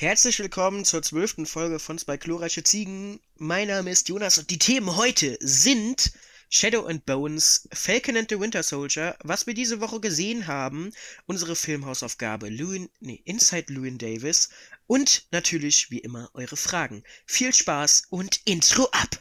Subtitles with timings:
[0.00, 3.20] Herzlich willkommen zur zwölften Folge von Zwei glorreiche Ziegen.
[3.36, 6.12] Mein Name ist Jonas und die Themen heute sind
[6.48, 10.90] Shadow and Bones, Falcon and the Winter Soldier, was wir diese Woche gesehen haben,
[11.26, 14.48] unsere Filmhausaufgabe Lewin, nee, Inside Lewin Davis
[14.86, 17.04] und natürlich wie immer eure Fragen.
[17.26, 19.20] Viel Spaß und Intro ab!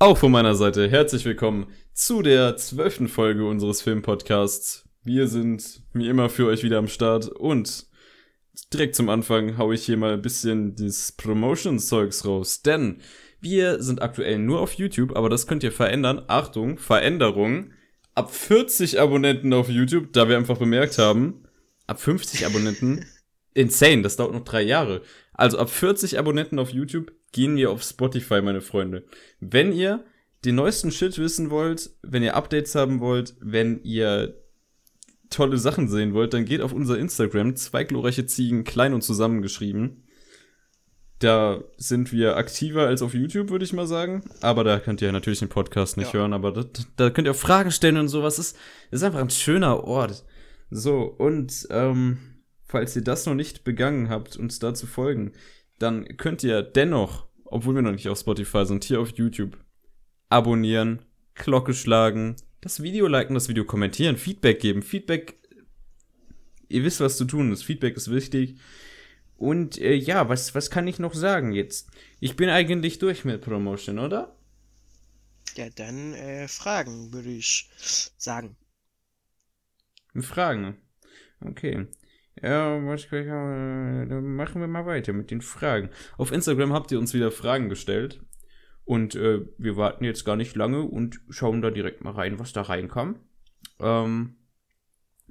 [0.00, 4.88] Auch von meiner Seite herzlich willkommen zu der zwölften Folge unseres Filmpodcasts.
[5.02, 7.84] Wir sind wie immer für euch wieder am Start und
[8.72, 13.00] direkt zum Anfang haue ich hier mal ein bisschen das Promotion-Zeugs raus, denn
[13.40, 16.22] wir sind aktuell nur auf YouTube, aber das könnt ihr verändern.
[16.28, 17.72] Achtung, Veränderung.
[18.14, 21.42] Ab 40 Abonnenten auf YouTube, da wir einfach bemerkt haben,
[21.88, 23.04] ab 50 Abonnenten,
[23.58, 25.02] insane, das dauert noch drei Jahre.
[25.32, 29.04] Also ab 40 Abonnenten auf YouTube gehen wir auf Spotify, meine Freunde.
[29.40, 30.04] Wenn ihr
[30.44, 34.34] den neuesten Shit wissen wollt, wenn ihr Updates haben wollt, wenn ihr
[35.30, 40.04] tolle Sachen sehen wollt, dann geht auf unser Instagram, zwei glorreiche Ziegen, klein und zusammengeschrieben.
[41.18, 44.22] Da sind wir aktiver als auf YouTube, würde ich mal sagen.
[44.40, 46.20] Aber da könnt ihr natürlich den Podcast nicht Ja.
[46.20, 46.64] hören, aber da,
[46.96, 48.38] da könnt ihr auch Fragen stellen und sowas.
[48.38, 48.56] Ist,
[48.92, 50.24] ist einfach ein schöner Ort.
[50.70, 52.18] So, und ähm,
[52.68, 55.32] falls ihr das noch nicht begangen habt, uns da zu folgen,
[55.78, 59.56] dann könnt ihr dennoch, obwohl wir noch nicht auf Spotify sind, hier auf YouTube
[60.28, 61.02] abonnieren,
[61.34, 64.82] Glocke schlagen, das Video liken, das Video kommentieren, Feedback geben.
[64.82, 65.38] Feedback,
[66.68, 67.62] ihr wisst, was zu tun ist.
[67.62, 68.58] Feedback ist wichtig.
[69.36, 71.90] Und äh, ja, was, was kann ich noch sagen jetzt?
[72.20, 74.36] Ich bin eigentlich durch mit Promotion, oder?
[75.56, 77.70] Ja, dann äh, Fragen, würde ich
[78.18, 78.56] sagen.
[80.20, 80.76] Fragen.
[81.40, 81.86] Okay.
[82.42, 83.24] Ja, was äh,
[84.06, 85.90] dann machen wir mal weiter mit den Fragen.
[86.16, 88.20] Auf Instagram habt ihr uns wieder Fragen gestellt.
[88.84, 92.52] Und äh, wir warten jetzt gar nicht lange und schauen da direkt mal rein, was
[92.54, 93.16] da reinkam.
[93.80, 94.36] Ähm,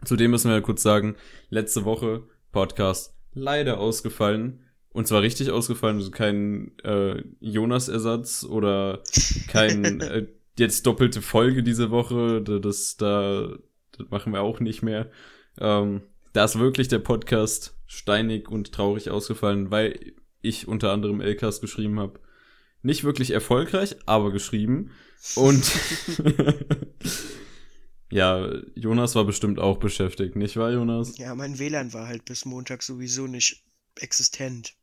[0.04, 1.16] zudem müssen wir kurz sagen,
[1.50, 4.64] letzte Woche Podcast leider ausgefallen.
[4.90, 9.02] Und zwar richtig ausgefallen, also kein äh, Jonas-Ersatz oder
[9.48, 12.42] kein äh, jetzt doppelte Folge diese Woche.
[12.44, 13.58] Da- Das, da,
[13.98, 15.10] das machen wir auch nicht mehr.
[15.60, 16.02] Ähm,
[16.38, 22.00] da ist wirklich der Podcast steinig und traurig ausgefallen, weil ich unter anderem LKs geschrieben
[22.00, 22.20] habe.
[22.84, 24.92] Nicht wirklich erfolgreich, aber geschrieben.
[25.34, 25.72] Und
[28.12, 31.18] ja, Jonas war bestimmt auch beschäftigt, nicht wahr, Jonas?
[31.18, 33.64] Ja, mein WLAN war halt bis Montag sowieso nicht
[33.96, 34.76] existent.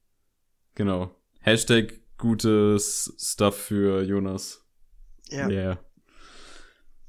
[0.74, 1.14] Genau.
[1.38, 4.64] Hashtag gutes Stuff für Jonas.
[5.30, 5.48] Ja.
[5.48, 5.78] Yeah.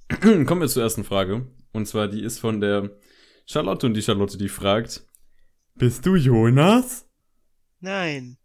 [0.46, 1.48] Kommen wir zur ersten Frage.
[1.72, 2.96] Und zwar, die ist von der
[3.46, 5.06] Charlotte und die Charlotte, die fragt,
[5.76, 7.06] bist du Jonas?
[7.80, 8.38] Nein.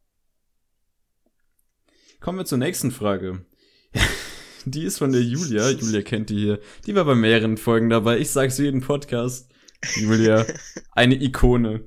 [2.21, 3.47] Kommen wir zur nächsten Frage.
[4.67, 5.71] Die ist von der Julia.
[5.71, 6.61] Julia kennt die hier.
[6.87, 8.19] Die war bei mehreren Folgen dabei.
[8.19, 9.51] Ich sag's jeden Podcast.
[9.97, 10.45] Julia,
[10.93, 11.87] eine Ikone.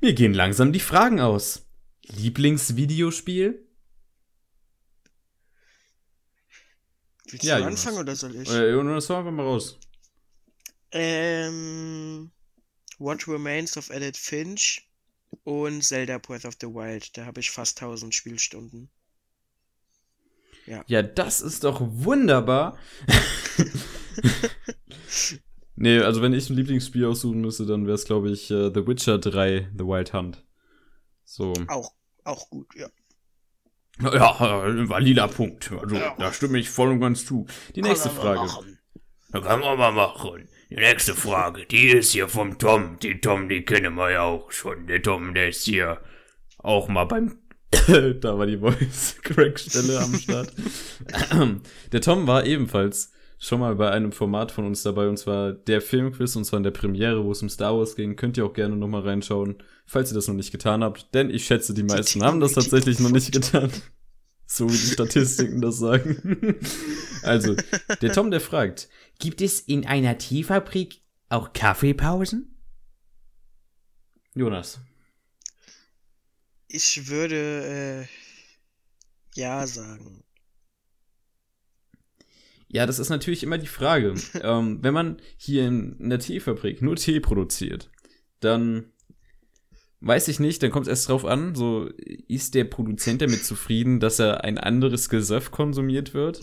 [0.00, 1.68] Mir gehen langsam die Fragen aus.
[2.02, 3.64] Lieblingsvideospiel?
[7.30, 7.86] Willst Ja, du Jonas.
[7.86, 8.50] anfangen oder soll ich?
[8.50, 9.78] Äh, Jonas, hau einfach mal raus.
[10.92, 12.30] Ähm,
[12.98, 14.88] What Remains of Edith Finch
[15.44, 17.16] und Zelda Breath of the Wild.
[17.16, 18.90] Da habe ich fast 1000 Spielstunden.
[20.86, 22.76] Ja, das ist doch wunderbar.
[25.76, 28.86] nee, also wenn ich ein Lieblingsspiel aussuchen müsste, dann wäre es, glaube ich, äh, The
[28.86, 30.44] Witcher 3, The Wild Hunt.
[31.24, 31.52] So.
[31.68, 31.92] Auch,
[32.24, 32.88] auch gut, ja.
[34.00, 35.72] Ja, ein valider Punkt.
[35.72, 37.46] Also, da stimme ich voll und ganz zu.
[37.74, 38.50] Die nächste Frage.
[39.30, 40.48] Da kann man mal machen.
[40.68, 42.98] Die nächste Frage, die ist hier vom Tom.
[43.00, 44.88] Die Tom, die kennen wir ja auch schon.
[44.88, 46.00] Der Tom, der ist hier
[46.58, 47.38] Auch mal beim.
[48.20, 50.52] da war die Voice-Crack-Stelle am Start.
[51.92, 55.80] der Tom war ebenfalls schon mal bei einem Format von uns dabei, und zwar der
[55.80, 58.16] Filmquiz, und zwar in der Premiere, wo es um Star Wars ging.
[58.16, 61.14] Könnt ihr auch gerne nochmal reinschauen, falls ihr das noch nicht getan habt.
[61.14, 63.70] Denn ich schätze, die meisten haben das tatsächlich noch nicht getan.
[64.48, 66.56] So wie die Statistiken das sagen.
[67.22, 67.56] also,
[68.00, 72.56] der Tom, der fragt, Gibt es in einer Teefabrik auch Kaffeepausen?
[74.34, 74.80] Jonas.
[76.68, 80.22] Ich würde äh, ja sagen.
[82.68, 84.14] Ja, das ist natürlich immer die Frage.
[84.42, 87.90] ähm, wenn man hier in einer Teefabrik nur Tee produziert,
[88.40, 88.92] dann
[90.00, 91.88] weiß ich nicht, dann kommt es erst drauf an, so
[92.28, 96.40] ist der Produzent damit zufrieden, dass er ein anderes Gesöff konsumiert wird?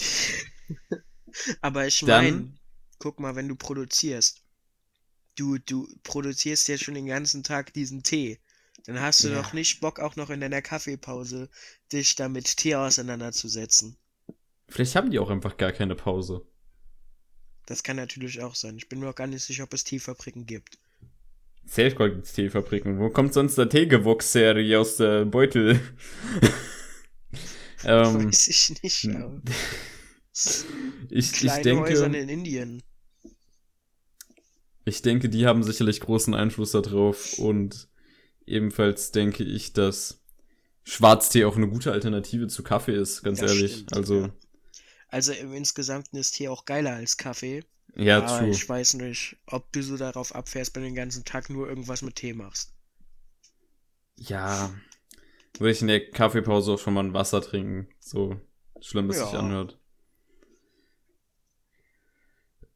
[1.61, 2.53] Aber ich meine,
[3.03, 4.41] guck mal, wenn du produzierst,
[5.35, 8.39] du, du produzierst ja schon den ganzen Tag diesen Tee.
[8.85, 9.41] Dann hast du Ja.
[9.41, 11.50] doch nicht Bock, auch noch in deiner Kaffeepause
[11.91, 13.97] dich da mit Tee auseinanderzusetzen.
[14.69, 16.45] Vielleicht haben die auch einfach gar keine Pause.
[17.65, 18.77] Das kann natürlich auch sein.
[18.77, 20.77] Ich bin mir auch gar nicht sicher, ob es Teefabriken gibt.
[21.65, 23.00] Safe gibt's Teefabriken.
[23.00, 25.79] Wo kommt sonst der Teegewuchs-Serie aus der Beutel?
[27.83, 29.09] ähm, Weiß ich nicht.
[31.09, 32.83] Ich, ich kleine Häusern denke, in Indien.
[34.85, 37.88] Ich denke, die haben sicherlich großen Einfluss darauf und
[38.47, 40.21] ebenfalls denke ich, dass
[40.85, 43.85] Schwarztee auch eine gute Alternative zu Kaffee ist, ganz Das ehrlich.
[43.85, 44.33] stimmt, also, ja.
[45.07, 47.63] Also im Insgesamten ist Tee auch geiler als Kaffee.
[47.95, 48.50] ja, aber true.
[48.50, 52.01] ich weiß nicht, ob du so darauf abfährst, wenn du den ganzen Tag nur irgendwas
[52.03, 52.74] mit Tee machst.
[54.18, 54.71] Ja,
[55.57, 57.88] würde ich in der Kaffeepause auch schon mal ein Wasser trinken.
[58.00, 58.39] So
[58.81, 59.39] schlimm es sich Ja.
[59.39, 59.79] anhört.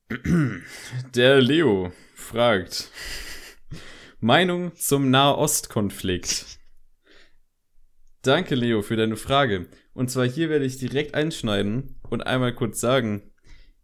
[1.15, 2.92] Der Leo fragt:
[4.19, 6.59] Meinung zum Nahostkonflikt.
[8.21, 9.68] Danke, Leo, für deine Frage.
[9.94, 13.33] Und zwar hier werde ich direkt einschneiden und einmal kurz sagen,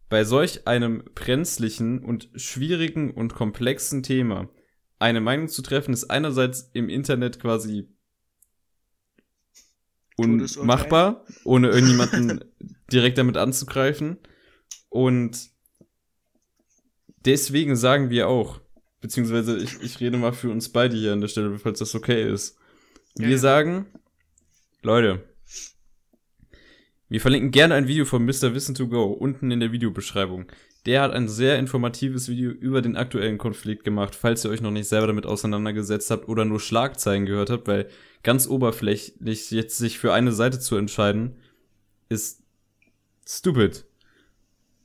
[0.08, 4.48] bei solch einem brenzlichen und schwierigen und komplexen Thema
[4.98, 7.88] eine Meinung zu treffen, ist einerseits im Internet quasi
[10.16, 12.44] unmachbar, ohne irgendjemanden
[12.92, 14.18] direkt damit anzugreifen.
[14.88, 15.53] Und
[17.24, 18.60] deswegen sagen wir auch,
[19.00, 22.30] beziehungsweise ich, ich rede mal für uns beide hier an der Stelle, falls das okay
[22.30, 22.56] ist.
[23.16, 23.38] Wir ja.
[23.38, 23.86] sagen,
[24.82, 25.22] Leute,
[27.08, 28.54] wir verlinken gerne ein Video von Mr.
[28.54, 30.46] Wissen to Go unten in der Videobeschreibung.
[30.86, 34.70] Der hat ein sehr informatives Video über den aktuellen Konflikt gemacht, falls ihr euch noch
[34.70, 37.88] nicht selber damit auseinandergesetzt habt oder nur Schlagzeilen gehört habt, weil
[38.22, 41.36] ganz oberflächlich jetzt sich für eine Seite zu entscheiden,
[42.08, 42.42] ist
[43.26, 43.84] stupid.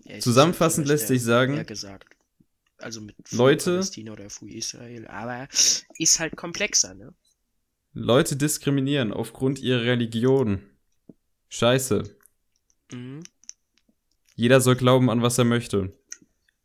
[0.05, 1.65] Ja, Zusammenfassend lässt sich sagen.
[2.79, 5.07] Also mit Leute- Palästina oder für Israel.
[5.07, 5.47] Aber
[5.97, 7.13] ist halt komplexer, ne?
[7.93, 10.61] Leute diskriminieren aufgrund ihrer Religion.
[11.49, 12.03] Scheiße.
[12.91, 13.23] Mhm.
[14.35, 15.93] Jeder soll glauben an was er möchte.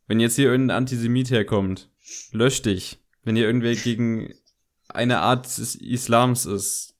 [0.07, 1.89] Wenn jetzt hier irgendein Antisemit herkommt,
[2.31, 2.99] lösch dich.
[3.23, 4.33] Wenn hier irgendwer gegen
[4.87, 6.95] eine Art des Islams ist,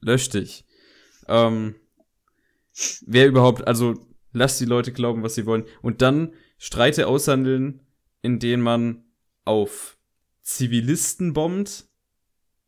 [0.00, 0.64] lösch dich.
[1.26, 1.74] Ähm,
[3.06, 5.64] wer überhaupt, also lass die Leute glauben, was sie wollen.
[5.80, 7.80] Und dann Streite aushandeln,
[8.24, 9.04] in denen man
[9.44, 9.98] auf
[10.40, 11.84] Zivilisten bombt,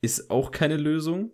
[0.02, 1.30] ist auch keine Lösung.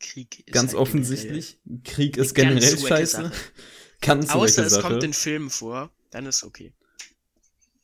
[0.00, 1.60] Krieg ist Ganz halt offensichtlich.
[1.84, 3.22] Krieg ist Eine generell scheiße.
[3.22, 3.32] Sache.
[4.00, 4.44] Ganz generell.
[4.44, 4.88] Außer es Sache.
[4.88, 6.72] kommt in Filmen vor, dann ist okay.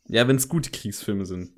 [0.09, 1.53] Ja, wenn es gute Kriegsfilme sind.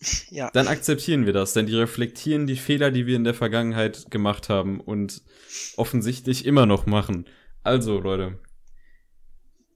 [0.30, 0.50] Ja.
[0.52, 4.48] Dann akzeptieren wir das, denn die reflektieren die Fehler, die wir in der Vergangenheit gemacht
[4.48, 5.20] haben und
[5.76, 7.26] offensichtlich immer noch machen.
[7.62, 8.38] Also, Leute,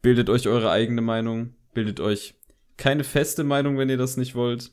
[0.00, 2.36] bildet euch eure eigene Meinung, bildet euch
[2.76, 4.72] keine feste Meinung, wenn ihr das nicht wollt.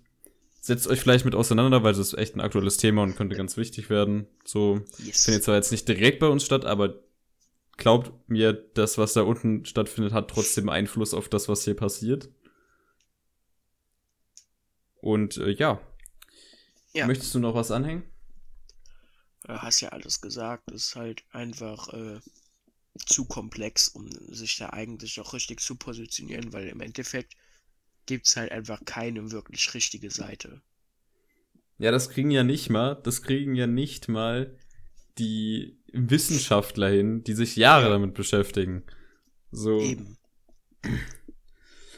[0.59, 3.57] Setzt euch vielleicht mit auseinander, weil es ist echt ein aktuelles Thema und könnte ganz
[3.57, 4.27] wichtig werden.
[4.45, 5.25] So, Yes.
[5.25, 6.99] findet zwar jetzt nicht direkt bei uns statt, aber
[7.77, 12.29] glaubt mir, das, was da unten stattfindet, hat trotzdem Einfluss auf das, was hier passiert.
[15.01, 15.81] Und äh, ja.
[16.93, 17.07] Ja.
[17.07, 18.03] Möchtest du noch was anhängen?
[19.43, 20.69] Du hast ja alles gesagt.
[20.71, 22.19] Ist halt einfach äh,
[23.05, 27.35] zu komplex, um sich da eigentlich auch richtig zu positionieren, weil im Endeffekt
[28.05, 30.61] gibt's halt einfach keine wirklich richtige Seite.
[31.77, 34.55] Ja, das kriegen ja nicht mal, das kriegen ja nicht mal
[35.17, 37.89] die Wissenschaftler hin, die sich Jahre Ja.
[37.89, 38.83] damit beschäftigen.
[39.51, 39.79] So.
[39.79, 40.17] Eben.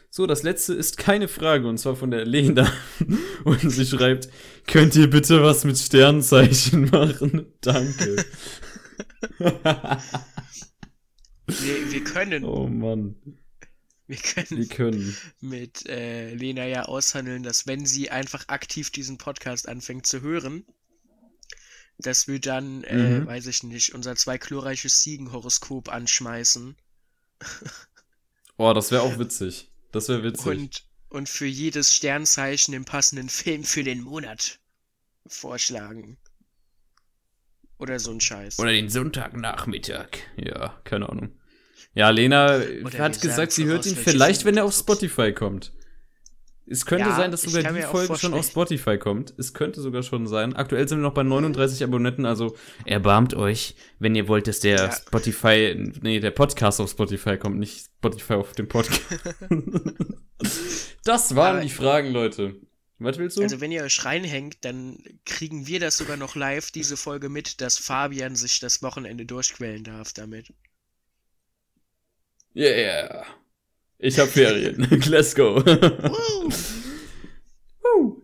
[0.09, 2.71] So, das letzte ist keine Frage und zwar von der Lena.
[3.45, 4.29] Und sie schreibt,
[4.67, 7.51] könnt ihr bitte was mit Sternzeichen machen?
[7.61, 8.23] Danke.
[11.47, 13.15] Wir, wir können, oh Mann,
[14.07, 15.17] wir können wir können.
[15.39, 20.65] mit äh, Lena ja aushandeln, dass wenn sie einfach aktiv diesen Podcast anfängt zu hören,
[21.97, 23.27] dass wir dann, äh, Mhm.
[23.27, 26.75] weiß ich nicht, unser zwei chlorreiches Ziegenhoroskop anschmeißen
[28.57, 29.71] Oh, das wäre auch witzig.
[29.91, 30.45] Das wäre witzig.
[30.45, 34.59] und, und für jedes Sternzeichen den passenden Film für den Monat
[35.25, 36.17] vorschlagen.
[37.79, 38.59] Oder so ein Scheiß.
[38.59, 40.09] Oder den Sonntagnachmittag.
[40.37, 41.37] ja, keine Ahnung.
[41.95, 45.73] Ja, Lena Oder hat gesagt, sie hört ihn vielleicht, wenn er auf Spotify kommt.
[46.65, 48.45] Es könnte Ja, sein, dass sogar die Folge schon auf.
[48.47, 49.33] Spotify kommt.
[49.37, 50.55] Es könnte sogar schon sein.
[50.55, 54.77] Aktuell sind wir noch bei 39 Abonnenten, also erbarmt euch, wenn ihr wollt, dass der
[54.77, 54.91] Ja.
[54.91, 59.01] Spotify, nee, der Podcast auf Spotify kommt, nicht Spotify auf dem Podcast.
[61.03, 62.55] das waren Aber- die Fragen, Leute.
[62.99, 63.41] Was willst du?
[63.41, 67.59] Also wenn ihr euch reinhängt, dann kriegen wir das sogar noch live, diese Folge mit,
[67.59, 70.53] dass Fabian sich das Wochenende durchquälen darf damit.
[72.55, 73.25] Yeah.
[73.99, 74.87] Ich hab Ferien.
[75.07, 75.55] Let's go.
[77.83, 78.21] Woo!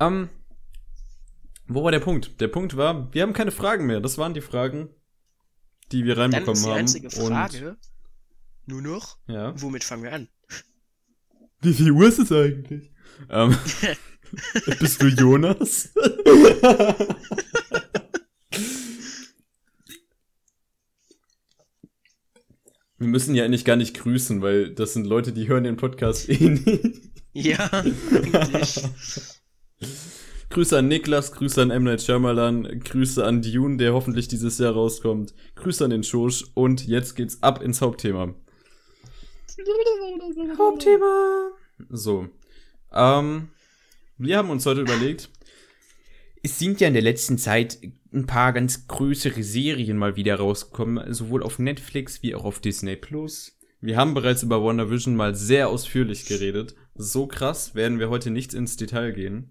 [0.00, 0.28] Ähm,
[1.66, 2.40] wo war der Punkt?
[2.40, 4.00] Der Punkt war, wir haben keine Fragen mehr.
[4.00, 4.90] Das waren die Fragen,
[5.92, 6.78] die wir Dann reinbekommen ist die haben.
[6.78, 7.76] einzige Frage
[8.66, 9.60] nur noch, Und, ja.
[9.60, 10.28] womit fangen wir an?
[11.60, 12.90] Wie viel Uhr ist es eigentlich?
[13.28, 13.56] Ähm,
[14.80, 15.92] bist du Jonas?
[23.02, 26.28] Wir müssen ja eigentlich gar nicht grüßen, weil das sind Leute, die hören den Podcast
[26.28, 27.00] eh nicht.
[27.32, 28.80] Ja, eigentlich.
[30.50, 31.82] Grüße an Niklas, Grüße an M.
[31.82, 36.86] Night Shyamalan, Grüße an Dune, der hoffentlich dieses Jahr rauskommt, Grüße an den Schosch und
[36.86, 38.34] jetzt geht's ab ins Hauptthema.
[40.56, 41.50] Hauptthema.
[41.88, 42.28] So.
[42.92, 43.48] Ähm,
[44.16, 45.28] wir haben uns heute überlegt,
[46.44, 47.78] es sind ja in der letzten Zeit
[48.12, 52.96] ein paar ganz größere Serien mal wieder rausgekommen, sowohl auf Netflix wie auch auf Disney
[52.96, 53.58] Plus.
[53.80, 56.74] Wir haben bereits über WandaVision mal sehr ausführlich geredet.
[56.94, 59.50] So krass werden wir heute nicht ins Detail gehen.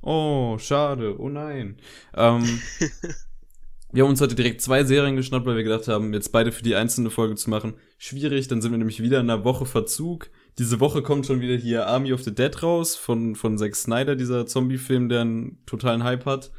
[0.00, 1.20] Oh, schade.
[1.20, 1.76] Oh nein.
[2.14, 2.42] Ähm,
[3.92, 6.62] wir haben uns heute direkt zwei Serien geschnappt, weil wir gedacht haben, jetzt beide für
[6.62, 7.74] die einzelne Folge zu machen.
[7.98, 10.30] Schwierig, dann sind wir nämlich wieder in einer Woche Verzug.
[10.58, 14.16] Diese Woche kommt schon wieder hier Army of the Dead raus von, von Zack Snyder,
[14.16, 16.50] dieser Zombie-Film, der einen totalen Hype hat.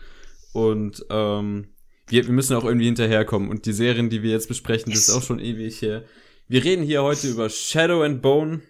[0.53, 1.73] Und ähm,
[2.07, 3.49] wir, wir müssen auch irgendwie hinterherkommen.
[3.49, 6.05] Und die Serien, die wir jetzt besprechen, das ist auch schon ewig her.
[6.47, 8.61] Wir reden hier heute über Shadow and Bone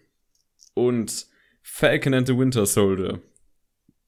[0.74, 1.28] und
[1.62, 3.22] Falcon and the Winter Soldier.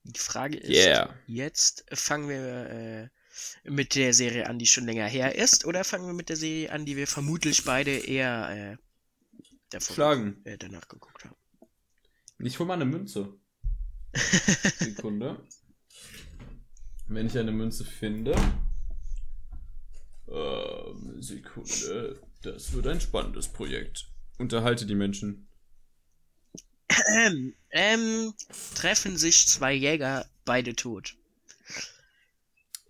[0.03, 1.13] Die Frage ist, Yeah.
[1.27, 6.07] jetzt fangen wir äh, mit der Serie an, die schon länger her ist, oder fangen
[6.07, 8.77] wir mit der Serie an, die wir vermutlich beide eher äh,
[9.69, 10.41] davor, Schlagen.
[10.45, 11.35] Äh, danach geguckt haben?
[12.39, 13.33] Ich hol mal eine Münze.
[14.79, 15.45] Sekunde.
[17.09, 18.35] Wenn ich eine Münze finde.
[20.27, 22.21] Ähm, Sekunde.
[22.43, 24.05] Das wird ein spannendes Projekt.
[24.37, 25.47] Unterhalte die Menschen.
[27.15, 28.33] Ähm, ähm,
[28.75, 31.15] treffen sich zwei Jäger, beide tot.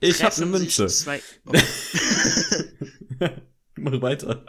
[0.01, 0.87] Ich hab eine Münze.
[0.87, 1.53] Zwei, oh,
[3.75, 4.45] Mach weiter.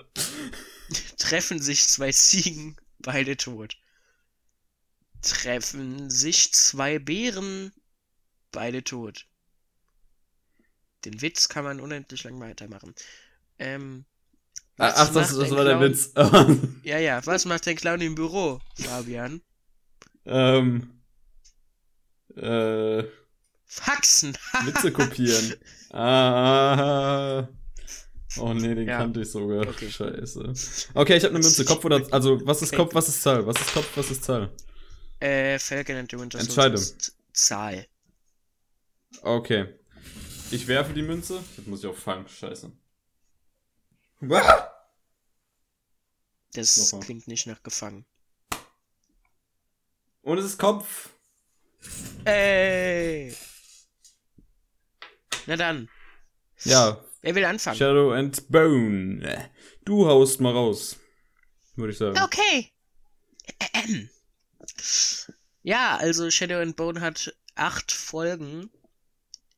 [1.19, 3.77] treffen sich zwei Ziegen, beide tot.
[5.23, 7.73] Treffen sich zwei Bären,
[8.51, 9.27] beide tot.
[11.05, 12.95] Den Witz kann man unendlich lang weitermachen.
[13.59, 14.05] Ähm,
[14.77, 16.13] was Ach, das, das war der Witz.
[16.85, 19.43] Ja, ja, was macht ein Clown im Büro, Fabian?
[20.27, 21.01] ähm.
[22.37, 23.05] Äh.
[23.67, 24.37] Faxen!
[24.65, 25.55] Witze kopieren.
[25.93, 27.47] Ah.
[28.39, 28.99] Oh nee, den Ja.
[28.99, 29.67] kannte ich sogar.
[29.69, 29.91] Okay.
[29.91, 30.53] Scheiße.
[30.95, 31.65] Okay, ich habe eine Münze.
[31.65, 33.45] Kopf oder also was ist Kopf, was ist Zahl?
[33.47, 34.51] Was ist Kopf, was ist Zahl?
[35.21, 36.75] äh, Falcon and the Winter Entscheide.
[36.75, 37.87] ist Zahl.
[39.23, 39.67] Okay.
[40.51, 41.43] Ich werfe die Münze.
[41.57, 42.29] Jetzt muss ich auch fangen.
[42.29, 42.73] Scheiße.
[46.53, 47.07] Das Nochmal.
[47.07, 48.05] klingt nicht nach gefangen.
[50.23, 51.11] Und es ist Kopf.
[52.25, 53.35] Ey!
[55.47, 55.89] Na dann,
[56.65, 57.79] Ja, wer will anfangen?
[57.79, 59.51] Shadow and Bone.
[59.85, 60.97] Du haust mal raus.
[61.77, 62.19] Würde ich sagen.
[62.19, 62.71] Okay.
[63.73, 64.11] Ähm.
[65.63, 68.71] Ja, also Shadow and Bone hat acht Folgen.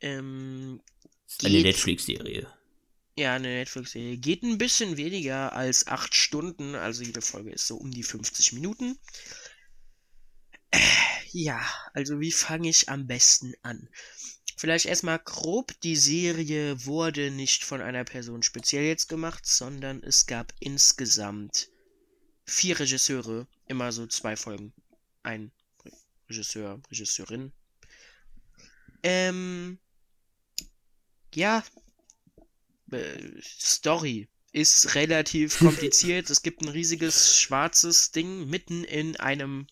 [0.02, 0.82] Ähm,
[1.44, 2.46] Eine Netflix-Serie.
[3.16, 4.18] Ja, eine Netflix-Serie.
[4.18, 8.52] Geht ein bisschen weniger als acht Stunden, also jede Folge ist so um die 50
[8.52, 8.98] Minuten.
[10.70, 10.78] Äh,
[11.32, 13.88] Ja, also wie fange ich am besten an?
[14.56, 20.26] Vielleicht erstmal grob, die Serie wurde nicht von einer Person speziell jetzt gemacht, sondern es
[20.26, 21.70] gab insgesamt
[22.46, 24.72] vier Regisseure, immer so zwei Folgen.
[25.22, 25.52] Ein
[26.28, 27.52] Regisseur, Regisseurin.
[29.02, 29.78] Ähm,
[31.34, 31.64] ja,
[32.90, 36.30] äh, Story ist relativ kompliziert.
[36.30, 39.66] es gibt ein riesiges schwarzes Ding mitten in einem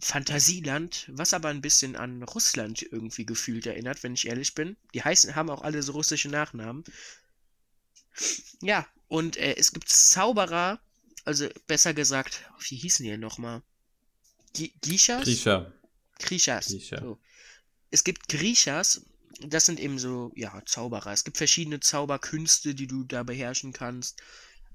[0.00, 4.76] Fantasieland, was aber ein bisschen an Russland irgendwie gefühlt erinnert, wenn ich ehrlich bin.
[4.92, 6.84] Die heißen, haben auch alle so russische Nachnamen.
[8.60, 10.80] Ja, und äh, es gibt Zauberer,
[11.24, 13.62] also besser gesagt, wie hießen die nochmal?
[14.52, 15.24] Gishas?
[15.24, 15.72] Grisha.
[16.18, 16.66] Grishas.
[16.68, 17.00] Grisha.
[17.00, 17.18] So.
[17.90, 19.02] Es gibt Grishas,
[19.40, 21.12] das sind eben so, ja, Zauberer.
[21.12, 24.20] Es gibt verschiedene Zauberkünste, die du da beherrschen kannst.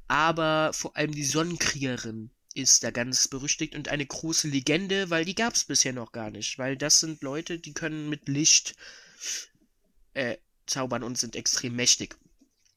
[0.07, 5.35] Aber vor allem die Sonnenkriegerin ist da ganz berüchtigt und eine große Legende, weil die
[5.35, 6.57] gab es bisher noch gar nicht.
[6.57, 8.75] Weil das sind Leute, die können mit Licht
[10.13, 12.17] äh, zaubern und sind extrem mächtig.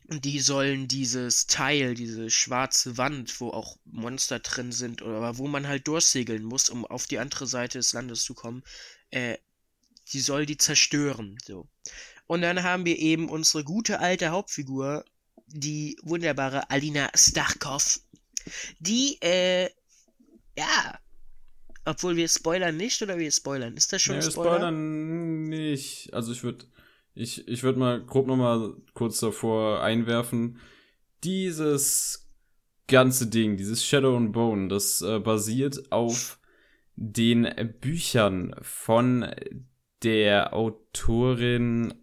[0.08, 5.48] Und die sollen dieses Teil, diese schwarze Wand, wo auch Monster drin sind, oder wo
[5.48, 8.62] man halt durchsegeln muss, um auf die andere Seite des Landes zu kommen,
[9.10, 9.38] äh,
[10.12, 11.38] die soll die zerstören.
[11.44, 11.68] So.
[12.26, 15.04] Und dann haben wir eben unsere gute alte Hauptfigur,
[15.46, 18.00] die wunderbare Alina Starkov,
[18.78, 19.68] die, äh,
[20.56, 20.98] ja,
[21.84, 23.76] obwohl wir spoilern nicht oder wir spoilern?
[23.76, 24.50] Ist das schon Nee, ein wir Spoiler?
[24.56, 26.12] spoilern nicht.
[26.14, 26.66] Also ich würde
[27.14, 30.58] ich, ich würde mal grob noch mal kurz davor einwerfen.
[31.24, 32.30] Dieses
[32.88, 36.38] ganze Ding, dieses Shadow and Bone, das äh, basiert auf
[36.96, 37.48] den
[37.80, 39.30] Büchern von
[40.02, 41.94] der Autorin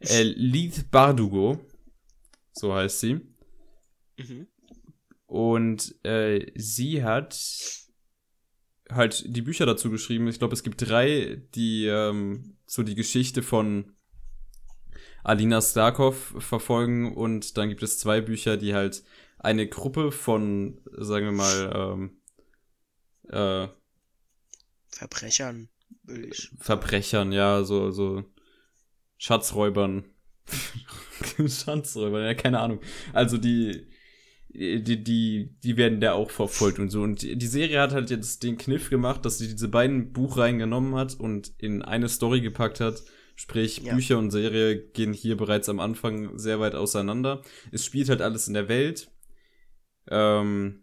[0.00, 1.60] äh, Leith Bardugo.
[2.52, 3.20] So heißt sie.
[4.16, 4.46] Mhm.
[5.26, 7.38] Und äh, sie hat
[8.90, 10.28] halt die Bücher dazu geschrieben.
[10.28, 13.92] Ich glaube, es gibt drei, die ähm, so die Geschichte von
[15.24, 19.04] Alina Starkov verfolgen und dann gibt es zwei Bücher, die halt
[19.38, 22.20] eine Gruppe von, sagen wir mal, ähm,
[23.28, 23.68] äh,
[24.90, 25.68] Verbrechern,
[26.02, 26.50] will ich.
[26.58, 28.24] Verbrechern, ja, so, so
[29.16, 30.04] Schatzräubern.
[31.46, 32.80] Schatzräubern, ja, keine Ahnung.
[33.12, 33.86] Also die,
[34.48, 37.02] die, die, die werden da auch verfolgt und so.
[37.02, 40.94] Und die Serie hat halt jetzt den Kniff gemacht, dass sie diese beiden Buchreihen genommen
[40.94, 43.02] hat und in eine Story gepackt hat.
[43.36, 43.94] Sprich, Ja.
[43.94, 47.42] Bücher und Serie gehen hier bereits am Anfang sehr weit auseinander.
[47.70, 49.12] Es spielt halt alles in der Welt,
[50.08, 50.82] ähm,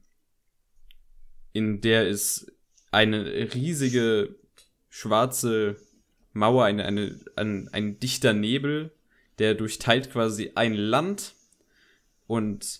[1.51, 2.54] in der es
[2.95, 4.35] eine riesige
[4.89, 5.75] schwarze
[6.31, 8.91] Mauer, eine, eine, ein, ein dichter Nebel,
[9.37, 11.33] der durchteilt quasi ein Land
[12.25, 12.79] und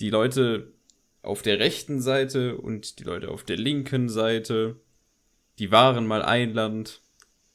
[0.00, 0.74] die Leute
[1.22, 4.76] auf der rechten Seite und die Leute auf der linken Seite,
[5.58, 7.00] die waren mal ein Land,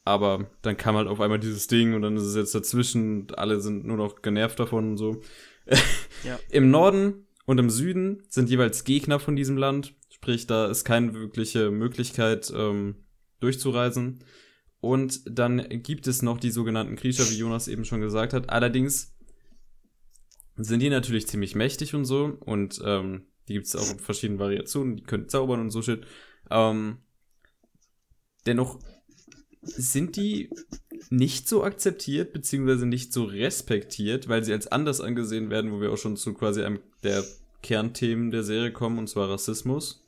[0.03, 3.37] aber dann kam halt auf einmal dieses Ding und dann ist es jetzt dazwischen und
[3.37, 5.21] alle sind nur noch genervt davon und so.
[6.23, 6.39] Ja.
[6.49, 11.13] Im Norden und im Süden sind jeweils Gegner von diesem Land, sprich, da ist keine
[11.13, 12.95] wirkliche Möglichkeit ähm,
[13.39, 14.23] durchzureisen.
[14.79, 18.49] Und dann gibt es noch die sogenannten Kriecher, wie Jonas eben schon gesagt hat.
[18.49, 19.15] Allerdings
[20.55, 22.37] sind die natürlich ziemlich mächtig und so.
[22.41, 24.97] Und ähm, die gibt es auch in verschiedenen Variationen.
[24.97, 26.05] Die können zaubern und so shit.
[26.49, 26.97] Ähm,
[28.45, 28.79] dennoch
[29.61, 30.49] sind die
[31.09, 35.91] nicht so akzeptiert, beziehungsweise nicht so respektiert, weil sie als anders angesehen werden, wo wir
[35.91, 37.23] auch schon zu quasi einem der
[37.61, 40.06] Kernthemen der Serie kommen, und zwar Rassismus.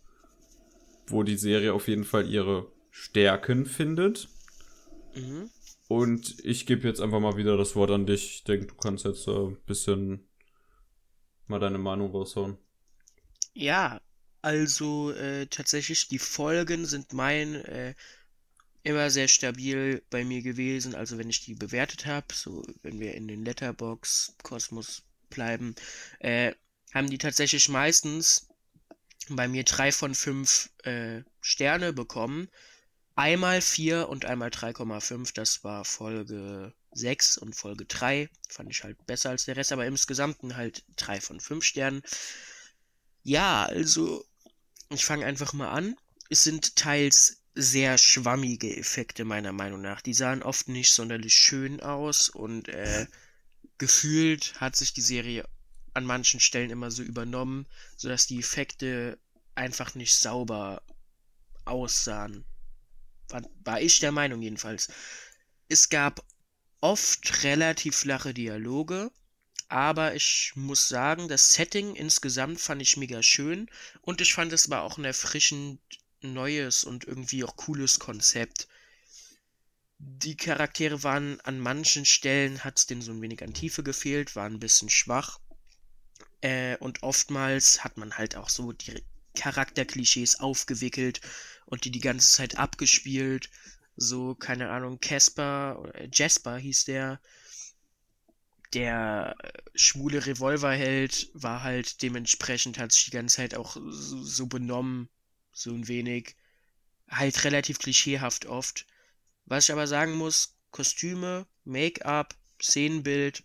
[1.09, 4.29] Wo die Serie auf jeden Fall ihre Stärken findet.
[5.15, 5.49] Mhm.
[5.87, 8.35] Und ich gebe jetzt einfach mal wieder das Wort an dich.
[8.35, 10.27] Ich denke, du kannst jetzt äh, ein bisschen
[11.47, 12.57] mal deine Meinung raushauen.
[13.53, 13.99] Ja,
[14.41, 17.95] also äh, tatsächlich, die Folgen sind mein äh,
[18.83, 20.95] immer sehr stabil bei mir gewesen.
[20.95, 25.75] Also wenn ich die bewertet habe, so wenn wir in den Letterbox-Kosmos bleiben,
[26.19, 26.53] äh,
[26.93, 28.48] haben die tatsächlich meistens
[29.35, 32.49] bei mir drei von fünf äh, Sterne bekommen.
[33.15, 35.33] Einmal vier und einmal 3,5.
[35.33, 38.29] Das war Folge 6 und Folge 3.
[38.47, 42.01] Fand ich halt besser als der Rest, aber insgesamt halt drei von fünf Sternen.
[43.23, 44.25] Ja, also,
[44.89, 45.95] ich fange einfach mal an.
[46.29, 50.01] Es sind teils sehr schwammige Effekte meiner Meinung nach.
[50.01, 53.05] Die sahen oft nicht sonderlich schön aus und äh,
[53.77, 55.45] gefühlt hat sich die Serie
[55.99, 59.19] an manchen Stellen immer so übernommen, sodass die Effekte
[59.53, 60.81] einfach nicht sauber
[61.65, 62.45] aussahen.
[63.27, 64.87] War, war ich der Meinung jedenfalls.
[65.67, 66.25] Es gab
[66.81, 69.11] oft relativ flache Dialoge,
[69.67, 73.69] aber ich muss sagen, das Setting insgesamt fand ich mega schön
[74.01, 75.79] und ich fand es war auch ein erfrischend
[76.21, 78.67] neues und irgendwie auch cooles Konzept.
[79.99, 84.35] Die Charaktere waren an manchen Stellen, hat es denen so ein wenig an Tiefe gefehlt,
[84.37, 85.39] waren ein bisschen schwach.
[86.41, 89.03] Äh, und oftmals hat man halt auch so die
[89.35, 91.21] Charakterklischees aufgewickelt
[91.65, 93.49] und die die ganze Zeit abgespielt.
[93.95, 97.19] So, keine Ahnung, Casper, oder Jasper hieß der,
[98.73, 104.47] der äh, schwule Revolverheld war halt dementsprechend, hat sich die ganze Zeit auch so, so
[104.47, 105.09] benommen,
[105.51, 106.35] so ein wenig.
[107.09, 108.85] Halt relativ klischeehaft oft.
[109.45, 113.43] Was ich aber sagen muss, Kostüme, Make-up, Szenenbild,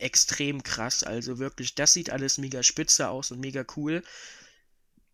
[0.00, 1.02] extrem krass.
[1.02, 4.02] Also wirklich, das sieht alles mega spitze aus und mega cool.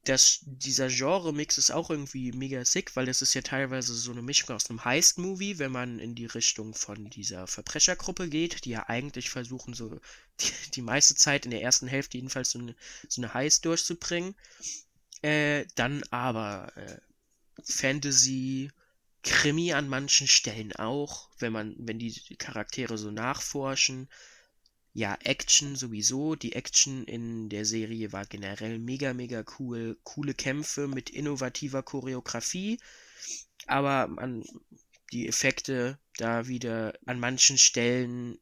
[0.05, 4.23] das, dieser Genre-Mix ist auch irgendwie mega sick, weil das ist ja teilweise so eine
[4.23, 8.89] Mischung aus einem Heist-Movie, wenn man in die Richtung von dieser Verbrechergruppe geht, die ja
[8.89, 10.01] eigentlich versuchen, so
[10.41, 12.75] die, die meiste Zeit in der ersten Hälfte jedenfalls so eine,
[13.09, 14.35] so eine Heist durchzubringen.
[15.23, 16.99] Äh, dann aber äh,
[17.65, 18.73] Fantasy,
[19.23, 24.09] Krimi an manchen Stellen auch, wenn man, wenn die Charaktere so nachforschen.
[24.95, 26.35] Ja, Action sowieso.
[26.35, 29.99] Die Action in der Serie war generell mega, mega cool.
[30.05, 32.79] Coole Kämpfe mit innovativer Choreografie.
[33.67, 34.45] Aber an
[35.13, 38.39] die Effekte da wieder an manchen Stellen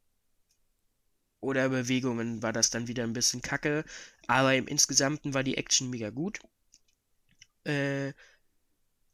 [1.40, 3.84] oder Bewegungen war das dann wieder ein bisschen kacke.
[4.26, 6.40] Aber im Insgesamten war die Action mega gut.
[7.64, 8.12] Äh,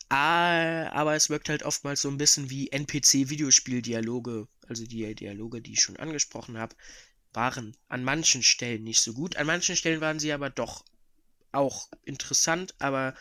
[0.08, 4.48] aber es wirkt halt oftmals so ein bisschen wie NPC-Videospiel-Dialoge.
[4.68, 6.74] Also die Dialoge, die ich schon angesprochen habe
[7.36, 9.36] waren an manchen Stellen nicht so gut.
[9.36, 10.84] An manchen Stellen waren sie aber doch
[11.52, 13.14] auch interessant, aber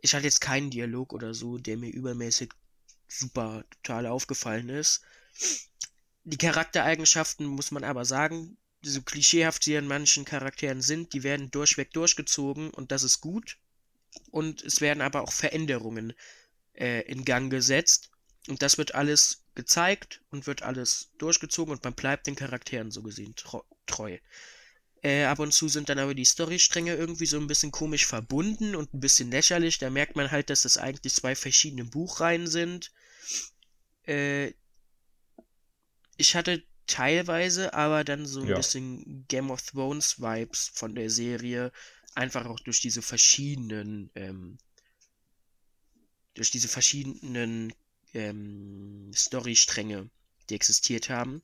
[0.00, 2.50] ich hatte jetzt keinen Dialog oder so, der mir übermäßig
[3.08, 5.02] super total aufgefallen ist.
[6.24, 11.50] Die Charaktereigenschaften muss man aber sagen, so klischeehaft sie an manchen Charakteren sind, die werden
[11.50, 13.58] durchweg durchgezogen und das ist gut.
[14.30, 16.14] Und es werden aber auch Veränderungen
[16.74, 18.10] äh, in Gang gesetzt.
[18.48, 23.02] Und das wird alles gezeigt und wird alles durchgezogen und man bleibt den Charakteren so
[23.02, 23.34] gesehen
[23.86, 24.18] treu.
[25.02, 28.74] Äh, ab und zu sind dann aber die Storystränge irgendwie so ein bisschen komisch verbunden
[28.74, 29.78] und ein bisschen lächerlich.
[29.78, 32.92] Da merkt man halt, dass das eigentlich zwei verschiedene Buchreihen sind.
[34.04, 34.52] Äh,
[36.16, 38.56] ich hatte teilweise aber dann so ein ja.
[38.56, 41.72] bisschen Game of Thrones Vibes von der Serie.
[42.14, 44.58] Einfach auch durch diese verschiedenen, ähm,
[46.34, 47.72] durch diese verschiedenen
[48.16, 50.08] ähm, Storystränge,
[50.48, 51.42] die existiert haben.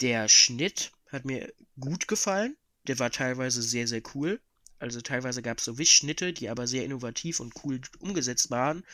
[0.00, 2.56] Der Schnitt hat mir gut gefallen.
[2.86, 4.40] Der war teilweise sehr, sehr cool.
[4.78, 8.84] Also teilweise gab es so Wischschnitte, die aber sehr innovativ und cool umgesetzt waren.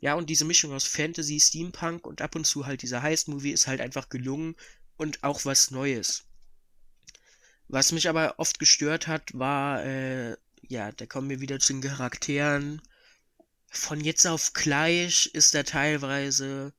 [0.00, 3.66] Ja, und diese Mischung aus Fantasy, Steampunk und ab und zu halt dieser Heist-Movie ist
[3.66, 4.56] halt einfach gelungen
[4.96, 6.24] und auch was Neues.
[7.68, 11.82] Was mich aber oft gestört hat, war, äh, ja, da kommen wir wieder zu den
[11.82, 12.80] Charakteren
[13.70, 16.72] von jetzt auf gleich ist er teilweise,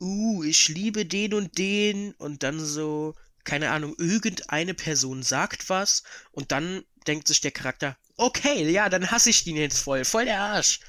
[0.00, 6.02] uh, ich liebe den und den und dann so, keine Ahnung, irgendeine Person sagt was
[6.30, 10.26] und dann denkt sich der Charakter, okay, ja, dann hasse ich den jetzt voll, voll
[10.26, 10.80] der Arsch.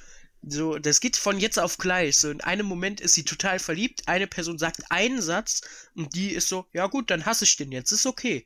[0.47, 2.17] So, das geht von jetzt auf gleich.
[2.17, 5.61] So, in einem Moment ist sie total verliebt, eine Person sagt einen Satz
[5.95, 8.45] und die ist so, ja gut, dann hasse ich den jetzt, ist okay.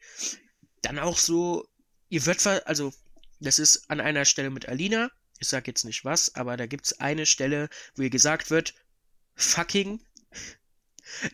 [0.82, 1.68] Dann auch so,
[2.10, 2.94] ihr wird, also,
[3.40, 7.00] das ist an einer Stelle mit Alina, ich sag jetzt nicht was, aber da gibt's
[7.00, 8.74] eine Stelle, wo ihr gesagt wird,
[9.36, 10.02] fucking,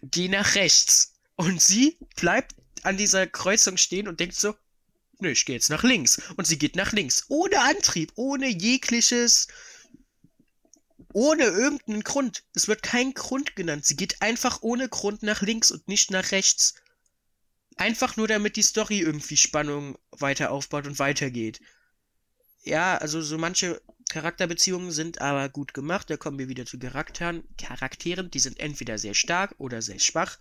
[0.03, 1.13] geh nach rechts.
[1.35, 4.55] Und sie bleibt an dieser Kreuzung stehen und denkt so,
[5.19, 6.21] nö, ich gehe jetzt nach links.
[6.37, 7.25] Und sie geht nach links.
[7.27, 9.47] Ohne Antrieb, ohne jegliches,
[11.13, 12.43] ohne irgendeinen Grund.
[12.53, 13.85] Es wird kein Grund genannt.
[13.85, 16.75] Sie geht einfach ohne Grund nach links und nicht nach rechts.
[17.77, 21.59] Einfach nur damit die Story irgendwie Spannung weiter aufbaut und weitergeht.
[22.63, 26.09] Ja, also so manche Charakterbeziehungen sind aber gut gemacht.
[26.09, 27.43] Da kommen wir wieder zu Charakteren.
[27.57, 30.37] Charakteren, die sind entweder sehr stark oder sehr schwach.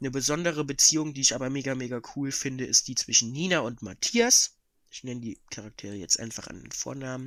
[0.00, 3.82] Eine besondere Beziehung, die ich aber mega, mega cool finde, ist die zwischen Nina und
[3.82, 4.56] Matthias.
[4.90, 7.26] Ich nenne die Charaktere jetzt einfach an den Vornamen.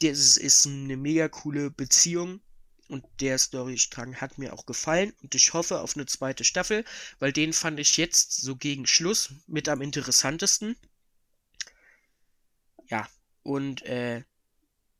[0.00, 2.40] Das ist eine mega coole Beziehung
[2.88, 6.84] und der Storystrang hat mir auch gefallen und ich hoffe auf eine zweite Staffel,
[7.18, 10.76] weil den fand ich jetzt so gegen Schluss mit am interessantesten.
[12.86, 13.08] Ja,
[13.42, 14.24] und äh,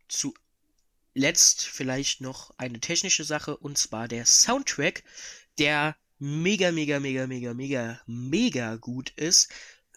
[0.09, 5.05] zuletzt vielleicht noch eine technische Sache und zwar der Soundtrack,
[5.59, 9.51] der mega, mega, mega, mega, mega, mega gut ist.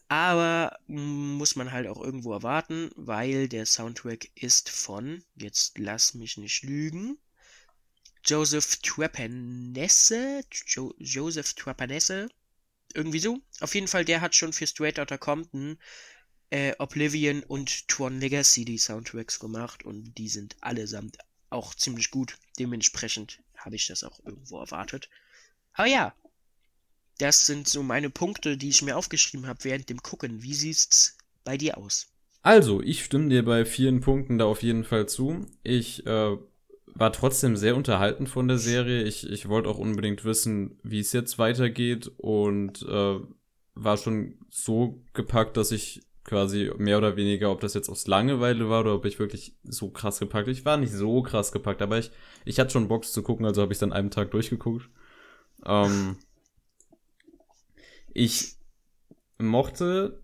[0.07, 6.35] Aber muss man halt auch irgendwo erwarten, weil der Soundtrack ist von, jetzt lass mich
[6.35, 7.17] nicht lügen,
[8.25, 12.29] Joseph Trapanese, jo Joseph Trapanese,
[12.93, 13.39] irgendwie so.
[13.61, 15.77] Auf jeden Fall, der hat schon für Straight Outta Compton
[16.51, 21.17] äh, Oblivion und Tron Legacy die Soundtracks gemacht und die sind allesamt
[21.49, 22.37] auch ziemlich gut.
[22.59, 25.09] Dementsprechend habe ich das auch irgendwo erwartet.
[25.73, 26.13] Aber ja,
[27.17, 30.43] das sind so meine Punkte, die ich mir aufgeschrieben habe während dem Gucken.
[30.43, 32.07] Wie sieht's bei dir aus?
[32.41, 35.45] Also, ich stimme dir bei vielen Punkten da auf jeden Fall zu.
[35.63, 36.37] Ich äh,
[36.87, 39.03] war trotzdem sehr unterhalten von der Serie.
[39.03, 43.19] Ich, ich wollte auch unbedingt wissen, wie es jetzt weitergeht und äh,
[43.75, 48.69] war schon so gepackt, dass ich quasi mehr oder weniger, ob das jetzt aus Langeweile
[48.69, 50.47] war oder ob ich wirklich so krass gepackt.
[50.47, 52.11] Ich war nicht so krass gepackt, aber ich,
[52.45, 54.89] ich hatte schon Box zu gucken, also habe ich dann einen Tag durchgeguckt.
[55.65, 56.17] Ähm,
[58.13, 58.55] ich
[59.37, 60.21] mochte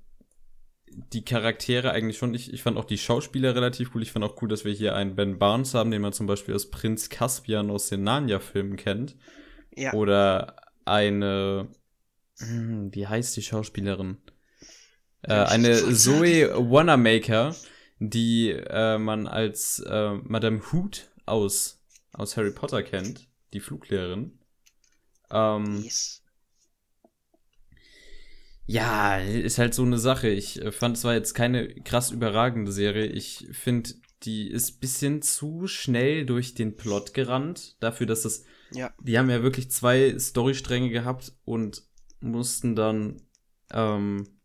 [0.90, 4.02] die Charaktere eigentlich schon, ich, ich fand auch die Schauspieler relativ cool.
[4.02, 6.54] Ich fand auch cool, dass wir hier einen Ben Barnes haben, den man zum Beispiel
[6.54, 9.16] als Prinz Caspian aus den Narnia-Filmen kennt.
[9.76, 9.94] Ja.
[9.94, 10.56] Oder
[10.86, 11.68] eine,
[12.40, 14.18] hm, wie heißt die Schauspielerin?
[15.28, 15.94] Äh, eine.
[15.94, 17.56] Zoe Wanamaker,
[18.00, 24.40] die äh, man als äh, Madame Hood aus, aus Harry Potter kennt, die Fluglehrerin.
[25.30, 26.24] Ähm, Yes.
[28.66, 30.30] ja, ist halt so eine Sache.
[30.30, 33.08] Ich äh, fand, es war jetzt keine krass überragende Serie.
[33.08, 33.92] Ich finde,
[34.24, 37.78] die ist bisschen zu schnell durch den Plot gerannt.
[37.82, 38.44] Dafür, dass das.
[38.72, 38.94] Ja.
[39.02, 41.84] Die haben ja wirklich zwei Storystränge gehabt und
[42.20, 43.22] mussten dann
[43.72, 44.37] ähm,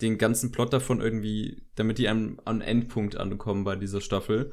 [0.00, 4.52] den ganzen Plot davon irgendwie, damit die am, am Endpunkt ankommen bei dieser Staffel,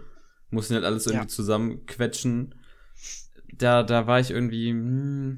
[0.49, 1.29] mussten halt alles irgendwie Ja.
[1.29, 2.55] zusammenquetschen.
[3.53, 5.37] Da, da war ich irgendwie, hm,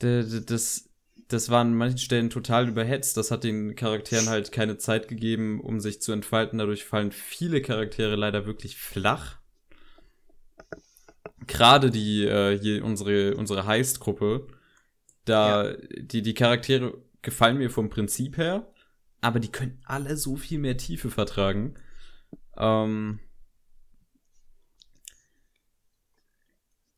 [0.00, 0.90] da- da- das,
[1.28, 3.16] das war an manchen Stellen total überhetzt.
[3.16, 6.58] Das hat den Charakteren halt keine Zeit gegeben, um sich zu entfalten.
[6.58, 9.38] Dadurch fallen viele Charaktere leider wirklich flach.
[11.46, 14.46] Gerade die, äh, hier unsere, unsere Heist-Gruppe,
[15.24, 18.71] da, die, die Charaktere gefallen mir vom Prinzip her,
[19.22, 21.74] aber die können alle so viel mehr Tiefe vertragen.
[22.58, 23.20] Ähm,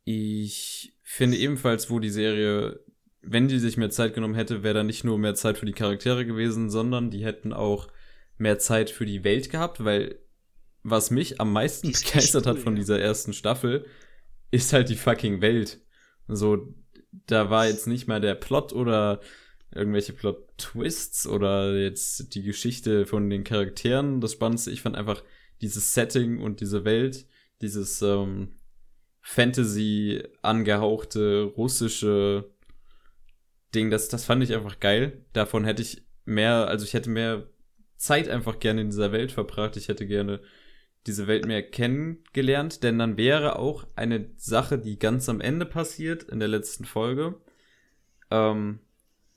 [0.05, 2.81] ich finde ebenfalls, wo die Serie,
[3.21, 5.73] wenn die sich mehr Zeit genommen hätte, wäre da nicht nur mehr Zeit für die
[5.73, 7.89] Charaktere gewesen, sondern die hätten auch
[8.39, 10.19] mehr Zeit für die Welt gehabt, weil
[10.83, 13.87] was mich am meisten begeistert hat von dieser ersten Staffel,
[14.51, 15.81] ist halt die fucking Welt.
[16.27, 16.75] So,
[17.27, 19.21] da war jetzt nicht mal der Plot oder
[19.75, 24.71] irgendwelche Plot-Twists oder jetzt die Geschichte von den Charakteren das Spannendste.
[24.71, 25.23] Ich fand einfach
[25.61, 27.27] dieses Setting und diese Welt,
[27.61, 28.57] dieses ähm,
[29.21, 32.51] Fantasy angehauchte russische
[33.75, 35.25] Ding, das, das fand ich einfach geil.
[35.33, 37.49] Davon hätte ich mehr, also ich hätte mehr
[37.97, 39.77] Zeit einfach gerne in dieser Welt verbracht.
[39.77, 40.41] Ich hätte gerne
[41.07, 46.23] diese Welt mehr kennengelernt, denn dann wäre auch eine Sache, die ganz am Ende passiert,
[46.25, 47.35] in der letzten Folge,
[48.31, 48.81] ähm,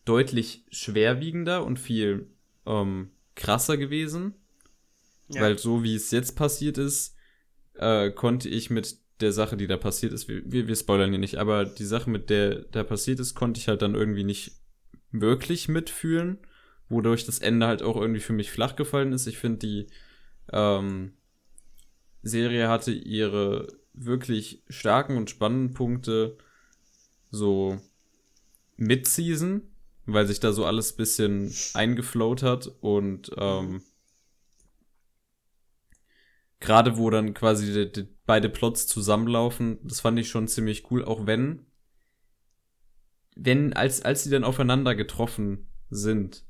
[0.08, 2.28] deutlich schwerwiegender und viel
[2.66, 4.36] ähm, krasser gewesen.
[5.30, 5.42] Ja.
[5.42, 7.16] Weil so wie es jetzt passiert ist,
[7.76, 11.38] äh, konnte ich mit der Sache, die da passiert ist, wir, wir, spoilern hier nicht,
[11.38, 14.52] aber die Sache, mit der da passiert ist, konnte ich halt dann irgendwie nicht
[15.12, 16.38] wirklich mitfühlen,
[16.88, 19.26] wodurch das Ende halt auch irgendwie für mich flach gefallen ist.
[19.26, 19.88] Ich finde, die
[20.54, 21.14] ähm,
[22.22, 26.38] Serie hatte ihre wirklich starken und spannenden Punkte
[27.32, 27.80] so
[28.78, 29.64] Mid-Season,
[30.08, 33.82] weil sich da so alles bisschen eingeflowt hat und ähm,
[36.60, 41.04] gerade wo dann quasi die, die, beide Plots zusammenlaufen, das fand ich schon ziemlich cool,
[41.06, 41.66] auch wenn
[43.36, 46.44] wenn als als sie dann aufeinander getroffen sind,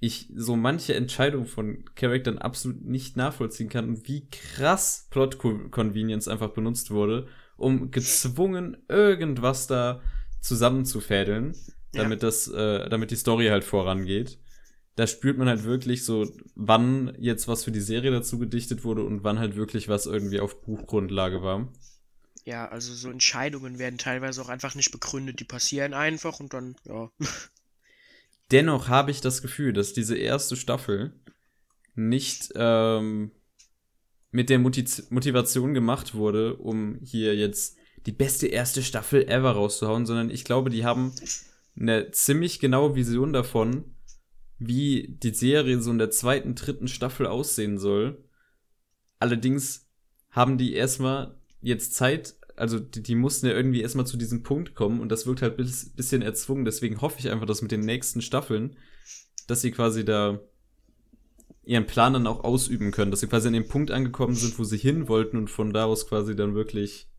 [0.00, 6.26] ich so manche Entscheidung von Charaktern absolut nicht nachvollziehen kann und wie krass Plot Convenience
[6.26, 10.02] einfach benutzt wurde, um gezwungen irgendwas da
[10.40, 11.54] zusammenzufädeln,
[11.92, 12.02] Ja.
[12.02, 14.38] damit das äh, damit die Story halt vorangeht
[15.00, 19.02] da spürt man halt wirklich so, wann jetzt was für die Serie dazu gedichtet wurde
[19.02, 21.72] und wann halt wirklich was irgendwie auf Buchgrundlage war.
[22.44, 25.40] Ja, also so Entscheidungen werden teilweise auch einfach nicht begründet.
[25.40, 27.10] Die passieren einfach und dann, ja.
[28.50, 31.14] Dennoch habe ich das Gefühl, dass diese erste Staffel
[31.94, 33.30] nicht ähm,
[34.32, 40.04] mit der Muti Motivation gemacht wurde, um hier jetzt die beste erste Staffel ever rauszuhauen,
[40.04, 41.12] sondern ich glaube, die haben
[41.80, 43.96] eine ziemlich genaue Vision davon,
[44.58, 48.22] wie die Serie so in der zweiten, dritten Staffel aussehen soll.
[49.18, 49.88] Allerdings
[50.30, 54.74] haben die erstmal jetzt Zeit, also die, die mussten ja irgendwie erstmal zu diesem Punkt
[54.74, 56.66] kommen und das wirkt halt bis, bisschen erzwungen.
[56.66, 58.76] Deswegen hoffe ich einfach, dass mit den nächsten Staffeln,
[59.46, 60.40] dass sie quasi da
[61.64, 64.64] ihren Plan dann auch ausüben können, dass sie quasi an dem Punkt angekommen sind, wo
[64.64, 67.09] sie hin wollten und von da aus quasi dann wirklich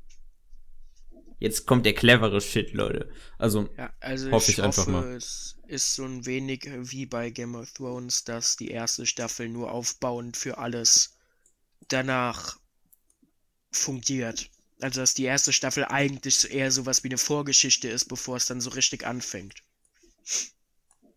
[1.42, 3.12] jetzt kommt der clevere Shit, Leute.
[3.38, 5.12] Also, Ja, also Hoffe ich, ich einfach hoffe, mal.
[5.16, 9.72] es ist so ein wenig wie bei Game of Thrones, dass die erste Staffel nur
[9.74, 11.18] aufbauend für alles
[11.90, 12.60] danach
[13.74, 14.50] fungiert.
[14.80, 18.46] Also dass die erste Staffel eigentlich so eher sowas wie eine Vorgeschichte ist, bevor es
[18.46, 19.62] dann so richtig anfängt.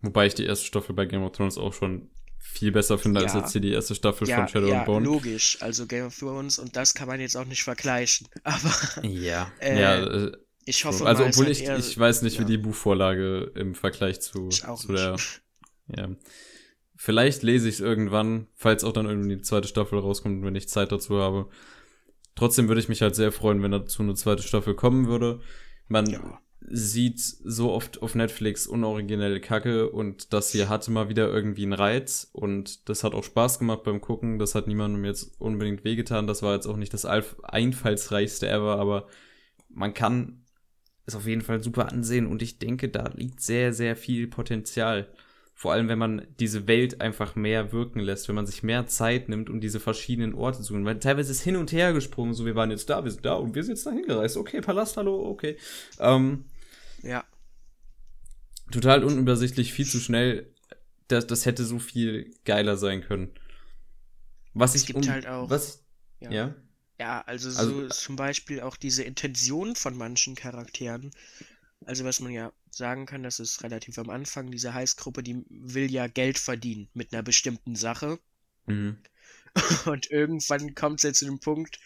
[0.03, 2.11] wobei ich die erste Staffel bei Game of Thrones auch schon
[2.55, 3.40] viel besser finde als Ja.
[3.40, 5.05] jetzt hier die erste Staffel Ja, von Shadow ja, and Bone.
[5.05, 5.59] logisch.
[5.61, 8.29] Also Game of Thrones und das kann man jetzt auch nicht vergleichen.
[8.45, 8.73] Aber
[9.07, 10.33] Ja, Äh, ja, äh,
[10.64, 14.21] ich hoffe also mal, obwohl ich, eher- ich weiß nicht, wie die Buchvorlage im Vergleich
[14.21, 15.17] zu, zu der,
[15.97, 16.09] ja.
[16.97, 20.69] Vielleicht lese ich es irgendwann, falls auch dann irgendwie die zweite Staffel rauskommt, wenn ich
[20.69, 21.49] Zeit dazu habe.
[22.37, 25.40] Trotzdem würde ich mich halt sehr freuen, wenn dazu eine zweite Staffel kommen würde.
[25.88, 26.40] Man Ja.
[26.66, 31.74] Sieht so oft auf Netflix unoriginelle Kacke und das hier hatte mal wieder irgendwie einen
[31.74, 34.38] Reiz und das hat auch Spaß gemacht beim Gucken.
[34.38, 36.27] Das hat niemandem jetzt unbedingt wehgetan.
[36.27, 39.09] Das war jetzt auch nicht das einfallsreichste ever, aber
[39.68, 40.44] man kann
[41.07, 45.09] es auf jeden Fall super ansehen und ich denke, da liegt sehr, sehr viel Potenzial.
[45.57, 49.29] Vor allem, wenn man diese Welt einfach mehr wirken lässt, wenn man sich mehr Zeit
[49.29, 50.85] nimmt, um diese verschiedenen Orte zu suchen.
[50.85, 53.35] Weil teilweise ist hin und her gesprungen, so wir waren jetzt da, wir sind da
[53.35, 54.37] und wir sind jetzt da hingereist.
[54.37, 55.57] Okay, Palast, hallo, okay.
[56.00, 56.46] Ähm,
[57.05, 57.25] Ja.
[58.71, 60.51] total unübersichtlich, viel zu schnell.
[61.09, 63.31] Das, das hätte so viel geiler sein können.
[64.55, 65.85] Was Es ich gibt un- halt auch- Was?
[66.21, 66.31] Ja.
[66.31, 66.55] Ja.
[66.99, 71.11] Ja, also so Also- zum Beispiel auch diese Intention von manchen Charakteren.
[71.85, 75.90] Also was man ja sagen kann, das ist relativ am Anfang, diese Heißgruppe, die will
[75.90, 78.19] ja Geld verdienen mit einer bestimmten Sache.
[78.67, 78.97] Mhm.
[79.87, 81.79] Und irgendwann kommt es jetzt zu dem Punkt,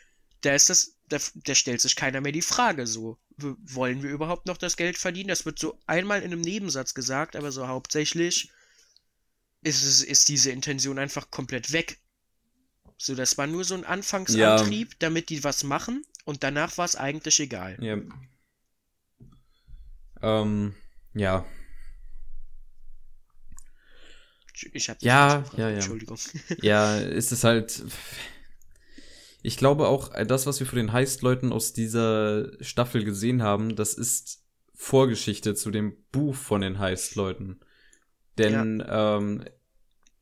[0.43, 3.19] da ist das, da, da stellt sich keiner mehr die Frage so.
[3.39, 5.29] Wollen wir überhaupt noch das Geld verdienen?
[5.29, 8.51] Das wird so einmal in einem Nebensatz gesagt, aber so hauptsächlich
[9.63, 11.99] ist, es, ist diese Intention einfach komplett weg.
[12.97, 16.97] So, das war nur so ein Anfangsantrieb, damit die was machen und danach war es
[16.97, 17.79] eigentlich egal.
[17.81, 17.99] Ja.
[20.21, 20.75] Ähm,
[21.15, 21.47] ja.
[24.73, 25.77] Ich hab Ja, ja, ja.
[25.77, 26.19] Entschuldigung.
[26.61, 27.85] Ja, ist es halt.
[29.43, 33.95] Ich glaube auch, das, was wir von den Heist-Leuten aus dieser Staffel gesehen haben, das
[33.95, 37.61] ist Vorgeschichte zu dem Buch von den Heist-Leuten.
[38.37, 39.45] Denn ähm,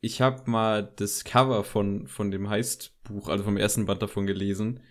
[0.01, 4.81] ich habe mal das Cover von, von dem Heist-Buch, also vom ersten Band davon gelesen.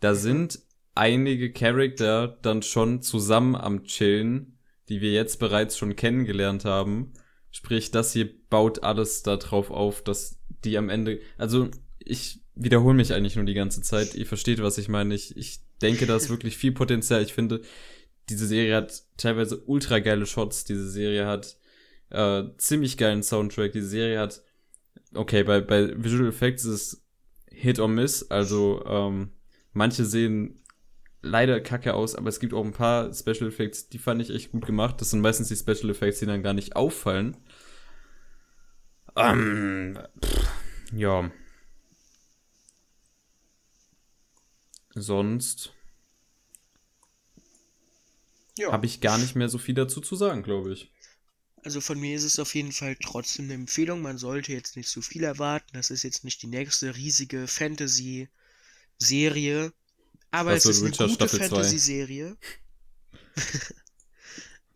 [0.00, 0.60] Da sind
[0.94, 7.12] einige Charakter dann schon zusammen am Chillen, die wir jetzt bereits schon kennengelernt haben.
[7.50, 13.12] Sprich, das hier baut alles darauf auf, dass die am Ende, also ich wiederhole mich
[13.12, 14.14] eigentlich nur die ganze Zeit.
[14.14, 15.14] Ihr versteht, was ich meine.
[15.14, 17.22] Ich, ich denke, da ist wirklich viel Potenzial.
[17.22, 17.62] Ich finde,
[18.28, 20.64] diese Serie hat teilweise ultra geile Shots.
[20.64, 21.56] Diese Serie hat
[22.10, 23.72] äh, ziemlich geilen Soundtrack.
[23.72, 24.42] Diese Serie hat,
[25.14, 27.04] okay, bei, bei Visual Effects ist es
[27.50, 28.30] Hit or Miss.
[28.30, 29.30] Also ähm,
[29.72, 30.62] manche sehen
[31.22, 34.50] leider kacke aus, aber es gibt auch ein paar Special Effects, die fand ich echt
[34.50, 35.00] gut gemacht.
[35.00, 37.36] Das sind meistens die Special Effects, die dann gar nicht auffallen.
[39.16, 40.48] Ähm, pff,
[40.94, 41.30] ja.
[44.94, 45.72] Sonst
[48.56, 48.72] Ja.
[48.72, 50.90] habe ich gar nicht mehr so viel dazu zu sagen, glaube ich.
[51.64, 54.00] Also von mir ist es auf jeden Fall trotzdem eine Empfehlung.
[54.02, 55.70] Man sollte jetzt nicht zu viel erwarten.
[55.72, 58.28] Das ist jetzt nicht die nächste riesige Fantasy-Serie.
[60.30, 61.28] Aber Was es so ist eine Witcher gute.
[61.28, 62.36] Fantasy-Serie.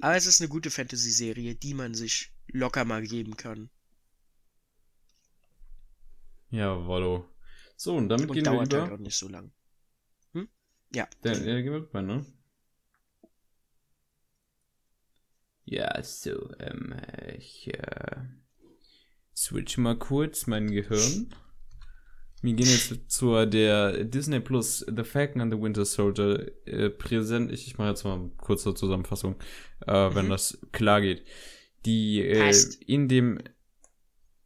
[0.01, 3.69] Aber es ist eine gute Fantasy-Serie, die man sich locker mal geben kann.
[6.51, 7.29] Ja, Wallo.
[7.77, 8.93] So, und damit Und gehen wir dauert halt über.
[8.93, 9.53] auch nicht so lang.
[10.95, 11.09] Ja.
[11.25, 12.25] Der, der gehen wir rüber, ne?
[15.65, 16.95] Ja, so, ähm,
[17.37, 18.17] ich, äh,
[19.35, 21.35] switch mal kurz mein Gehirn.
[22.43, 27.51] Wir gehen jetzt zur der Disney Plus The Falcon and the Winter Soldier äh, präsent.
[27.51, 29.37] Ich, ich mache jetzt mal eine kurze Zusammenfassung,
[29.87, 30.31] äh, wenn Mhm.
[30.31, 31.25] das klar geht.
[31.85, 32.55] Die äh,
[32.87, 33.39] in dem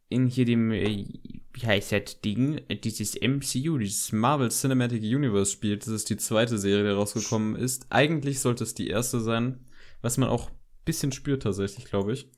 [0.09, 1.05] in hier dem äh,
[1.53, 5.81] wie heißt das Ding, dieses MCU, dieses Marvel Cinematic Universe spielt.
[5.81, 7.87] Das ist die zweite Serie, die rausgekommen ist.
[7.89, 9.65] Eigentlich sollte es die erste sein,
[10.01, 12.29] was man auch ein bisschen spürt tatsächlich, glaube ich.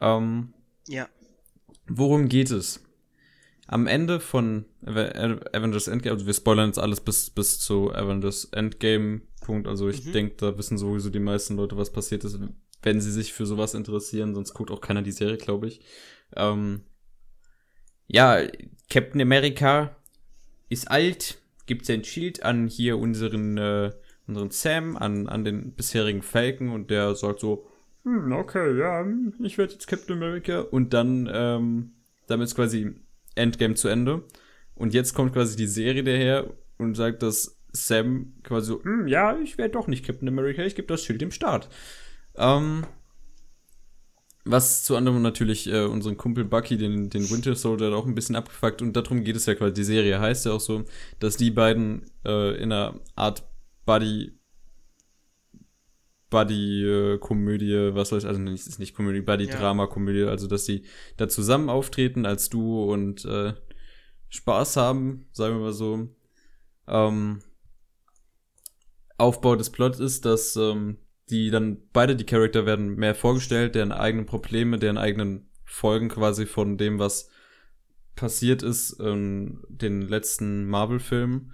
[0.00, 0.52] Ähm,
[0.88, 1.08] Ja.
[1.88, 2.80] Worum geht es?
[3.66, 8.46] Am Ende von Ave- Avengers Endgame, also wir spoilern jetzt alles bis, bis zu Avengers
[8.52, 10.12] Endgame Punkt, also ich Mhm.
[10.12, 12.38] denke, da wissen sowieso die meisten Leute, was passiert ist,
[12.82, 15.80] wenn sie sich für sowas interessieren, sonst guckt auch keiner die Serie, glaube ich.
[16.36, 16.82] Ähm,
[18.12, 18.40] ja,
[18.90, 19.96] Captain America
[20.68, 23.90] ist alt, gibt sein Schild an hier unseren, äh,
[24.26, 27.66] unseren Sam, an, an den bisherigen Falcon und der sagt so,
[28.04, 29.04] hm, okay, ja,
[29.42, 30.60] ich werde jetzt Captain America.
[30.60, 31.92] Und dann, ähm,
[32.26, 32.94] damit ist quasi
[33.34, 34.24] Endgame zu Ende.
[34.74, 39.38] Und jetzt kommt quasi die Serie daher und sagt, dass Sam quasi so, hm, ja,
[39.38, 41.70] ich werde doch nicht Captain America, ich gebe das Schild dem Start.
[42.36, 42.84] Ähm,
[44.44, 48.36] was zu anderem natürlich äh, unseren Kumpel Bucky, den, den Winter Soldier, auch ein bisschen
[48.36, 48.82] abgefuckt.
[48.82, 49.74] Und darum geht es ja quasi.
[49.74, 50.84] Die Serie heißt ja auch so,
[51.20, 53.44] dass die beiden äh, in einer Art
[53.84, 54.32] Buddy
[56.32, 60.82] Buddy-Komödie, was weiß ich, also nicht, ist nicht Komödie, Buddy-Drama-Komödie, also dass die
[61.18, 63.52] da zusammen auftreten als Duo und äh,
[64.30, 66.08] Spaß haben, sagen wir mal so.
[66.88, 67.42] Ähm,
[69.18, 70.96] Aufbau des Plots ist, dass ähm,
[71.30, 76.46] die dann beide die Charakter werden mehr vorgestellt, deren eigenen Probleme, deren eigenen Folgen quasi
[76.46, 77.30] von dem, was
[78.14, 81.52] passiert ist in den letzten Marvel-Filmen.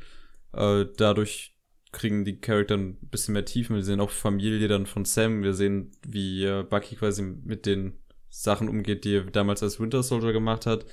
[0.52, 1.56] Äh, dadurch
[1.92, 3.76] kriegen die Charakter ein bisschen mehr Tiefen.
[3.76, 5.42] Wir sehen auch Familie dann von Sam.
[5.42, 7.98] Wir sehen, wie äh, Bucky quasi mit den
[8.28, 10.84] Sachen umgeht, die er damals als Winter Soldier gemacht hat.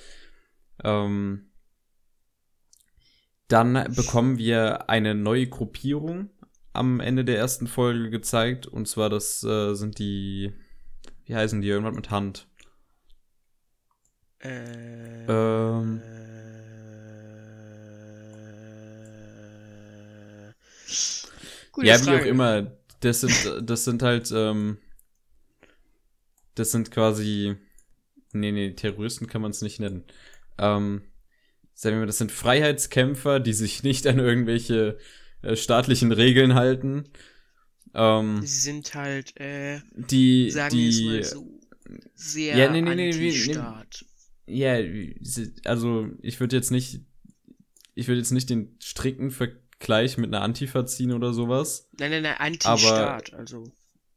[0.84, 1.50] Ähm,
[3.48, 6.30] dann bekommen wir eine neue Gruppierung
[6.76, 8.68] am Ende der ersten Folge gezeigt.
[8.68, 10.54] Und zwar, das äh, sind die,
[11.26, 12.48] wie heißen die, irgendwas mit Hand.
[14.40, 16.02] Äh, Ähm.
[16.04, 16.16] äh,
[21.72, 22.22] gute ja, wie Frage.
[22.22, 22.72] auch immer.
[23.02, 24.78] Das sind, das sind halt, ähm,
[26.56, 27.56] das sind quasi,
[28.32, 30.06] nee, nee, Terroristen kann man es nicht nennen.
[30.58, 31.04] Ähm,
[31.74, 34.98] sagen wir mal, das sind Freiheitskämpfer, die sich nicht an irgendwelche
[35.42, 37.06] äh, staatlichen Regeln halten.
[37.94, 41.60] Ähm, Sie sind halt, äh, die, sagen wir es die, mal so,
[42.16, 44.06] sehr Ja, nee, nee, nee, anti-Staat.
[44.48, 44.78] ja,
[45.66, 47.02] also ich würde jetzt nicht,
[47.94, 51.90] ich würde jetzt nicht den strikten Vergleich mit einer Antifa ziehen oder sowas.
[51.98, 53.72] Nein, nein, nein, Anti-Staat, also.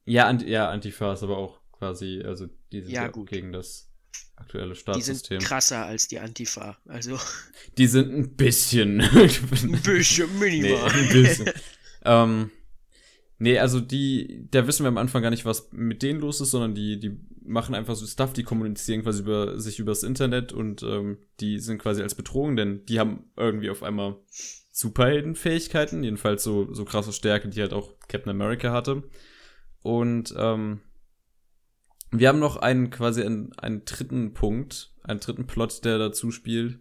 [0.06, 3.28] Ja, Ant ja, Antifa ist aber auch quasi, also die sind Ja, ja, gut.
[3.28, 3.87] gegen das
[4.36, 5.38] aktuelle Die sind Staatssystem.
[5.40, 6.78] krasser als die Antifa.
[6.86, 7.18] Also
[7.76, 9.00] Die sind ein bisschen.
[9.02, 10.90] ein bisschen nee, minimal.
[10.90, 11.50] ein bisschen.
[12.04, 12.50] ähm,
[13.38, 16.50] nee, also die, da wissen wir am Anfang gar nicht, was mit denen los ist,
[16.50, 20.82] sondern die, die machen einfach so Stuff, die kommunizieren quasi über sich übers Internet und
[20.82, 24.16] ähm, die sind quasi als Bedrohung, denn die haben irgendwie auf einmal
[24.70, 29.02] Superheldenfähigkeiten, jedenfalls so, so krasse Stärke, die halt auch Captain America hatte.
[29.82, 30.80] Und ähm,
[32.10, 36.78] wir haben noch einen quasi einen, einen dritten Punkt, einen dritten Plot, der dazu spielt.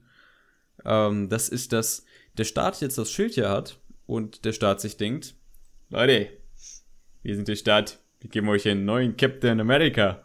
[0.86, 2.06] Ähm, das ist, dass
[2.38, 5.36] der Staat jetzt das Schild hier hat und der Staat sich denkt,
[5.90, 6.30] Leute,
[7.24, 10.24] wir sind der Staat, wir geben euch einen neuen Captain America.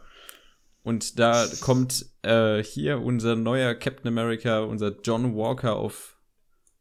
[0.85, 6.17] Und da kommt äh, hier unser neuer Captain America, unser John Walker auf,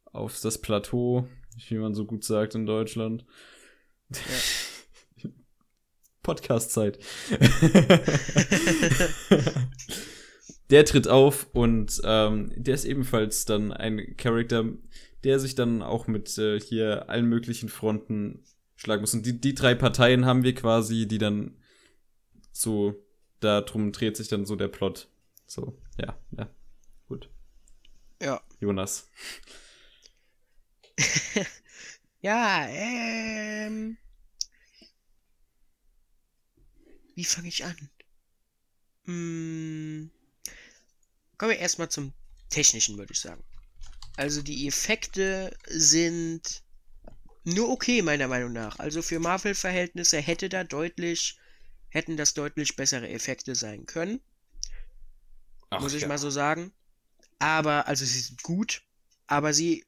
[0.06, 1.28] auf das Plateau,
[1.68, 3.26] wie man so gut sagt in Deutschland.
[6.24, 7.00] Podcast-Zeit.
[10.70, 14.66] der tritt auf und ähm, der ist ebenfalls dann ein Charakter,
[15.24, 18.44] der sich dann auch mit äh, hier allen möglichen Fronten
[18.76, 19.14] schlagen muss.
[19.14, 21.58] Und die, die drei Parteien haben wir quasi, die dann
[22.52, 22.96] so,
[23.40, 25.10] darum dreht sich dann so der Plot.
[25.46, 26.50] So, ja, ja,
[27.08, 27.30] gut.
[28.22, 28.42] Ja.
[28.60, 29.10] Jonas.
[32.24, 33.98] Ja, ähm.
[37.16, 37.90] Wie fange ich an?
[39.06, 40.12] Hm,
[41.38, 42.14] kommen wir erstmal zum
[42.50, 43.44] Technischen, würde ich sagen.
[44.18, 46.64] Also die Effekte sind
[47.44, 48.78] nur okay, meiner Meinung nach.
[48.80, 51.38] Also für Marvel-Verhältnisse hätte da deutlich,
[51.90, 54.22] hätten das deutlich bessere Effekte sein können.
[55.72, 56.72] muss ich mal so sagen.
[57.40, 58.84] Aber, also sie sind gut,
[59.26, 59.86] aber sie,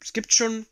[0.00, 0.66] es gibt schon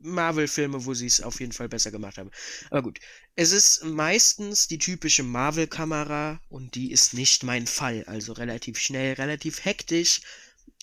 [0.00, 2.30] Marvel-Filme, wo sie es auf jeden Fall besser gemacht haben.
[2.70, 3.00] Aber gut,
[3.34, 8.04] es ist meistens die typische Marvel-Kamera und die ist nicht mein Fall.
[8.06, 10.20] Also relativ schnell, relativ hektisch.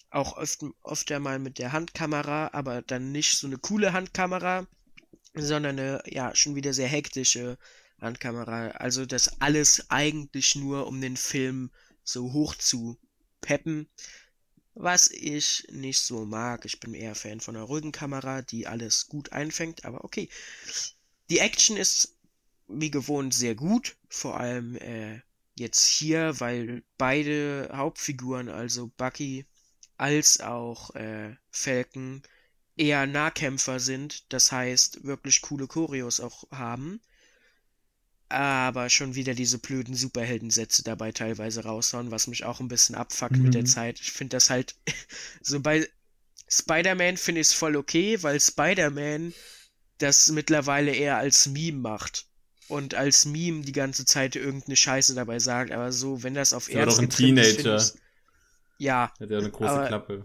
[0.10, 4.68] Auch oft, oft mal mit der Handkamera, aber dann nicht so eine coole Handkamera,
[5.34, 7.58] sondern eine, ja, schon wieder sehr hektische
[8.00, 8.70] Handkamera.
[8.70, 11.72] Also das alles eigentlich nur, um den Film
[12.04, 12.98] so hoch zu
[13.42, 13.88] peppen.
[14.76, 16.66] Was ich nicht so mag.
[16.66, 20.30] Ich bin eher Fan von einer ruhigen Kamera, die alles gut einfängt, aber okay.
[21.30, 22.16] Die Action ist
[22.68, 23.96] wie gewohnt sehr gut.
[24.10, 25.22] Vor allem äh,
[25.56, 29.46] jetzt hier, weil beide Hauptfiguren, also Bucky
[29.98, 32.22] als auch äh, Falcon,
[32.76, 34.32] eher Nahkämpfer sind.
[34.34, 37.00] Das heißt, wirklich coole Choreos auch haben.
[38.28, 43.38] Aber schon wieder diese blöden Superheldensätze dabei teilweise raushauen, was mich auch ein bisschen abfuckt
[43.38, 43.68] mit der Mhm.
[43.68, 44.00] Zeit.
[44.02, 44.76] Ich finde das halt
[45.42, 45.88] so bei
[46.48, 49.34] Spider-Man finde ich es voll okay, weil Spider-Man
[50.00, 52.26] das mittlerweile eher als Meme macht.
[52.68, 55.72] Und als Meme die ganze Zeit irgendeine Scheiße dabei sagt.
[55.72, 57.84] Aber so, wenn das auf Ist aber doch ein Teenager.
[58.80, 60.24] Ja, Hat ja eine große Aber- Klappe.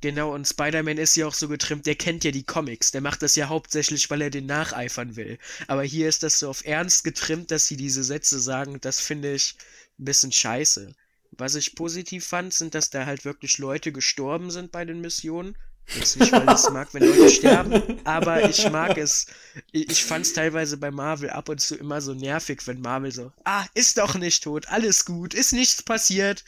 [0.00, 2.92] Genau, und Spider-Man ist ja auch so getrimmt, der kennt ja die Comics.
[2.92, 5.38] Der macht das ja hauptsächlich, weil er den nacheifern will.
[5.66, 8.80] Aber hier ist das so auf Ernst getrimmt, dass sie diese Sätze sagen.
[8.80, 9.56] Das finde ich
[9.98, 10.94] ein bisschen scheiße.
[11.32, 15.56] Was ich positiv fand, sind, dass da halt wirklich Leute gestorben sind bei den Missionen.
[15.94, 19.26] Jetzt nicht, weil ich es mag, wenn Leute sterben, aber ich mag es.
[19.72, 23.32] Ich, fand es teilweise bei Marvel ab und zu immer so nervig, wenn Marvel so,
[23.44, 26.44] ah, ist doch nicht tot, alles gut, ist nichts passiert.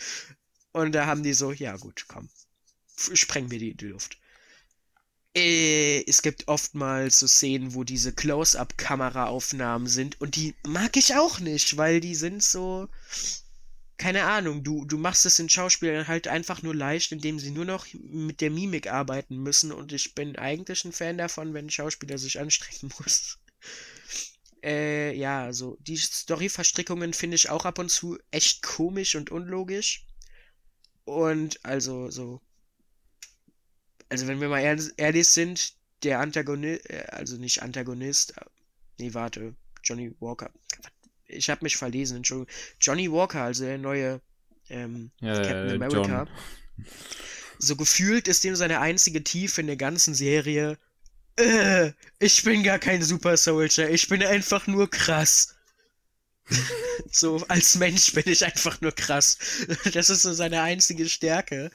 [0.73, 2.29] Und da haben die so, ja gut, komm,
[3.15, 4.19] sprengen wir die in die Luft.
[5.35, 11.39] Äh, es gibt oftmals so Szenen, wo diese Close-up-Kameraaufnahmen sind und die mag ich auch
[11.39, 12.89] nicht, weil die sind so,
[13.97, 17.65] keine Ahnung, du, du machst es den Schauspielern halt einfach nur leicht, indem sie nur
[17.65, 21.71] noch mit der Mimik arbeiten müssen und ich bin eigentlich ein Fan davon, wenn ein
[21.71, 23.39] Schauspieler sich anstrengen muss.
[24.63, 30.07] Äh, ja, so, die Story-Verstrickungen finde ich auch ab und zu echt komisch und unlogisch.
[31.05, 32.41] Und also, so.
[34.11, 38.45] Also, wenn wir mal ehr- ehrlich sind, der Antagonist, äh, also nicht Antagonist, äh,
[38.99, 39.55] nee, warte,
[39.85, 40.51] Johnny Walker.
[41.27, 42.55] Ich habe mich verlesen, Entschuldigung.
[42.81, 44.21] Johnny Walker, also der neue
[44.71, 46.27] ähm, Ja, Captain ja, America.
[46.27, 46.29] John.
[47.59, 50.79] So gefühlt ist dem seine einzige Tiefe in der ganzen Serie.
[51.37, 55.57] Äh, ich bin gar kein Super Soldier, ich bin einfach nur krass.
[57.11, 59.39] so, als Mensch bin ich einfach nur krass.
[59.93, 61.71] Das ist so seine einzige Stärke.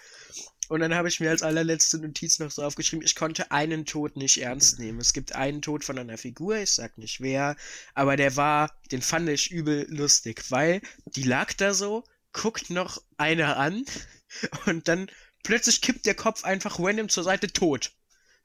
[0.67, 4.17] Und dann habe ich mir als allerletzte Notiz noch so aufgeschrieben, ich konnte einen Tod
[4.17, 4.99] nicht ernst nehmen.
[4.99, 7.55] Es gibt einen Tod von einer Figur, ich sag nicht wer,
[7.93, 10.81] aber der war, den fand ich übel lustig, weil
[11.15, 12.03] die lag da so,
[12.33, 13.85] guckt noch einer an
[14.65, 15.09] und dann
[15.43, 17.91] plötzlich kippt der Kopf einfach random zur Seite tot.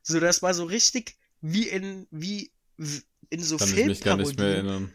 [0.02, 2.52] So, das war so richtig wie in, wie
[3.30, 4.92] in so Filmparodien,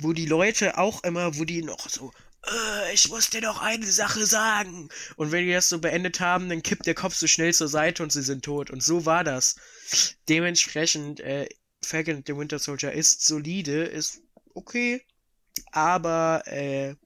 [0.00, 2.12] wo die Leute auch immer, wo die noch so,
[2.46, 4.88] äh, ich muss dir noch eine Sache sagen.
[5.16, 8.02] Und wenn die das so beendet haben, dann kippt der Kopf so schnell zur Seite
[8.02, 8.70] und sie sind tot.
[8.70, 9.56] Und so war das.
[10.28, 11.48] Dementsprechend, äh,
[11.84, 14.22] Falcon and the Winter Soldier ist solide, ist
[14.54, 15.02] okay,
[15.72, 16.96] aber, äh,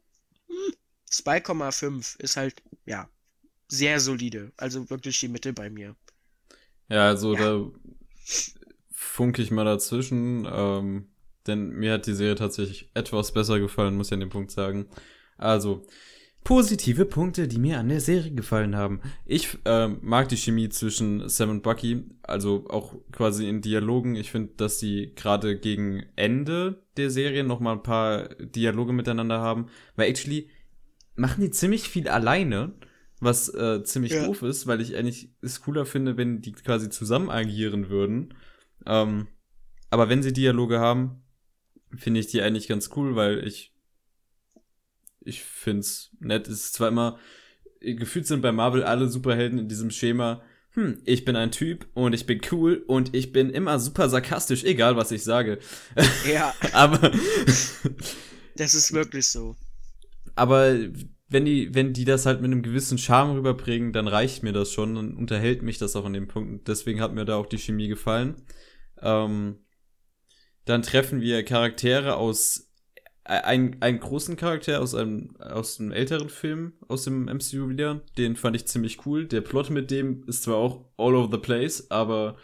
[0.49, 0.75] hm,
[1.11, 3.09] 2,5 ist halt, ja,
[3.69, 4.53] sehr solide.
[4.57, 5.97] Also wirklich die Mitte bei mir.
[6.89, 7.39] Ja, also Ja.
[7.39, 7.71] da
[8.93, 11.09] funke ich mal dazwischen, ähm,
[11.47, 14.89] denn mir hat die Serie tatsächlich etwas besser gefallen, muss ich an dem Punkt sagen.
[15.37, 15.87] Also,
[16.45, 19.01] positive Punkte, die mir an der Serie gefallen haben.
[19.25, 24.15] Ich ähm, mag die Chemie zwischen Sam und Bucky, also auch quasi in Dialogen.
[24.15, 29.41] Ich finde, dass die gerade gegen Ende der Serie noch mal ein paar Dialoge miteinander
[29.41, 29.67] haben,
[29.97, 30.51] weil actually
[31.17, 32.75] machen die ziemlich viel alleine,
[33.21, 34.27] was äh, ziemlich Ja.
[34.27, 38.35] doof ist, weil ich eigentlich es cooler finde, wenn die quasi zusammen agieren würden.
[38.85, 39.29] Ähm,
[39.89, 41.23] aber wenn sie Dialoge haben,
[41.97, 43.74] finde ich die eigentlich ganz cool, weil ich
[45.25, 46.49] ich find's nett.
[46.49, 47.19] Es ist zwar immer
[47.81, 50.43] gefühlt sind bei Marvel alle Superhelden in diesem Schema.
[50.71, 54.65] Hm, ich bin ein Typ und ich bin cool und ich bin immer super sarkastisch,
[54.65, 55.59] egal was ich sage.
[56.33, 57.13] Ja, aber
[58.57, 59.57] das ist wirklich so.
[60.35, 60.77] aber
[61.29, 64.73] wenn die, wenn die das halt mit einem gewissen Charme rüberbringen, dann reicht mir das
[64.73, 66.51] schon und unterhält mich das auch in dem Punkt.
[66.51, 68.43] Und Deswegen hat mir da auch die Chemie gefallen.
[69.01, 69.59] Ähm,
[70.65, 72.64] dann treffen wir Charaktere aus
[73.25, 78.03] äh, ein, einen großen Charakter aus einem aus einem älteren Film aus dem MCU wieder.
[78.19, 79.27] Den fand ich ziemlich cool.
[79.27, 82.37] Der Plot mit dem ist zwar auch all over the place, aber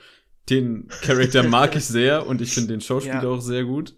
[0.49, 3.29] den Charakter mag ich sehr und ich finde den Schauspieler Ja.
[3.29, 3.95] auch sehr gut.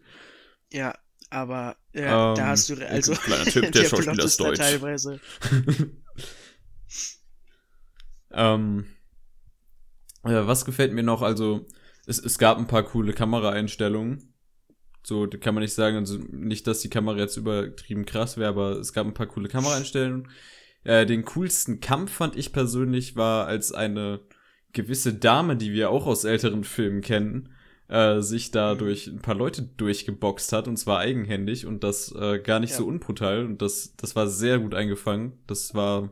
[0.73, 0.95] Ja,
[1.31, 4.59] aber ja, Ähm, da hast du also kleiner Tipp, der Schauspieler Plot ist deutsch.
[4.59, 5.21] teilweise.
[8.31, 8.87] Ähm,
[10.25, 11.23] äh, was gefällt mir noch?
[11.23, 11.67] Also,
[12.07, 14.32] es, es gab ein paar coole Kameraeinstellungen.
[15.05, 18.49] So, da kann man nicht sagen, also nicht, dass die Kamera jetzt übertrieben krass wäre,
[18.51, 20.29] aber es gab ein paar coole Kameraeinstellungen.
[20.85, 24.21] Äh, den coolsten Kampf fand ich persönlich war, als eine
[24.73, 27.51] gewisse Dame, die wir auch aus älteren Filmen kennen,
[27.89, 28.79] äh, sich da Mhm.
[28.79, 32.77] durch ein paar Leute durchgeboxt hat und zwar eigenhändig und das äh, gar nicht Ja.
[32.79, 35.33] so unbrutal und das, das war sehr gut eingefangen.
[35.47, 36.11] Das war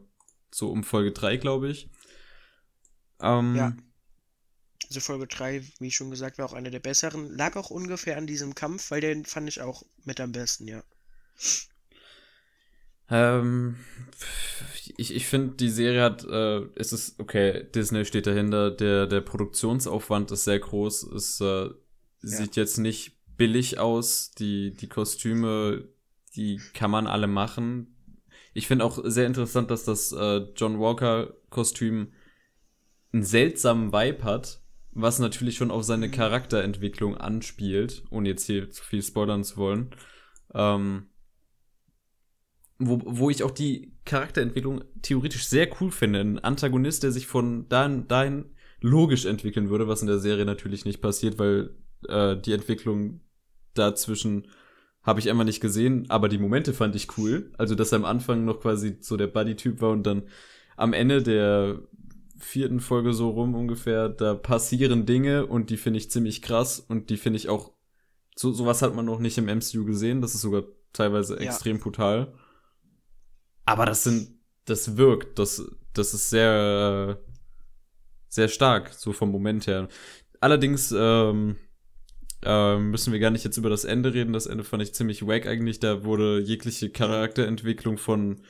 [0.50, 1.90] so um Folge 3, glaube ich.
[3.20, 3.72] Ähm, Ja.
[4.90, 7.30] Also Folge 3, wie schon gesagt, war auch eine der besseren.
[7.36, 10.82] Lag auch ungefähr an diesem Kampf, weil den fand ich auch mit am besten, ja.
[13.08, 13.76] Ähm,
[14.96, 19.20] ich ich finde, die Serie hat, äh, es ist, okay, Disney steht dahinter, der, der
[19.20, 21.70] Produktionsaufwand ist sehr groß, es äh,
[22.18, 25.88] sieht jetzt nicht billig aus, die, die Kostüme,
[26.34, 27.96] die kann man alle machen.
[28.54, 32.12] Ich finde auch sehr interessant, dass das äh, John Walker Kostüm
[33.12, 34.60] einen seltsamen Vibe hat,
[34.92, 36.12] was natürlich schon auf seine Mhm.
[36.12, 39.90] Charakterentwicklung anspielt, ohne jetzt hier zu viel spoilern zu wollen.
[40.54, 41.06] Ähm,
[42.78, 46.20] wo, wo ich auch die Charakterentwicklung theoretisch sehr cool finde.
[46.20, 48.46] Ein Antagonist, der sich von dahin, dahin
[48.80, 51.76] logisch entwickeln würde, was in der Serie natürlich nicht passiert, weil
[52.08, 53.20] äh, die Entwicklung
[53.74, 54.48] dazwischen
[55.02, 57.52] habe ich einmal nicht gesehen, aber die Momente fand ich cool.
[57.58, 60.24] Also, dass er am Anfang noch quasi so der Buddy-Typ war und dann
[60.76, 61.80] am Ende der
[62.40, 67.10] vierten Folge so rum ungefähr, da passieren Dinge und die finde ich ziemlich krass und
[67.10, 67.72] die finde ich auch,
[68.36, 71.40] so sowas hat man noch nicht im MCU gesehen, das ist sogar teilweise Ja.
[71.42, 72.32] extrem brutal.
[73.64, 75.62] Aber das sind, das wirkt, das,
[75.92, 77.30] das ist sehr, äh,
[78.28, 79.88] sehr stark, so vom Moment her.
[80.40, 81.56] Allerdings, ähm,
[82.42, 84.32] Ähm, müssen wir gar nicht jetzt über das Ende reden.
[84.32, 85.78] Das Ende fand ich ziemlich wack eigentlich.
[85.78, 88.40] Da wurde jegliche Charakterentwicklung von,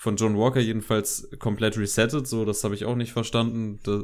[0.00, 2.26] von John Walker jedenfalls komplett resettet.
[2.26, 3.80] So, das habe ich auch nicht verstanden.
[3.82, 4.02] Da,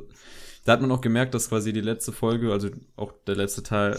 [0.67, 3.99] da hat man auch gemerkt, dass quasi die letzte Folge, also auch der letzte Teil,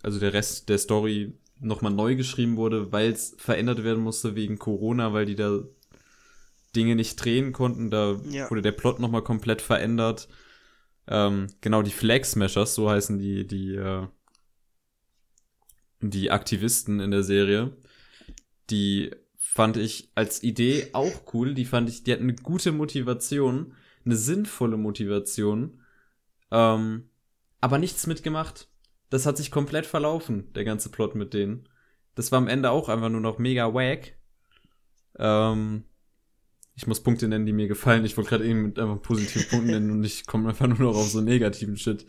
[0.00, 4.60] also der Rest der Story nochmal neu geschrieben wurde, weil es verändert werden musste wegen
[4.60, 5.58] Corona, weil die da
[6.76, 7.90] Dinge nicht drehen konnten.
[7.90, 8.48] Da Ja.
[8.48, 10.28] wurde der Plot nochmal komplett verändert.
[11.08, 14.06] Ähm, genau, die Flag Smashers, so heißen die, die, äh,
[16.00, 17.76] die Aktivisten in der Serie.
[18.70, 19.10] Die
[19.50, 21.54] fand ich als Idee auch cool.
[21.54, 23.74] Die fand ich, die hatten eine gute Motivation,
[24.04, 25.80] eine sinnvolle Motivation,
[26.50, 27.08] ähm,
[27.60, 28.68] aber nichts mitgemacht.
[29.10, 31.66] Das hat sich komplett verlaufen, der ganze Plot mit denen.
[32.14, 34.18] Das war am Ende auch einfach nur noch mega wack.
[35.18, 35.84] Ähm,
[36.76, 38.04] ich muss Punkte nennen, die mir gefallen.
[38.04, 40.96] Ich wollte gerade eben mit einfach positiven Punkten nennen und ich komme einfach nur noch
[40.96, 42.04] auf so negativen Shit.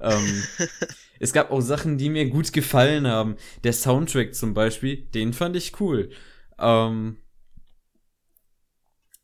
[0.00, 0.44] Ähm,
[1.18, 3.36] es gab auch Sachen, die mir gut gefallen haben.
[3.64, 6.10] Der Soundtrack zum Beispiel, den fand ich cool.
[6.58, 7.16] Ähm,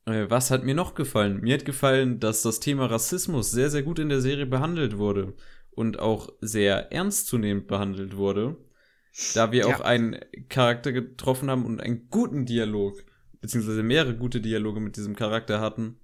[0.06, 1.40] äh, was hat mir noch gefallen?
[1.40, 5.34] Mir hat gefallen, dass das Thema Rassismus sehr, sehr gut in der Serie behandelt wurde
[5.70, 8.56] und auch sehr ernstzunehmend behandelt wurde,
[9.34, 9.74] da wir Ja.
[9.76, 10.18] auch einen
[10.48, 13.04] Charakter getroffen haben und einen guten Dialog,
[13.40, 15.98] beziehungsweise mehrere gute Dialoge mit diesem Charakter hatten.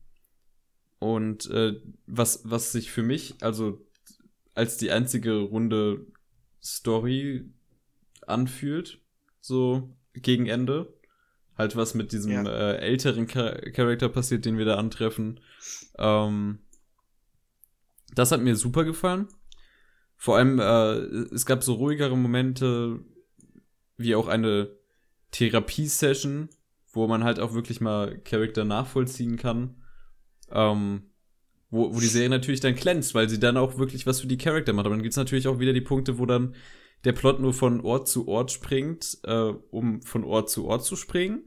[0.98, 1.74] Und äh,
[2.06, 3.86] was, was sich für mich, also
[4.54, 6.06] als die einzige runde
[6.62, 7.44] Story
[8.26, 9.00] anfühlt,
[9.40, 10.94] so gegen Ende.
[11.56, 12.42] Halt was mit diesem Ja.
[12.44, 15.40] äh, älteren Char Charakter passiert, den wir da antreffen.
[15.98, 16.58] Ähm,
[18.14, 19.28] das hat mir super gefallen.
[20.16, 20.92] Vor allem, äh,
[21.34, 23.00] es gab so ruhigere Momente,
[23.96, 24.70] wie auch eine
[25.32, 26.48] Therapie-Session,
[26.92, 29.76] wo man halt auch wirklich mal Charakter nachvollziehen kann.
[30.50, 31.02] Ähm,
[31.70, 34.38] wo, wo die Serie natürlich dann glänzt, weil sie dann auch wirklich was für die
[34.38, 34.86] Charakter macht.
[34.86, 36.54] Aber dann gibt's natürlich auch wieder die Punkte, wo dann
[37.06, 40.96] der Plot nur von Ort zu Ort springt, äh, um von Ort zu Ort zu
[40.96, 41.44] springen.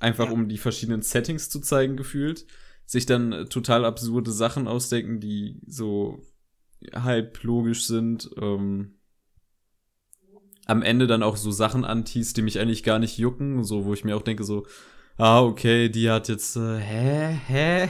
[0.00, 0.32] Einfach Ja.
[0.32, 2.44] um die verschiedenen Settings zu zeigen, gefühlt.
[2.84, 6.20] Sich dann äh, total absurde Sachen ausdenken, die so
[6.92, 8.28] halb logisch sind.
[8.36, 8.98] Ähm,
[10.66, 13.94] am Ende dann auch so Sachen anteast, die mich eigentlich gar nicht jucken, so wo
[13.94, 14.66] ich mir auch denke so,
[15.16, 17.88] ah okay, die hat jetzt, äh, hä, hä,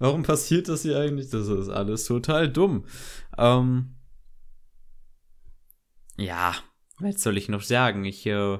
[0.00, 1.30] warum passiert das hier eigentlich?
[1.30, 2.84] Das ist alles total dumm.
[3.38, 3.94] Ähm,
[6.16, 6.54] ja,
[6.98, 8.04] was soll ich noch sagen?
[8.04, 8.58] Ich, äh,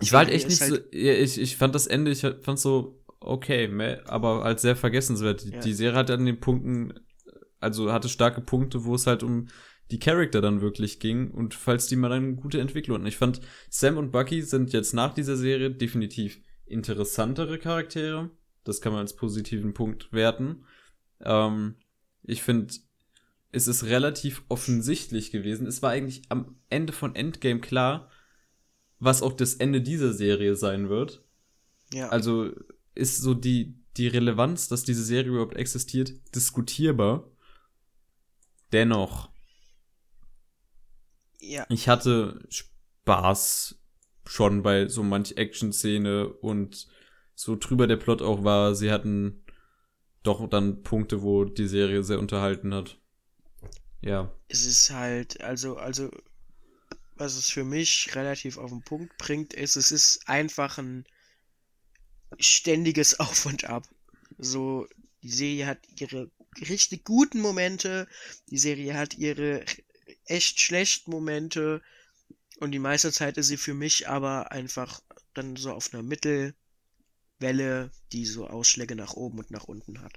[0.00, 2.58] ich war halt echt nicht so, halt- ja, ich, ich fand das Ende, ich fand
[2.58, 5.44] so okay, meh, aber als sehr vergessenswert.
[5.44, 5.60] Die, Ja.
[5.60, 6.94] die Serie hat an den Punkten,
[7.60, 9.48] also hatte starke Punkte, wo es halt um
[9.90, 13.06] die Charakter dann wirklich ging und falls die mal dann gute Entwicklung hatten.
[13.06, 18.30] Ich fand, Sam und Bucky sind jetzt nach dieser Serie definitiv interessantere Charaktere.
[18.64, 20.64] Das kann man als positiven Punkt werten.
[21.20, 21.76] Ähm,
[22.24, 22.74] ich finde,
[23.56, 25.66] es ist relativ offensichtlich gewesen.
[25.66, 28.10] Es war eigentlich am Ende von Endgame klar,
[28.98, 31.24] was auch das Ende dieser Serie sein wird.
[31.90, 32.10] Ja.
[32.10, 32.52] Also
[32.94, 37.30] ist so die, die Relevanz, dass diese Serie überhaupt existiert, diskutierbar.
[38.72, 39.30] Dennoch,
[41.40, 41.64] ja.
[41.70, 43.80] ich hatte Spaß
[44.26, 46.88] schon bei so manch Action-Szene und
[47.34, 48.74] so drüber der Plot auch war.
[48.74, 49.44] Sie hatten
[50.22, 52.98] doch dann Punkte, wo die Serie sehr unterhalten hat.
[54.06, 54.32] Ja.
[54.46, 56.10] Es ist halt, also, also,
[57.16, 61.04] was es für mich relativ auf den Punkt bringt, ist, es ist einfach ein
[62.38, 63.82] ständiges Auf und Ab.
[64.38, 64.86] So,
[65.22, 66.30] die Serie hat ihre
[66.60, 68.06] richtig guten Momente,
[68.48, 69.64] die Serie hat ihre
[70.26, 71.82] echt schlechten Momente
[72.60, 75.02] und die meiste Zeit ist sie für mich aber einfach
[75.34, 80.12] dann so auf einer Mittelwelle, die so Ausschläge nach oben und nach unten hat.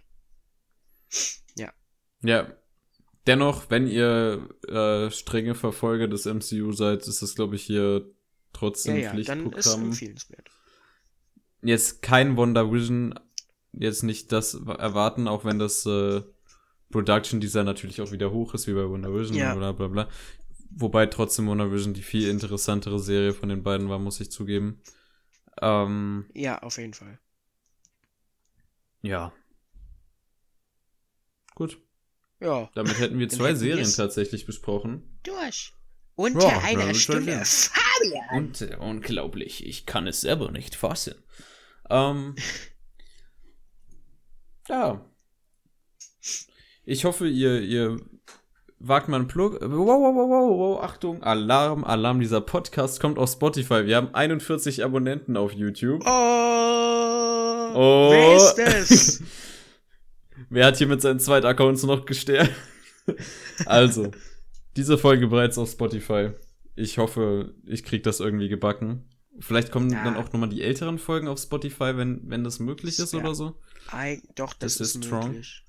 [2.21, 2.55] Ja.
[3.29, 8.53] Dennoch, wenn ihr äh, strenge Verfolger des MCU seid, ist das, glaube ich, hier Ja,
[8.53, 9.83] trotzdem ja, dann ist Pflichtprogramm.
[9.85, 10.49] empfehlenswert.
[11.61, 13.13] jetzt kein Wonder Vision,
[13.73, 16.23] jetzt nicht das erwarten, auch wenn das äh,
[16.91, 19.53] Production Design natürlich auch wieder hoch ist, wie bei Wonder Vision, Ja.
[19.55, 20.09] bla bla bla.
[20.71, 24.81] Wobei trotzdem Wonder Vision die viel interessantere Serie von den beiden war, muss ich zugeben.
[25.61, 27.19] Ähm, Ja, auf jeden Fall.
[29.01, 29.31] ja.
[31.55, 31.79] Gut.
[32.39, 32.69] Ja.
[32.73, 35.19] Damit hätten wir zwei hätten Serien tatsächlich besprochen.
[35.23, 35.73] Durch.
[36.15, 37.41] Unter Ja, einer Stunde.
[37.45, 38.37] Fabian.
[38.37, 41.15] Und äh, unglaublich, ich kann es selber nicht fassen.
[41.89, 42.35] Ähm,
[44.69, 45.05] ja.
[46.85, 47.99] Ich hoffe, ihr, ihr
[48.79, 49.59] wagt mal einen Plug.
[49.61, 53.85] Wow, wow, wow, wow, wow, Achtung, Alarm, Alarm, dieser Podcast kommt auf Spotify.
[53.85, 56.03] Wir haben 41 Abonnenten auf YouTube.
[56.05, 57.71] Oh.
[57.75, 58.09] Oh.
[58.11, 59.23] Wer ist das?
[60.49, 62.53] Wer hat hier mit seinen zweiten Accounts noch gestärkt?
[63.65, 64.11] also,
[64.75, 66.31] diese Folge bereits auf Spotify.
[66.75, 69.09] Ich hoffe, ich krieg das irgendwie gebacken.
[69.39, 70.03] Vielleicht kommen Ja.
[70.03, 73.19] dann auch nochmal die älteren Folgen auf Spotify, wenn, wenn das möglich ist Ja.
[73.19, 73.55] oder so.
[73.89, 75.27] Ein, doch, das, Das ist, ist strong.
[75.29, 75.63] möglich.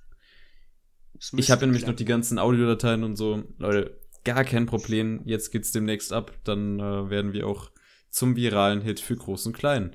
[1.37, 3.45] Ich habe nämlich noch die ganzen Audiodateien und so.
[3.59, 5.21] Leute, gar kein Problem.
[5.25, 6.33] Jetzt geht's demnächst ab.
[6.45, 7.71] Dann äh, werden wir auch
[8.11, 9.95] zum viralen Hit für Groß und Klein.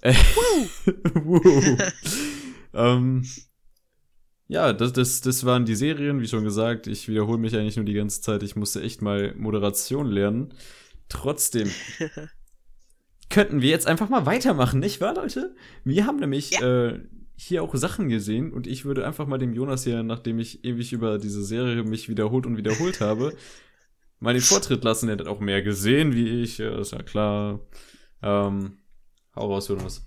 [0.00, 0.14] Äh,
[1.24, 1.76] Woo.
[2.74, 3.24] ähm,
[4.46, 6.86] ja, das, das, das waren die Serien, wie schon gesagt.
[6.86, 8.42] Ich wiederhole mich eigentlich nur die ganze Zeit.
[8.42, 10.54] Ich musste echt mal Moderation lernen.
[11.08, 11.70] Trotzdem
[13.30, 15.54] könnten wir jetzt einfach mal weitermachen, nicht wahr, Leute?
[15.84, 17.00] Wir haben nämlich äh,
[17.36, 20.92] hier auch Sachen gesehen und ich würde einfach mal dem Jonas hier, nachdem ich ewig
[20.92, 23.34] über diese Serie mich wiederholt und wiederholt habe,
[24.20, 25.08] mal den Vortritt lassen.
[25.08, 27.60] Er hat auch mehr gesehen wie ich, ja, ist ja klar.
[28.22, 28.78] Ähm,
[29.34, 30.06] hau raus, Jonas.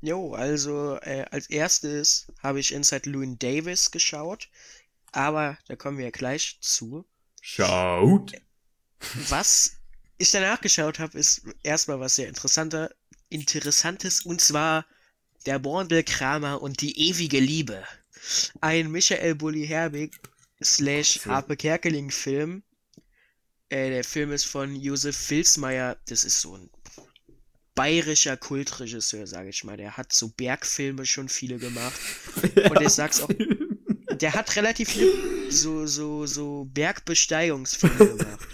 [0.00, 4.48] Jo, also äh, als erstes habe ich Inside Llewyn Davis geschaut,
[5.12, 7.04] aber da kommen wir ja gleich zu.
[7.40, 8.32] Schaut!
[9.28, 9.72] Was
[10.18, 12.90] ich danach geschaut habe, ist erstmal was sehr interessanter,
[13.28, 14.86] interessantes und zwar
[15.46, 17.84] der Borndelkramer und die ewige Liebe.
[18.60, 20.20] Ein Michael Bulli Herbig
[20.62, 21.24] slash.
[21.24, 22.62] Harpe Kerkeling Film.
[23.70, 25.96] Äh, der Film ist von Josef Filzmeier.
[26.06, 26.68] Das ist so ein
[27.80, 29.78] bayerischer Kultregisseur, sage ich mal.
[29.78, 31.98] Der hat so Bergfilme schon viele gemacht.
[32.70, 33.30] Und ich sag's auch,
[34.20, 38.48] der hat relativ viele so, so, so Bergbesteigungsfilme gemacht.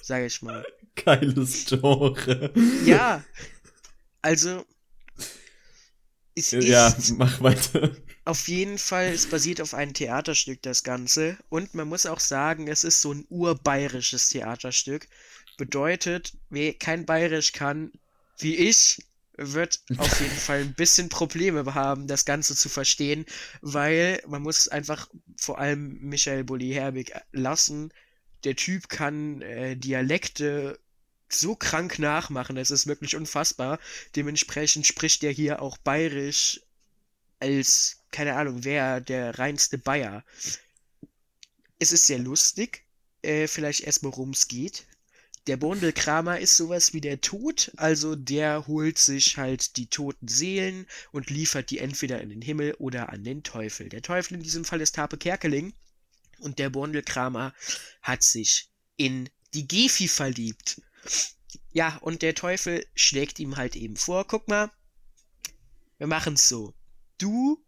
[0.00, 0.64] Sag ich mal.
[0.94, 2.52] Geiles Genre.
[2.84, 3.24] Ja.
[4.22, 4.64] Also.
[6.36, 7.90] Es ist Ja, mach weiter.
[8.24, 11.36] auf jeden Fall, es basiert auf einem Theaterstück, das Ganze.
[11.48, 15.08] Und man muss auch sagen, es ist so ein urbayerisches Theaterstück.
[15.56, 17.90] Bedeutet, wer kein Bayerisch kann,
[18.38, 19.02] wie ich,
[19.38, 23.24] wird auf jeden Fall ein bisschen Probleme haben, das Ganze zu verstehen,
[23.60, 27.92] weil man muss einfach vor allem Michael Bulli Herbig lassen.
[28.44, 30.78] Der Typ kann äh, Dialekte
[31.28, 33.78] so krank nachmachen, das ist wirklich unfassbar.
[34.16, 36.60] Dementsprechend spricht er hier auch bayerisch
[37.38, 40.24] als, keine Ahnung, wer der reinste Bayer.
[41.78, 42.84] Es ist sehr lustig.
[43.22, 44.86] Äh, vielleicht erstmal, worum es geht.
[45.48, 50.86] Der Bondelkramer ist sowas wie der Tod, also der holt sich halt die toten Seelen
[51.10, 53.88] und liefert die entweder in den Himmel oder an den Teufel.
[53.88, 55.72] Der Teufel in diesem Fall ist Harpe Kerkeling
[56.40, 57.54] und der Bondelkramer
[58.02, 58.68] hat sich
[58.98, 60.82] in die Gefi verliebt.
[61.72, 64.70] Ja, und der Teufel schlägt ihm halt eben vor, guck mal,
[65.96, 66.74] wir machen's so.
[67.16, 67.64] Du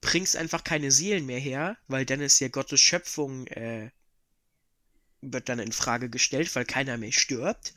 [0.00, 3.92] bringst einfach keine Seelen mehr her, weil dann ist ja Gottes Schöpfung äh,
[5.32, 7.74] wird dann in Frage gestellt, weil keiner mehr stirbt.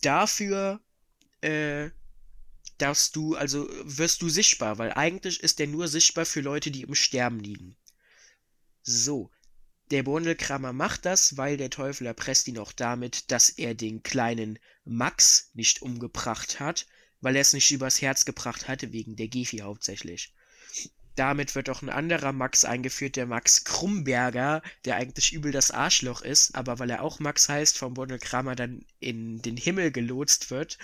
[0.00, 0.80] Dafür
[1.40, 1.90] äh,
[2.78, 6.82] darfst du, also wirst du sichtbar, weil eigentlich ist der nur sichtbar für Leute, die
[6.82, 7.76] im Sterben liegen.
[8.82, 9.30] So.
[9.90, 14.58] Der Bondelkramer macht das, weil der Teufel erpresst ihn auch damit, dass er den kleinen
[14.84, 16.86] Max nicht umgebracht hat,
[17.20, 20.32] weil er es nicht übers Herz gebracht hatte, wegen der Gefi hauptsächlich.
[21.14, 26.22] Damit wird auch ein anderer Max eingeführt, der Max Krumberger, der eigentlich übel das Arschloch
[26.22, 30.78] ist, aber weil er auch Max heißt, vom Bondelkramer dann in den Himmel gelotst wird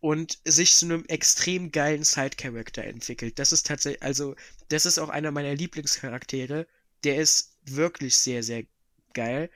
[0.00, 3.38] und sich zu einem extrem geilen Side-Character entwickelt.
[3.38, 4.36] Das ist tatsächlich, also,
[4.68, 6.66] das ist auch einer meiner Lieblingscharaktere.
[7.02, 8.64] Der ist wirklich sehr, sehr
[9.12, 9.50] geil.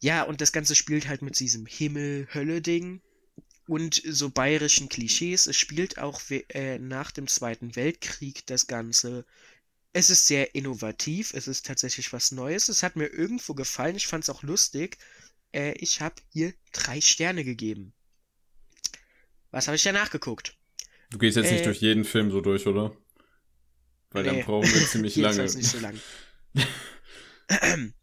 [0.00, 3.00] Ja, und das Ganze spielt halt mit diesem Himmel-Hölle-Ding
[3.68, 5.46] und so bayerischen Klischees.
[5.46, 9.24] Es spielt auch äh, nach dem Zweiten Weltkrieg das Ganze.
[9.92, 12.68] Es ist sehr innovativ, es ist tatsächlich was Neues.
[12.68, 14.98] Es hat mir irgendwo gefallen, ich fand es auch lustig.
[15.52, 17.92] Äh, ich habe hier drei Sterne gegeben.
[19.50, 20.56] Was habe ich danach geguckt?
[21.10, 22.96] Du gehst jetzt nicht Äh, durch jeden Film so durch, oder?
[24.10, 24.42] Weil dann Nee.
[24.42, 25.42] brauchen wir ziemlich lange.
[25.44, 25.98] Nicht so lang.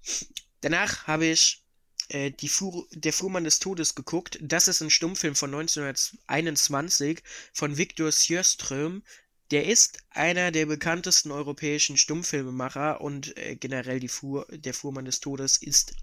[0.61, 1.64] Danach habe ich
[2.09, 4.37] äh, die Fuhr, Der Fuhrmann des Todes geguckt.
[4.41, 7.21] Das ist ein Stummfilm von 1921
[7.53, 9.03] von Viktor Sjöström.
[9.51, 15.19] Der ist einer der bekanntesten europäischen Stummfilmemacher und äh, generell die Fuhr, Der Fuhrmann des
[15.19, 15.93] Todes ist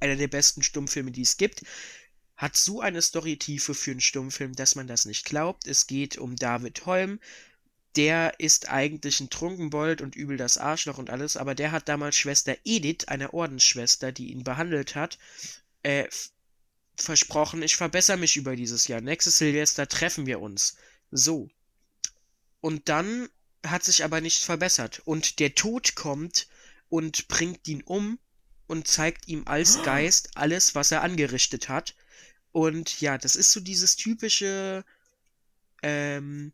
[0.00, 1.64] einer der besten Stummfilme, die es gibt.
[2.36, 5.66] Hat so eine Storytiefe für einen Stummfilm, dass man das nicht glaubt.
[5.66, 7.20] Es geht um David Holm,
[7.96, 12.16] der ist eigentlich ein Trunkenbold und übel das Arschloch und alles, aber der hat damals
[12.16, 15.18] Schwester Edith, eine Ordensschwester, die ihn behandelt hat,
[15.82, 16.08] äh,
[16.96, 19.00] versprochen, ich verbessere mich über dieses Jahr.
[19.00, 20.76] Nächstes Silvester treffen wir uns.
[21.10, 21.48] So.
[22.60, 23.28] Und dann
[23.66, 25.02] hat sich aber nicht verbessert.
[25.04, 26.48] Und der Tod kommt
[26.88, 28.18] und bringt ihn um
[28.66, 31.94] und zeigt ihm als Geist alles, was er angerichtet hat.
[32.52, 34.84] Und ja, das ist so dieses typische,
[35.82, 36.52] ähm,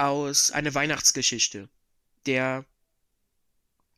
[0.00, 1.68] aus einer Weihnachtsgeschichte.
[2.26, 2.64] Der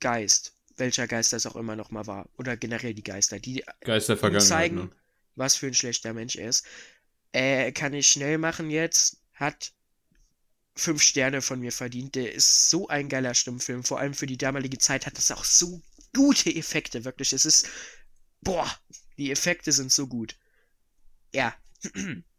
[0.00, 0.54] Geist.
[0.76, 2.28] welcher Geist das auch immer nochmal war.
[2.38, 4.48] Oder generell die Geister, die Geist der ihm Vergangenheit.
[4.48, 4.90] zeigen, Ne?
[5.36, 6.66] was für ein schlechter Mensch er ist.
[7.32, 9.18] Äh, kann ich schnell machen jetzt.
[9.34, 9.72] Hat
[10.74, 12.14] fünf Sterne von mir verdient.
[12.14, 13.84] Der ist so ein geiler Stummfilm.
[13.84, 15.82] Vor allem für die damalige Zeit hat das auch so
[16.14, 17.32] gute Effekte, wirklich.
[17.32, 17.68] Es ist.
[18.40, 18.68] Boah,
[19.18, 20.36] die Effekte sind so gut.
[21.34, 21.54] Ja.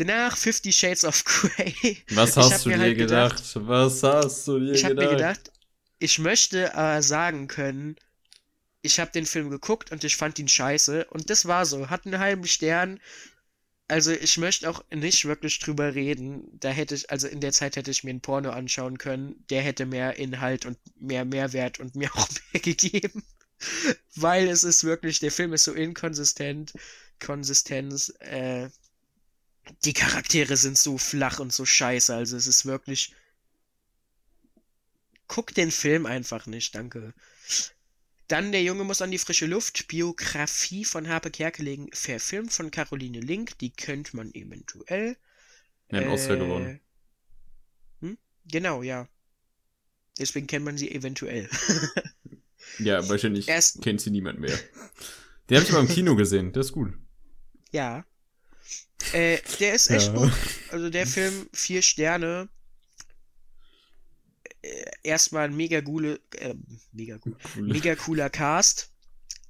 [0.00, 2.02] Danach Fifty Shades of Grey.
[2.08, 3.42] Was Ich hast du dir halt gedacht?
[3.56, 4.96] Was hast du dir Ich habe gedacht?
[4.96, 5.52] mir gedacht,
[5.98, 7.96] ich möchte aber sagen können,
[8.82, 11.04] ich habe den Film geguckt und ich fand ihn scheiße.
[11.10, 11.90] Und das war so.
[11.90, 12.98] Hat einen halben Stern.
[13.88, 16.48] Also ich möchte auch nicht wirklich drüber reden.
[16.58, 19.44] Da hätte ich, also in der Zeit hätte ich mir ein Porno anschauen können.
[19.50, 23.22] Der hätte mehr Inhalt und mehr Mehrwert und mir auch mehr gegeben.
[24.16, 26.72] Weil es ist wirklich, der Film ist so inkonsistent.
[27.20, 28.70] Konsistenz, äh,
[29.84, 32.14] die Charaktere sind so flach und so scheiße.
[32.14, 33.14] Also es ist wirklich.
[35.28, 37.14] Guck den Film einfach nicht, danke.
[38.26, 39.86] Dann Der Junge muss an die frische Luft.
[39.88, 43.58] Biografie von Harpe Kerkeling, verfilmt von Caroline Link.
[43.58, 45.16] Die kennt man eventuell.
[45.90, 46.80] Ja, einen Oscar Äh, gewonnen.
[48.00, 48.18] Hm?
[48.46, 49.08] Genau, ja.
[50.18, 51.48] Deswegen kennt man sie eventuell.
[52.78, 54.56] Ja, wahrscheinlich erst- kennt sie niemand mehr.
[55.48, 56.52] Den habe ich mal im Kino gesehen.
[56.52, 56.92] Der ist gut.
[57.72, 58.04] ja.
[59.12, 60.12] Äh, der ist echt Ja.
[60.14, 60.32] gut.
[60.70, 62.48] Also der Film, vier Sterne.
[64.62, 66.54] Äh, erstmal ein mega coole, äh,
[66.92, 68.90] mega cool, mega cooler Cast.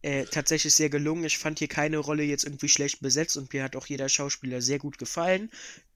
[0.02, 1.24] Äh, tatsächlich sehr gelungen.
[1.24, 4.62] Ich fand hier keine Rolle jetzt irgendwie schlecht besetzt und mir hat auch jeder Schauspieler
[4.62, 5.50] sehr gut gefallen.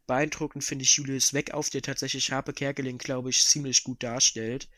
[0.06, 4.68] Beeindruckend finde ich Julius Weckauf, der tatsächlich Harpe Kerkeling, glaube ich, ziemlich gut darstellt.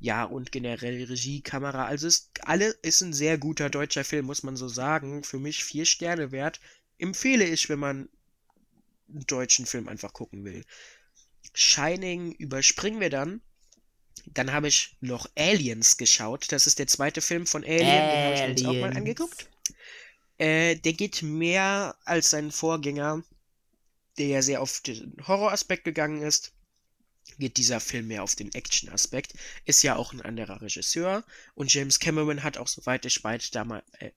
[0.00, 4.42] Ja, und generell Regie, Kamera, also ist, alle ist ein sehr guter deutscher Film, muss
[4.42, 5.24] man so sagen.
[5.24, 6.60] Für mich vier Sterne wert.
[6.98, 8.08] Empfehle ich, wenn man
[9.08, 10.64] einen deutschen Film einfach gucken will.
[11.54, 13.40] Shining überspringen wir dann.
[14.26, 16.52] Dann habe ich noch Aliens geschaut.
[16.52, 17.78] Das ist der zweite Film von Alien.
[17.80, 18.96] Den habe ich mir jetzt auch mal Aliens.
[18.96, 19.48] angeguckt.
[20.38, 23.24] Äh, der geht mehr als sein Vorgänger,
[24.18, 26.52] der ja sehr auf den Horroraspekt gegangen ist.
[27.38, 29.34] Geht dieser Film mehr auf den Action-Aspekt.
[29.64, 31.24] Ist ja auch ein anderer Regisseur.
[31.54, 34.10] Und James Cameron hat auch, soweit ich weiß, damals, äh,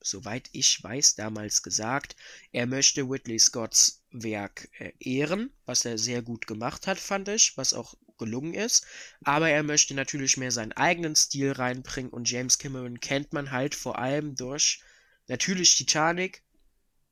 [0.00, 2.14] soweit ich weiß, damals gesagt,
[2.52, 7.56] er möchte Ridley Scotts Werk äh, ehren, was er sehr gut gemacht hat, fand ich,
[7.56, 8.86] was auch gelungen ist.
[9.24, 13.74] Aber er möchte natürlich mehr seinen eigenen Stil reinbringen und James Cameron kennt man halt
[13.74, 14.80] vor allem durch
[15.28, 16.42] natürlich Titanic,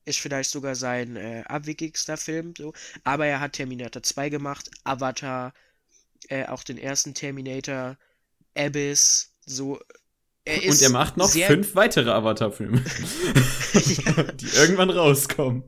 [0.04, 2.72] ist vielleicht sogar sein äh, abwegigster Film, so.
[3.04, 5.52] Aber er hat Terminator 2 gemacht, Avatar,
[6.28, 7.98] äh, auch den ersten Terminator,
[8.56, 9.80] Abyss, so.
[10.46, 12.80] Er Und er macht noch fünf weitere Avatar-Filme,
[14.40, 15.64] die irgendwann rauskommen.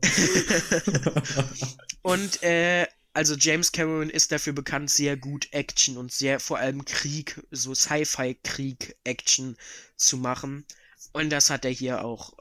[2.03, 6.85] Und äh, also James Cameron ist dafür bekannt, sehr gut Action und sehr vor allem
[6.85, 9.57] Krieg, so Sci-Fi-Krieg-Action
[9.97, 10.65] zu machen.
[11.13, 12.35] Und das hat er hier auch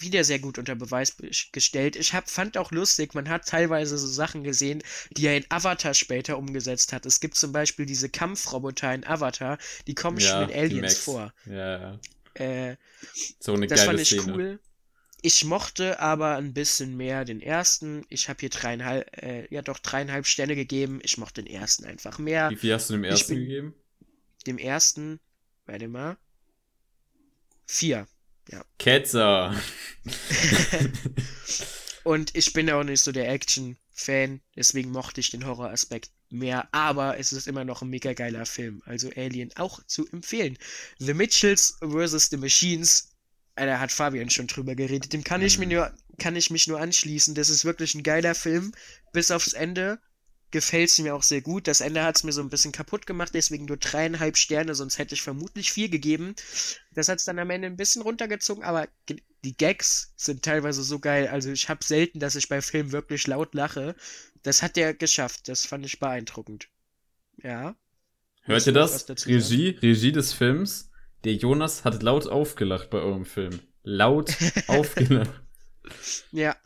[0.00, 1.96] wieder sehr gut unter Beweis be- gestellt.
[1.96, 4.82] Ich hab, fand auch lustig, man hat teilweise so Sachen gesehen,
[5.16, 7.06] die er in Avatar später umgesetzt hat.
[7.06, 11.32] Es gibt zum Beispiel diese Kampfroboter in Avatar, die kommen schon in Aliens vor.
[11.46, 12.00] Ja, ja.
[12.34, 12.76] Äh,
[13.40, 14.32] So eine das geile fand ich Szene.
[14.34, 14.58] cool.
[15.22, 18.06] Ich mochte aber ein bisschen mehr den ersten.
[18.08, 21.00] Ich habe hier dreieinhalb, äh, ja doch dreieinhalb Sterne gegeben.
[21.02, 22.48] Ich mochte den ersten einfach mehr.
[22.50, 23.74] Wie viel hast du dem ersten bin- gegeben?
[24.46, 25.20] Dem ersten,
[25.66, 26.16] warte mal,
[27.66, 28.06] vier.
[28.78, 29.54] Ketzer.
[32.04, 36.68] Und ich bin auch nicht so der Action-Fan, deswegen mochte ich den Horroraspekt mehr.
[36.72, 38.82] Aber es ist immer noch ein mega geiler Film.
[38.86, 40.56] Also Alien auch zu empfehlen.
[40.98, 42.30] The Mitchells vs.
[42.30, 43.10] The Machines.
[43.56, 45.12] Da hat Fabian schon drüber geredet.
[45.12, 47.34] Dem kann ich, mir nur, kann ich mich nur anschließen.
[47.34, 48.72] Das ist wirklich ein geiler Film.
[49.12, 50.00] Bis aufs Ende
[50.50, 51.66] gefällt es mir auch sehr gut.
[51.66, 54.98] Das Ende hat es mir so ein bisschen kaputt gemacht, deswegen nur dreieinhalb Sterne, sonst
[54.98, 56.34] hätte ich vermutlich vier gegeben.
[56.94, 58.88] Das hat es dann am Ende ein bisschen runtergezogen, aber
[59.44, 61.28] die Gags sind teilweise so geil.
[61.28, 63.94] Also ich habe selten, dass ich bei Filmen wirklich laut lache.
[64.42, 65.48] Das hat der geschafft.
[65.48, 66.68] Das fand ich beeindruckend.
[67.42, 67.76] Ja.
[68.42, 69.08] Hört ihr das?
[69.26, 70.90] Regie, Regie des Films.
[71.24, 73.60] Der Jonas hat laut aufgelacht bei eurem Film.
[73.82, 74.36] Laut
[74.66, 75.42] aufgelacht.
[76.32, 76.56] Ja.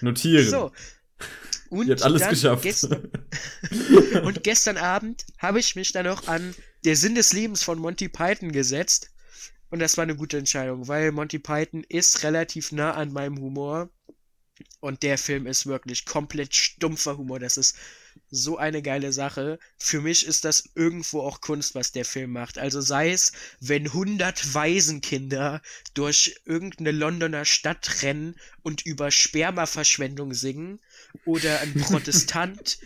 [0.00, 0.48] Notieren.
[0.48, 0.72] So.
[1.70, 2.62] Und Ihr habt alles geschafft.
[2.62, 3.10] Gestern,
[4.24, 6.54] und gestern Abend habe ich mich dann noch an
[6.84, 9.10] Der Sinn des Lebens von Monty Python gesetzt.
[9.70, 13.90] Und das war eine gute Entscheidung, weil Monty Python ist relativ nah an meinem Humor.
[14.80, 17.40] Und der Film ist wirklich komplett stumpfer Humor.
[17.40, 17.76] Das ist
[18.30, 19.58] so eine geile Sache.
[19.78, 22.58] Für mich ist das irgendwo auch Kunst, was der Film macht.
[22.58, 25.62] Also sei es, wenn 100 Waisenkinder
[25.94, 30.80] durch irgendeine Londoner Stadt rennen und über Spermaverschwendung singen
[31.24, 32.78] oder ein Protestant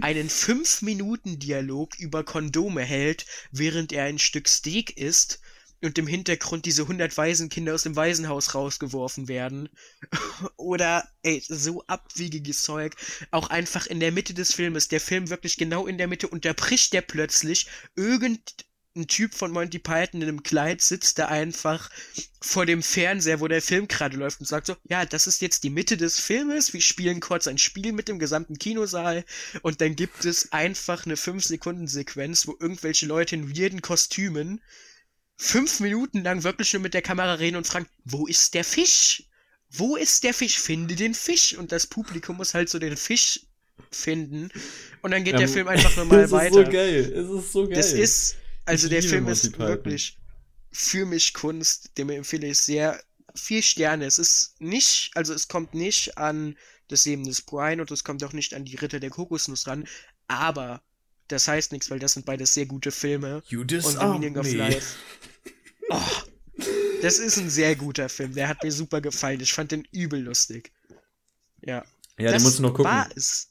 [0.00, 5.40] einen 5-Minuten-Dialog über Kondome hält, während er ein Stück Steak isst
[5.80, 9.68] und im Hintergrund diese 100 Waisenkinder aus dem Waisenhaus rausgeworfen werden.
[10.56, 12.96] Oder, ey, so abwiegiges Zeug.
[13.30, 16.92] Auch einfach in der Mitte des Filmes, der Film wirklich genau in der Mitte, unterbricht
[16.92, 17.66] der plötzlich.
[18.98, 21.88] Irgendein Typ von Monty Python in einem Kleid sitzt da einfach
[22.40, 25.62] vor dem Fernseher, wo der Film gerade läuft und sagt so, ja, das ist jetzt
[25.62, 29.24] die Mitte des Filmes, wir spielen kurz ein Spiel mit dem gesamten Kinosaal
[29.62, 34.60] und dann gibt es einfach eine 5-Sekunden-Sequenz, wo irgendwelche Leute in weirden Kostümen
[35.36, 39.22] fünf Minuten lang wirklich nur mit der Kamera reden und fragen, wo ist der Fisch?
[39.70, 40.58] Wo ist der Fisch?
[40.58, 41.56] Finde den Fisch.
[41.56, 43.46] Und das Publikum muss halt so den Fisch
[43.92, 44.50] finden.
[45.02, 46.58] Und dann geht Ja, der Film einfach nochmal es weiter.
[46.60, 47.12] ist so geil.
[47.14, 47.76] Es ist so geil.
[47.76, 48.36] Das ist,
[48.68, 49.66] also der Film Monty ist Python.
[49.68, 50.18] wirklich
[50.70, 53.02] für mich Kunst, dem empfehle ich sehr
[53.34, 54.04] vier Sterne.
[54.04, 56.56] Es ist nicht, also es kommt nicht an
[56.88, 59.86] das Leben des Brian und es kommt auch nicht an die Ritter der Kokosnuss ran,
[60.26, 60.82] aber
[61.28, 63.42] das heißt nichts, weil das sind beides sehr gute Filme.
[63.48, 64.52] You Und The Meaning of me.
[64.56, 64.96] Life.
[65.90, 66.02] Oh,
[67.00, 68.34] das ist ein sehr guter Film.
[68.34, 69.40] Der hat mir super gefallen.
[69.40, 70.70] Ich fand den übel lustig.
[71.62, 71.76] Ja.
[72.18, 72.92] Ja, den das musst du noch gucken.
[72.92, 73.48] War es.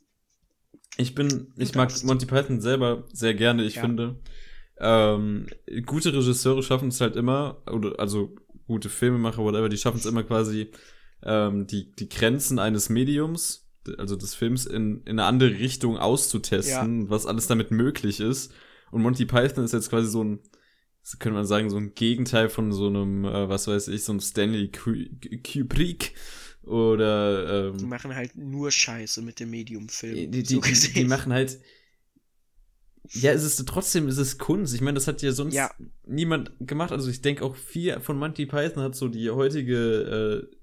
[0.97, 1.91] Ich bin, ich mag.
[2.03, 3.63] Monty Python selber sehr gerne.
[3.63, 3.81] Ich Ja.
[3.81, 4.19] finde,
[4.79, 5.47] ähm,
[5.85, 8.35] gute Regisseure schaffen es halt immer, oder also
[8.67, 10.71] gute Filmemacher, whatever, die schaffen es immer quasi,
[11.23, 13.67] ähm, die, die Grenzen eines Mediums,
[13.97, 18.53] also des Films, in, in eine andere Richtung auszutesten, was alles damit möglich ist.
[18.91, 20.39] Und Monty Python ist jetzt quasi so ein,
[21.01, 24.11] so könnte man sagen, so ein Gegenteil von so einem, äh, was weiß ich, so
[24.11, 25.05] einem Stanley Ku-
[25.49, 26.13] Kubrick
[26.63, 30.31] oder Die ähm, machen halt nur Scheiße mit dem Medium-Film.
[30.31, 31.59] die, die, so die, die machen halt.
[33.11, 34.73] Ja, es ist trotzdem, es ist Kunst.
[34.73, 35.71] Ich meine, das hat ja sonst Ja.
[36.05, 36.91] niemand gemacht.
[36.91, 40.55] Also ich denke auch viel von Monty Python hat so die heutige äh,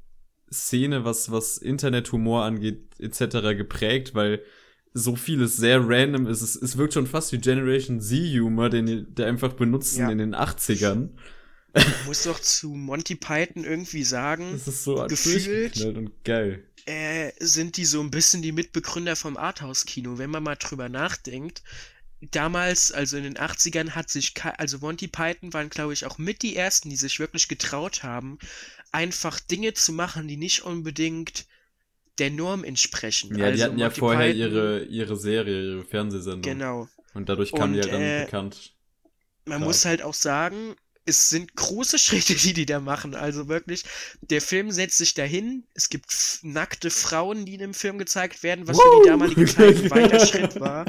[0.52, 3.56] Szene, was, was Internethumor angeht, etc.
[3.56, 4.42] geprägt, weil
[4.92, 6.42] so vieles sehr random ist.
[6.42, 10.10] Es, es wirkt schon fast wie Generation Z-Humor, den die der einfach benutzen Ja.
[10.10, 11.08] in den 80ern.
[11.76, 16.62] Ich muss doch zu Monty Python irgendwie sagen, Das ist so Gefühlt- und geil.
[16.86, 21.64] äh, sind die so ein bisschen die Mitbegründer vom Arthouse-Kino, wenn man mal drüber nachdenkt.
[22.30, 26.42] Damals, also in den 80ern, hat sich, also Monty Python waren, glaube ich, auch mit
[26.42, 28.38] die ersten, die sich wirklich getraut haben,
[28.92, 31.46] einfach Dinge zu machen, die nicht unbedingt
[32.18, 33.36] der Norm entsprechen.
[33.36, 36.42] Ja, also die hatten ja Monty vorher Python- ihre, ihre Serie, ihre Fernsehsendung.
[36.42, 36.88] Genau.
[37.12, 38.72] Und dadurch kamen die halt dann äh, bekannt.
[39.46, 39.66] Man Krass.
[39.66, 40.74] muss halt auch sagen,
[41.06, 43.14] es sind große Schritte, die die da machen.
[43.14, 43.84] Also wirklich,
[44.22, 45.64] der Film setzt sich dahin.
[45.74, 49.76] Es gibt nackte Frauen, die in dem Film gezeigt werden, was für die damalige Zeit
[49.76, 50.86] ein weiter Schritt war.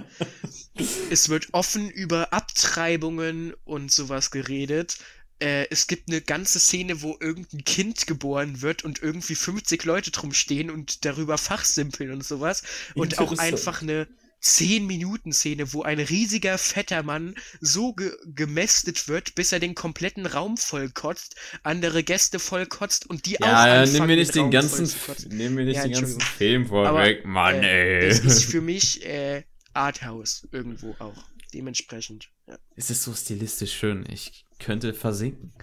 [1.09, 4.97] Es wird offen über Abtreibungen und sowas geredet.
[5.39, 10.11] Äh, es gibt eine ganze Szene, wo irgendein Kind geboren wird und irgendwie 50 Leute
[10.11, 12.63] drum stehen und darüber fachsimpeln und sowas.
[12.93, 14.07] Und auch einfach eine
[14.43, 20.57] 10-Minuten-Szene, wo ein riesiger, fetter Mann so ge gemästet wird, bis er den kompletten Raum
[20.57, 24.51] vollkotzt, andere Gäste vollkotzt und die auch Ja, ja, anfangen, nimm mir nicht den Raum
[24.51, 24.93] ganzen,
[25.29, 26.21] nimm mir nicht Ja, den ganzen.
[26.21, 28.09] Film vorweg, Mann, äh, ey.
[28.09, 31.23] Das ist für mich äh, Arthouse irgendwo auch.
[31.53, 32.29] Dementsprechend.
[32.47, 32.57] Ja.
[32.75, 34.05] Es ist so stilistisch schön.
[34.11, 35.53] Ich könnte versinken.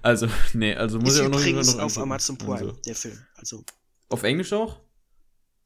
[0.00, 1.98] Also, nee, also muss Ist ich auch noch übrigens noch auf.
[1.98, 3.18] Amazon Prime, Also, der Film.
[3.34, 3.64] Also
[4.08, 4.80] auf Englisch auch?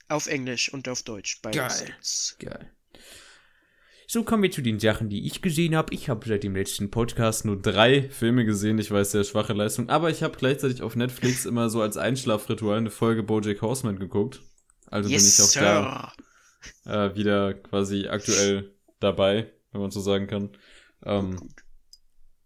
[0.08, 1.40] Auf Englisch und auf Deutsch.
[1.42, 1.86] Beides Geil.
[1.86, 2.36] gibt's.
[2.38, 2.70] Geil.
[4.08, 5.92] So kommen wir zu den Sachen, die ich gesehen habe.
[5.92, 8.78] Ich habe seit dem letzten Podcast nur drei Filme gesehen.
[8.78, 9.88] Ich weiß, sehr schwache Leistung.
[9.88, 14.42] Aber ich habe gleichzeitig auf Netflix immer so als Einschlafritual eine Folge Bojack Horseman geguckt.
[14.86, 16.12] Also bin ich Yes, auch Sir.
[16.84, 20.56] da äh, wieder quasi aktuell dabei, wenn man so sagen kann.
[21.04, 21.36] Ähm,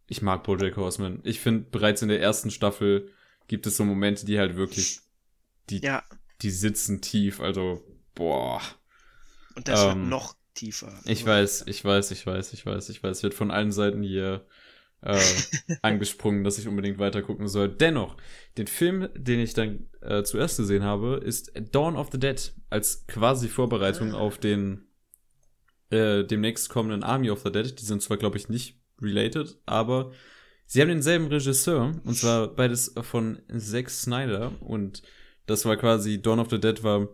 [0.06, 1.20] ich mag Bojack Horseman.
[1.24, 3.10] Ich finde, bereits in der ersten Staffel
[3.48, 5.00] gibt es so Momente, die halt wirklich,
[5.68, 6.02] die, Ja,
[6.42, 7.40] die sitzen tief.
[7.40, 7.82] Also,
[8.14, 8.60] boah.
[9.56, 10.92] und das wird ähm, noch tiefer.
[11.04, 13.22] Ich weiß, ich weiß, ich weiß, ich weiß, ich weiß.
[13.22, 14.46] Wird von allen Seiten hier
[15.02, 15.18] äh,
[15.82, 17.68] angesprungen, dass ich unbedingt weiter gucken soll.
[17.68, 18.16] Dennoch,
[18.58, 23.06] den Film, den ich dann äh, zuerst gesehen habe, ist Dawn of the Dead als
[23.06, 24.18] quasi Vorbereitung Ah.
[24.18, 24.86] auf den
[25.90, 27.78] äh, demnächst kommenden Army of the Dead.
[27.80, 30.12] Die sind zwar, glaube ich, nicht related, aber
[30.66, 35.02] sie haben denselben Regisseur und zwar beides von Zack Snyder und
[35.50, 37.08] das war quasi Dawn of the Dead war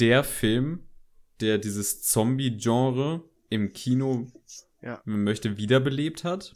[0.00, 0.80] der Film,
[1.40, 4.26] der dieses Zombie-Genre im Kino,
[4.82, 5.00] Ja.
[5.04, 6.52] wenn man möchte, wiederbelebt hat.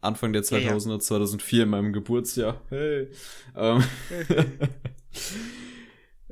[0.00, 0.72] Anfang der Ja, ja.
[0.72, 2.62] 2000er, 2004 in meinem Geburtsjahr.
[2.70, 3.08] Hey.
[3.54, 3.84] Ähm,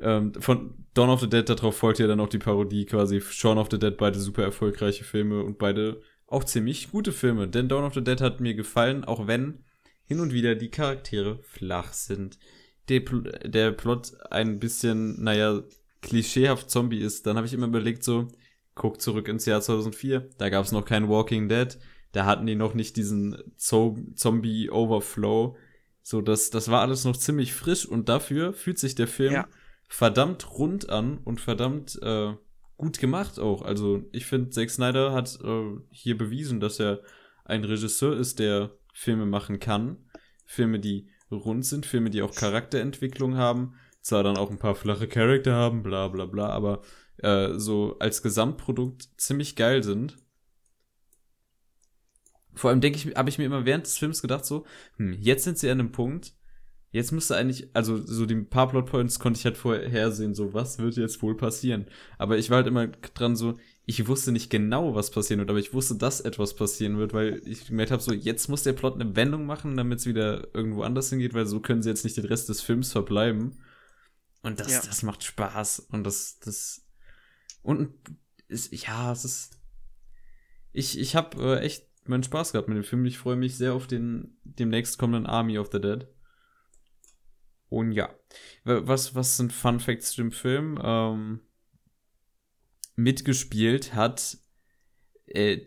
[0.00, 3.59] ähm, von Dawn of the Dead, darauf folgt ja dann auch die Parodie quasi Shaun
[3.59, 7.48] of the Dead, beide super erfolgreiche Filme und beide auch ziemlich gute Filme.
[7.48, 9.64] Denn Dawn of the Dead hat mir gefallen, auch wenn
[10.06, 12.38] hin und wieder die Charaktere flach sind.
[12.89, 15.62] Der, der Plot ein bisschen, naja,
[16.01, 18.28] klischeehaft Zombie ist, dann habe ich immer überlegt so,
[18.74, 21.76] guck zurück ins Jahr 2004, da gab es noch kein Walking Dead,
[22.12, 25.57] Da hatten die noch nicht diesen Zo Zombie-Overflow.
[26.03, 29.49] So, das, das war alles noch ziemlich frisch und dafür fühlt sich der Film Ja.
[29.89, 32.32] verdammt rund an und verdammt äh,
[32.76, 33.62] gut gemacht auch.
[33.62, 37.01] Also ich finde, Zack Snyder hat äh, hier bewiesen, dass er
[37.45, 39.99] ein Regisseur ist, der Filme machen kann.
[40.47, 43.74] Filme, die rund sind, Filme, die auch Charakterentwicklung haben.
[44.00, 46.82] Zwar dann auch ein paar flache Charakter haben, bla bla bla, aber
[47.18, 50.16] äh, so als Gesamtprodukt ziemlich geil sind.
[52.54, 54.64] Vor allem denke ich, habe ich mir immer während des Films gedacht so,
[54.96, 56.34] hm, jetzt sind sie an einem Punkt,
[56.90, 60.96] jetzt müsste eigentlich, also so die paar Plotpoints konnte ich halt vorhersehen, so was wird
[60.96, 61.86] jetzt wohl passieren.
[62.16, 63.58] Aber ich war halt immer dran so,
[63.91, 67.41] ich wusste nicht genau, was passieren wird, aber ich wusste, dass etwas passieren wird, weil
[67.47, 70.82] ich gemerkt habe, so jetzt muss der Plot eine Wendung machen, damit es wieder irgendwo
[70.82, 73.62] anders hingeht, weil so können sie jetzt nicht den Rest des Films verbleiben.
[74.43, 74.82] Und das, Ja.
[74.84, 76.86] das macht Spaß und das, das
[77.62, 77.95] und
[78.47, 79.59] ist, ja, es ist
[80.72, 83.07] ich, ich habe äh, echt meinen Spaß gehabt mit dem Film.
[83.07, 86.07] Ich freue mich sehr auf den demnächst kommenden Army of the Dead.
[87.70, 88.11] Und ja,
[88.64, 90.78] Wa- was, was sind Fun Facts zu dem Film?
[90.82, 91.41] Ähm,
[92.99, 94.38] mitgespielt hat
[95.26, 95.59] äh,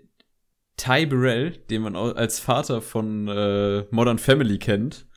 [0.78, 5.08] Ty Burrell, den man als Vater von äh, Modern Family kennt,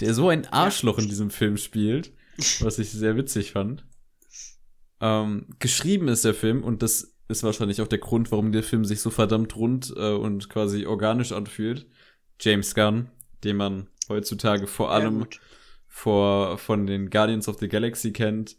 [0.00, 2.12] der so ein Arschloch in diesem Film spielt,
[2.60, 3.86] was ich sehr witzig fand.
[5.00, 8.84] Ähm, geschrieben ist der Film und das ist wahrscheinlich auch der Grund, warum der Film
[8.84, 11.86] sich so verdammt rund äh, und quasi organisch anfühlt.
[12.40, 13.10] James Gunn,
[13.44, 15.26] den man heutzutage vor allem
[15.86, 18.56] vor, von den Guardians of the Galaxy kennt,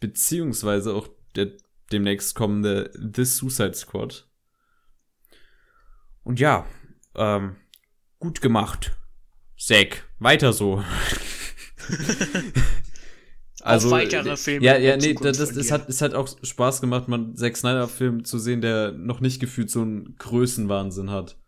[0.00, 1.52] beziehungsweise auch der
[1.92, 4.28] demnächst kommende The Suicide Squad.
[6.22, 6.66] Und ja,
[7.14, 7.56] ähm,
[8.18, 8.96] gut gemacht.
[9.58, 10.82] Zack, weiter so.
[13.62, 15.72] Auf weitere Filme Ja, ja, nee, das, das, dir.
[15.72, 19.40] hat, es hat auch Spaß gemacht, mal einen Zack Snyder-Film zu sehen, der noch nicht
[19.40, 21.38] gefühlt so einen Größenwahnsinn hat.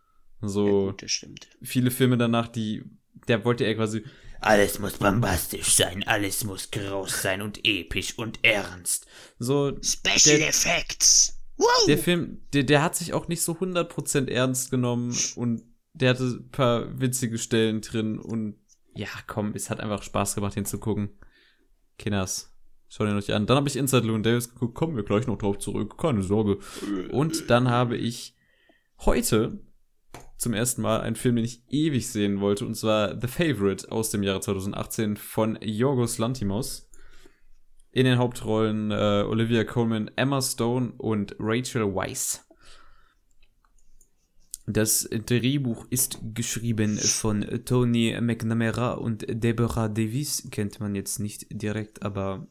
[0.41, 1.49] Ja, So gut, das stimmt.
[1.62, 2.84] viele Filme danach, die,
[3.28, 4.03] der wollte er quasi,
[4.41, 9.07] Alles muss bombastisch sein, alles muss groß sein und episch und ernst.
[9.39, 11.32] so, Special Der- Effects.
[11.59, 11.66] Wow!
[11.87, 15.62] der Film, der, der hat sich auch nicht so 100% ernst genommen und
[15.95, 18.57] der hatte ein paar witzige Stellen drin und
[18.95, 21.11] ja, komm, es hat einfach Spaß gemacht, den zu gucken.
[21.99, 22.55] Kinders,
[22.89, 23.47] schaut ihn euch an.
[23.47, 26.59] Dann habe ich Inside Llewyn Davis geguckt, kommen wir gleich noch drauf zurück, keine Sorge.
[27.11, 28.34] Und dann habe ich
[29.01, 29.59] heute
[30.37, 34.11] zum ersten Mal einen Film, den ich ewig sehen wollte, und zwar The Favorite aus
[34.11, 36.91] dem Jahre 2018 von Yorgos Lantimos.
[37.93, 42.47] In den Hauptrollen äh, Olivia Colman, Emma Stone und Rachel Weisz.
[44.66, 52.03] Das Drehbuch ist geschrieben von Tony McNamara und Deborah Davis, kennt man jetzt nicht direkt,
[52.03, 52.49] aber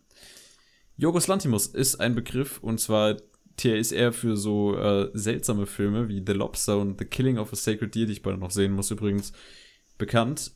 [0.95, 3.17] Yorgos Lantimos ist ein Begriff und zwar
[3.63, 7.53] der ist eher für so äh, seltsame Filme wie The Lobster und The Killing of
[7.53, 9.33] a Sacred Deer, die ich beide noch sehen muss übrigens,
[9.97, 10.51] bekannt.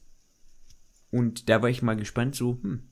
[1.12, 2.89] Und da war ich mal gespannt, so, hm,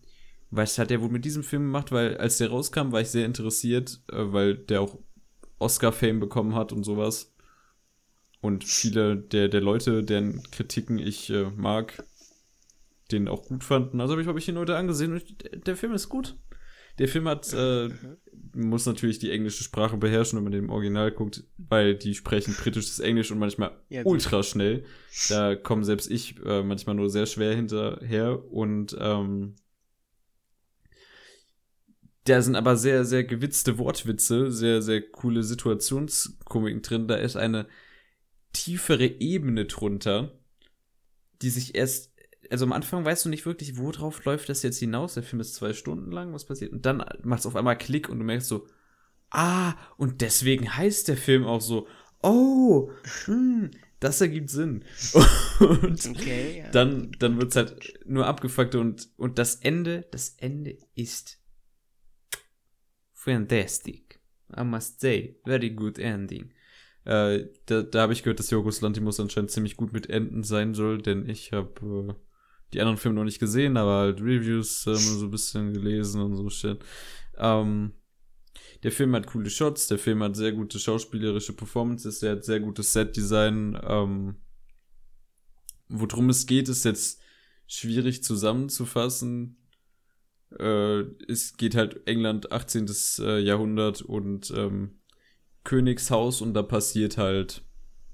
[0.50, 1.92] was hat er wohl mit diesem Film gemacht?
[1.92, 4.98] Weil als der rauskam, war ich sehr interessiert, äh, weil der auch
[5.60, 7.34] Oscar-Fame bekommen hat und sowas.
[8.40, 12.04] Und viele der, der Leute, deren Kritiken ich äh, mag,
[13.12, 14.00] den auch gut fanden.
[14.00, 16.38] Also habe ich, hab ich ihn heute angesehen und ich, der, Film ist gut.
[17.00, 17.90] Der Film hat, äh,
[18.58, 22.54] muss natürlich die englische Sprache beherrschen, wenn man den im Original guckt, weil die sprechen
[22.54, 24.84] britisches Englisch und manchmal Ja, ultra schnell.
[25.30, 29.56] Da komme selbst ich äh, manchmal nur sehr schwer hinterher und ähm,
[32.28, 37.08] da sind aber sehr, sehr gewitzte Wortwitze, sehr, sehr coole Situationskomiken drin.
[37.08, 37.68] Da ist eine
[38.52, 40.38] tiefere Ebene drunter,
[41.42, 42.12] die sich erst,
[42.52, 45.14] also am Anfang weißt du nicht wirklich, worauf läuft das jetzt hinaus.
[45.14, 46.72] Der Film ist zwei Stunden lang, was passiert?
[46.72, 48.68] Und dann macht es auf einmal Klick und du merkst so,
[49.30, 51.88] ah, und deswegen heißt der Film auch so,
[52.22, 52.92] oh,
[53.26, 54.84] hm, das ergibt Sinn.
[55.60, 56.70] Und Okay, ja.
[56.70, 61.40] dann, dann wird's halt nur abgefuckt und, und das Ende, das Ende ist
[63.12, 64.20] fantastic.
[64.56, 66.54] I must say, very good ending.
[67.06, 70.74] Äh, da da habe ich gehört, dass Yorgos Lantimos anscheinend ziemlich gut mit Enden sein
[70.74, 72.14] soll, denn ich habe äh,
[72.74, 76.22] die anderen Filme noch nicht gesehen, aber halt Reviews äh, mal so ein bisschen gelesen
[76.22, 76.80] und so shit.
[77.38, 77.94] Ähm,
[78.84, 82.60] der Film hat coole Shots, der Film hat sehr gute schauspielerische Performances, der hat sehr
[82.60, 83.80] gutes Set-Design.
[83.84, 84.36] Ähm,
[85.88, 87.22] worum es geht, ist jetzt
[87.66, 89.58] schwierig zusammenzufassen.
[90.58, 92.88] Äh, es geht halt England 18.
[93.20, 95.00] äh, Jahrhundert und ähm,
[95.64, 97.64] Königshaus und da passiert halt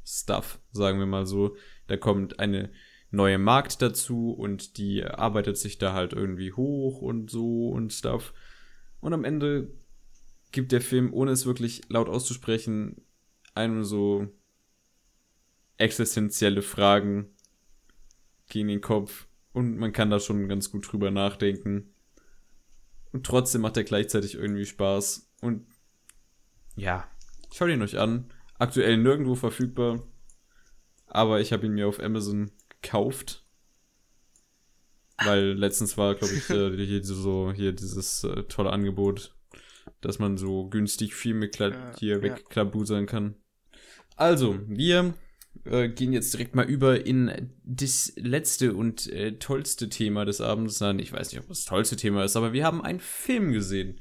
[0.06, 1.56] Stuff, sagen wir mal so.
[1.88, 2.72] Da kommt eine
[3.14, 8.34] neue Markt dazu und die arbeitet sich da halt irgendwie hoch und so und Stuff.
[8.99, 9.72] Und am Ende
[10.52, 13.02] gibt der Film, ohne es wirklich laut auszusprechen,
[13.53, 14.27] einem so
[15.77, 17.27] existenzielle Fragen
[18.49, 21.94] gegen den Kopf und man kann da schon ganz gut drüber nachdenken.
[23.11, 25.31] Und trotzdem macht er gleichzeitig irgendwie Spaß.
[25.41, 25.68] Und
[26.76, 27.07] ja,
[27.53, 28.31] schaut ihn euch an.
[28.57, 30.02] Aktuell nirgendwo verfügbar.
[31.06, 32.52] Aber ich habe ihn mir auf Amazon
[32.84, 33.43] gekauft.
[35.23, 39.35] Weil letztens war, glaube ich, äh, hier so hier dieses äh, tolle Angebot,
[40.01, 42.22] dass man so günstig Filme Ja, hier ja.
[42.22, 43.35] wegklabusern kann.
[44.15, 45.15] Also, wir
[45.65, 50.80] äh, gehen jetzt direkt mal über in das letzte und äh, tollste Thema des Abends.
[50.80, 53.99] Nein, ich weiß nicht, ob das tollste Thema ist, aber wir haben einen Film gesehen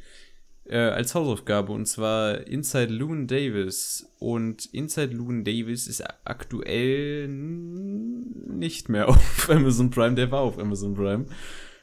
[0.64, 4.06] äh, als Hausaufgabe und zwar Inside Loon Davis.
[4.18, 10.14] Und Inside Loon Davis ist aktuell nicht mehr auf Amazon Prime.
[10.14, 11.26] Der war auf Amazon Prime.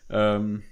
[0.10, 0.64] Ähm,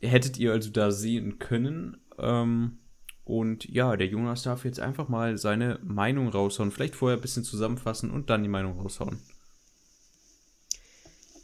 [0.00, 1.98] hättet ihr also da sehen können.
[2.18, 2.78] Ähm,
[3.24, 6.72] und ja, der Jonas darf jetzt einfach mal seine Meinung raushauen.
[6.72, 9.20] Vielleicht vorher ein bisschen zusammenfassen und dann die Meinung raushauen.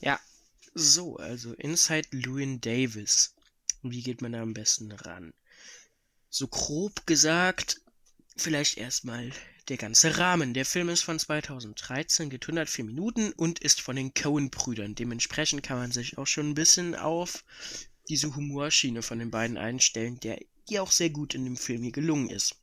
[0.01, 0.19] Ja,
[0.75, 3.35] so, also Inside Llewyn Davis.
[3.83, 5.33] Wie geht man da am besten ran?
[6.31, 7.81] So grob gesagt,
[8.37, 9.33] vielleicht erstmal
[9.69, 10.55] der ganze Rahmen.
[10.55, 14.95] Der Film ist von 2013, geht 104 Minuten und ist von den Coen-Brüdern.
[14.95, 17.45] Dementsprechend kann man sich auch schon ein bisschen auf
[18.09, 20.39] diese Humorschiene von den beiden einstellen, der,
[20.69, 22.57] die auch sehr gut in dem Film hier gelungen ist.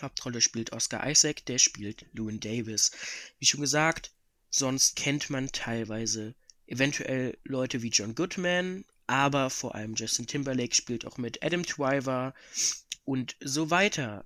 [0.00, 2.92] Hauptrolle spielt Oscar Isaac, der spielt Llewyn Davis.
[3.38, 4.12] Wie schon gesagt,
[4.50, 6.34] sonst kennt man teilweise
[6.66, 12.34] eventuell Leute wie John Goodman, aber vor allem Justin Timberlake spielt auch mit Adam Driver
[13.04, 14.24] und so weiter.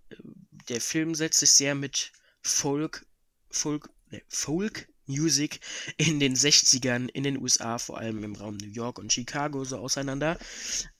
[0.68, 2.12] Der Film setzt sich sehr mit
[2.42, 3.06] Folk,
[3.50, 5.60] Folk, ne, Folk Music
[5.96, 9.78] in den 60ern in den USA, vor allem im Raum New York und Chicago, so
[9.78, 10.38] auseinander.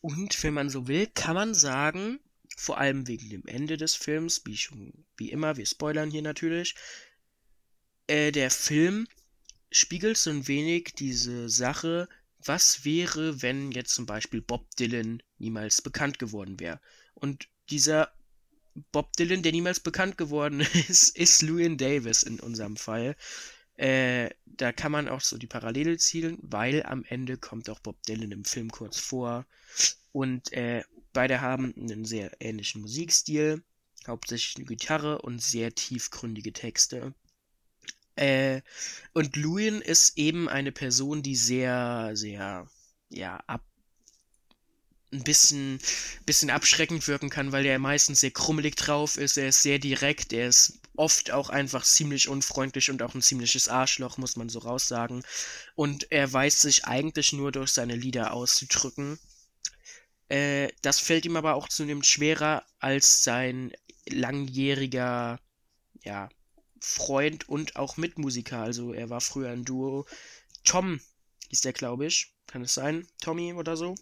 [0.00, 2.18] Und wenn man so will, kann man sagen,
[2.56, 6.74] vor allem wegen dem Ende des Films, wie schon, wie immer, wir spoilern hier natürlich,
[8.08, 9.06] äh, der Film
[9.70, 12.08] spiegelt so ein wenig diese Sache,
[12.44, 16.80] was wäre, wenn jetzt zum Beispiel Bob Dylan niemals bekannt geworden wäre.
[17.14, 18.12] Und dieser
[18.92, 23.16] Bob Dylan, der niemals bekannt geworden ist, ist Llewyn Davis in unserem Fall.
[23.76, 28.02] Äh, da kann man auch so die Parallele zielen, weil am Ende kommt auch Bob
[28.02, 29.46] Dylan im Film kurz vor.
[30.12, 33.62] Und äh, beide haben einen sehr ähnlichen Musikstil,
[34.06, 37.14] hauptsächlich eine Gitarre und sehr tiefgründige Texte.
[38.20, 38.60] Äh,
[39.14, 42.68] und Lewin ist eben eine Person, die sehr, sehr,
[43.08, 43.64] ja, ab,
[45.10, 45.80] ein bisschen,
[46.26, 49.38] bisschen abschreckend wirken kann, weil er meistens sehr krummelig drauf ist.
[49.38, 53.68] Er ist sehr direkt, er ist oft auch einfach ziemlich unfreundlich und auch ein ziemliches
[53.68, 55.22] Arschloch, muss man so raussagen.
[55.74, 59.18] Und er weiß sich eigentlich nur durch seine Lieder auszudrücken.
[60.28, 63.72] Äh, das fällt ihm aber auch zunehmend schwerer als sein
[64.06, 65.40] langjähriger,
[66.04, 66.28] ja,
[66.80, 68.58] Freund und auch Mitmusiker.
[68.58, 70.06] Also er war früher ein Duo.
[70.64, 71.00] Tom
[71.48, 72.34] hieß der, glaube ich.
[72.46, 73.06] Kann es sein?
[73.20, 73.94] Tommy oder so?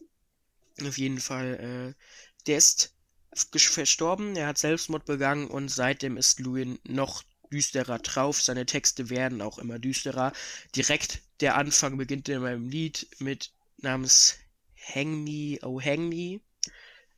[0.83, 2.03] Auf jeden Fall, äh,
[2.47, 2.95] der ist
[3.35, 7.23] verstorben, er hat Selbstmord begangen und seitdem ist Lewin noch
[7.53, 8.41] düsterer drauf.
[8.41, 10.33] Seine Texte werden auch immer düsterer.
[10.75, 14.37] Direkt der Anfang beginnt in meinem Lied mit namens
[14.77, 16.41] Hang Me, Oh Hang Me,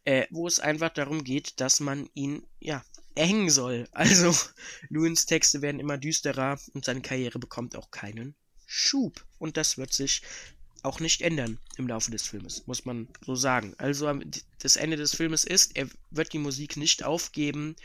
[0.05, 2.85] äh, wo es einfach darum geht, dass man ihn, ja,
[3.21, 3.89] erhängen soll.
[3.93, 4.35] Also,
[4.89, 8.35] Lewins Texte werden immer düsterer und seine Karriere bekommt auch keinen
[8.67, 9.25] Schub.
[9.39, 10.23] Und das wird sich
[10.83, 13.75] auch nicht ändern im Laufe des Filmes, muss man so sagen.
[13.77, 14.11] Also
[14.61, 17.77] das Ende des Filmes ist, er wird die Musik nicht aufgeben,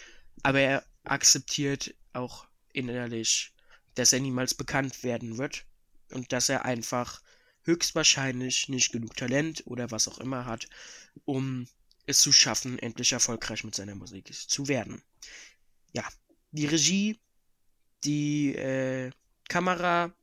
[0.44, 3.52] aber er akzeptiert auch innerlich,
[3.96, 5.66] dass er niemals bekannt werden wird
[6.12, 7.22] und dass er einfach
[7.64, 10.68] höchstwahrscheinlich nicht genug Talent oder was auch immer hat,
[11.26, 11.68] um
[12.06, 15.02] es zu schaffen, endlich erfolgreich mit seiner Musik zu werden.
[15.94, 16.04] Ja,
[16.52, 17.20] die Regie,
[18.04, 19.12] die äh,
[19.48, 20.14] Kamera,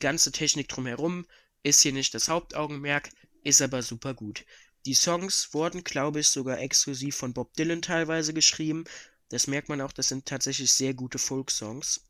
[0.00, 1.26] ganze Technik drumherum
[1.62, 3.10] ist hier nicht das Hauptaugenmerk,
[3.44, 4.44] ist aber super gut.
[4.84, 8.84] Die Songs wurden, glaube ich, sogar exklusiv von Bob Dylan teilweise geschrieben.
[9.28, 12.04] Das merkt man auch, das sind tatsächlich sehr gute Folk-Songs.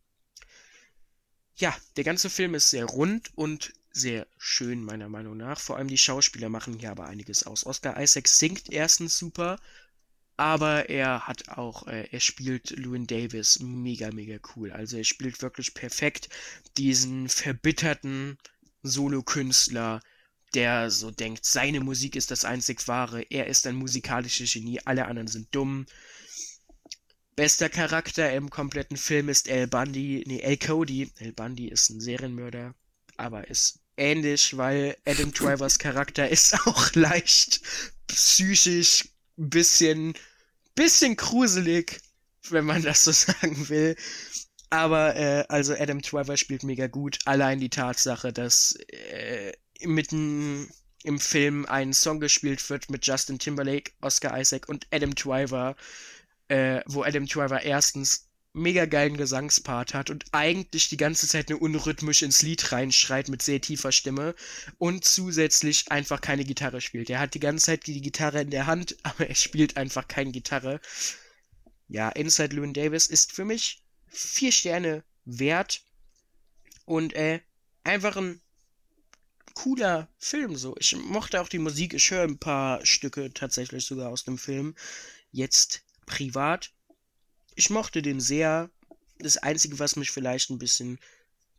[1.57, 5.61] Ja, der ganze Film ist sehr rund und sehr schön, meiner Meinung nach.
[5.61, 7.66] Vor allem die Schauspieler machen hier aber einiges aus.
[7.66, 9.61] Oscar Isaac singt erstens super,
[10.43, 14.73] aber er hat auch, äh, er spielt Llewyn Davis mega, mega cool.
[14.73, 16.28] Also er spielt wirklich perfekt
[16.77, 18.39] diesen verbitterten
[18.82, 20.02] Solokünstler,
[20.52, 25.06] der so denkt, seine Musik ist das einzig wahre, er ist ein musikalisches Genie, alle
[25.06, 25.86] anderen sind dumm.
[27.36, 31.12] Bester Charakter im kompletten Film ist El Bundy, nee, El Cody.
[31.20, 32.74] El Bundy ist ein Serienmörder,
[33.16, 37.60] aber ist ähnlich, weil Adam Drivers Charakter ist auch leicht
[38.09, 39.09] psychisch
[39.39, 40.14] ein bisschen,
[40.74, 42.01] bisschen gruselig,
[42.51, 43.97] wenn man das so sagen will.
[44.70, 47.19] Aber äh, also Adam Driver spielt mega gut.
[47.27, 50.70] Allein die Tatsache, dass äh, mitten
[51.05, 55.77] im Film ein Song gespielt wird mit Justin Timberlake, Oscar Isaac und Adam Driver,
[56.49, 61.62] äh, wo Adam Driver erstens mega geilen Gesangspart hat und eigentlich die ganze Zeit nur
[61.62, 64.35] unrhythmisch ins Lied reinschreit mit sehr tiefer Stimme
[64.79, 67.09] und zusätzlich einfach keine Gitarre spielt.
[67.09, 70.33] Er hat die ganze Zeit die Gitarre in der Hand, aber er spielt einfach keine
[70.33, 70.81] Gitarre.
[71.89, 75.83] Ja, Inside Llewyn Davis ist für mich vier Sterne wert
[76.85, 77.41] und äh,
[77.85, 78.41] einfach ein
[79.55, 80.74] cooler Film so.
[80.79, 84.74] Ich mochte auch die Musik, ich höre ein paar Stücke tatsächlich sogar aus dem Film.
[85.31, 86.73] Jetzt privat
[87.57, 88.70] ich mochte den sehr.
[89.19, 90.99] Das Einzige, was mich vielleicht ein bisschen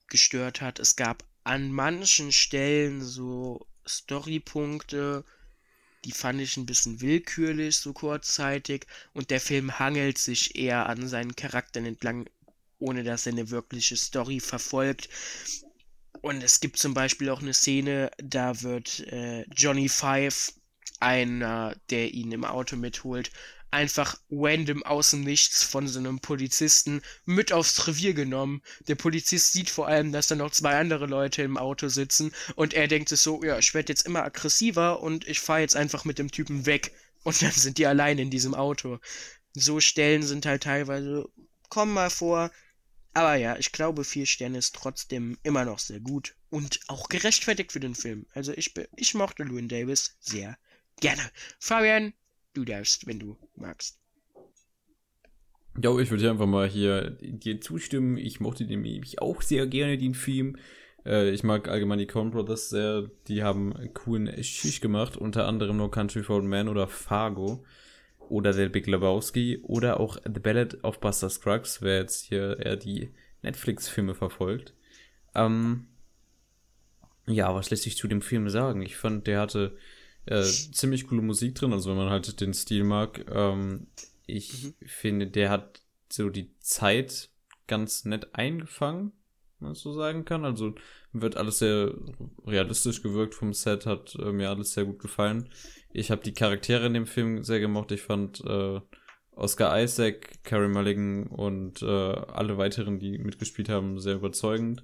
[0.07, 5.23] gestört hat, es gab an manchen Stellen so Storypunkte,
[6.05, 8.85] die fand ich ein bisschen willkürlich, so kurzzeitig.
[9.13, 12.29] Und der Film hangelt sich eher an seinen Charakteren entlang,
[12.79, 15.09] ohne dass er eine wirkliche Story verfolgt.
[16.21, 20.53] Und es gibt zum Beispiel auch eine Szene, da wird äh, Johnny Five,
[20.99, 23.31] einer, der ihn im Auto mitholt,
[23.73, 28.61] einfach random aus dem Nichts von so einem Polizisten mit aufs Revier genommen.
[28.87, 32.73] Der Polizist sieht vor allem, dass da noch zwei andere Leute im Auto sitzen und
[32.73, 36.05] er denkt sich so, ja, ich werde jetzt immer aggressiver und ich fahre jetzt einfach
[36.05, 36.93] mit dem Typen weg.
[37.23, 38.99] Und dann sind die allein in diesem Auto.
[39.53, 41.29] So Stellen sind halt teilweise,
[41.69, 42.51] kommen mal vor.
[43.13, 47.71] Aber ja, ich glaube, vier Sterne ist trotzdem immer noch sehr gut und auch gerechtfertigt
[47.71, 48.25] für den Film.
[48.33, 50.57] Also ich, ich mochte Llewyn Davis sehr
[50.99, 51.31] gerne.
[51.59, 52.13] Fabian,
[52.53, 53.99] du darfst, wenn du magst.
[55.81, 58.17] Ja, ich würde einfach mal hier dir zustimmen.
[58.17, 60.57] Ich mochte den nämlich auch sehr gerne, den Film.
[61.05, 63.09] Äh, ich mag allgemein die Coen Brothers sehr.
[63.27, 65.17] Die haben coolen Schicht gemacht.
[65.17, 67.65] Unter anderem No Country for Old Men oder Fargo.
[68.19, 69.59] Oder The Big Lebowski.
[69.63, 73.11] Oder auch The Ballad of Buster Scruggs, wer jetzt hier eher die
[73.41, 74.73] Netflix-Filme verfolgt.
[75.33, 75.87] Ähm,
[77.25, 78.81] ja, was lässt sich zu dem Film sagen?
[78.83, 79.75] Ich fand, der hatte
[80.25, 83.25] äh, ziemlich coole Musik drin, also wenn man halt den Stil mag.
[83.29, 83.87] Ähm,
[84.25, 84.73] ich mhm.
[84.85, 85.81] finde, der hat
[86.11, 87.29] so die Zeit
[87.67, 89.13] ganz nett eingefangen,
[89.59, 90.45] wenn man so sagen kann.
[90.45, 90.75] Also
[91.11, 91.93] wird alles sehr
[92.45, 95.49] realistisch gewirkt vom Set, hat äh, mir alles sehr gut gefallen.
[95.91, 97.91] Ich habe die Charaktere in dem Film sehr gemocht.
[97.91, 98.79] Ich fand äh,
[99.31, 104.83] Oscar Isaac, Carey Mulligan und äh, alle weiteren, die mitgespielt haben, sehr überzeugend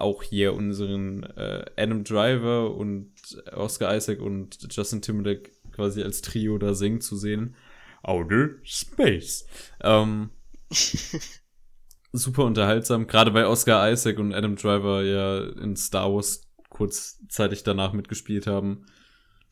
[0.00, 3.12] auch hier unseren äh, Adam Driver und
[3.52, 7.54] Oscar Isaac und Justin Timberlake quasi als Trio da singen zu sehen.
[8.02, 9.46] Outer Space.
[9.82, 10.30] Ähm,
[12.12, 17.92] super unterhaltsam, gerade weil Oscar Isaac und Adam Driver ja in Star Wars kurzzeitig danach
[17.92, 18.86] mitgespielt haben.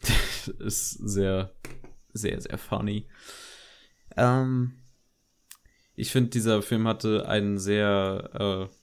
[0.59, 1.53] ist sehr,
[2.13, 3.09] sehr, sehr funny.
[4.17, 4.75] Ähm,
[5.95, 8.78] ich finde, dieser Film hatte einen sehr äh,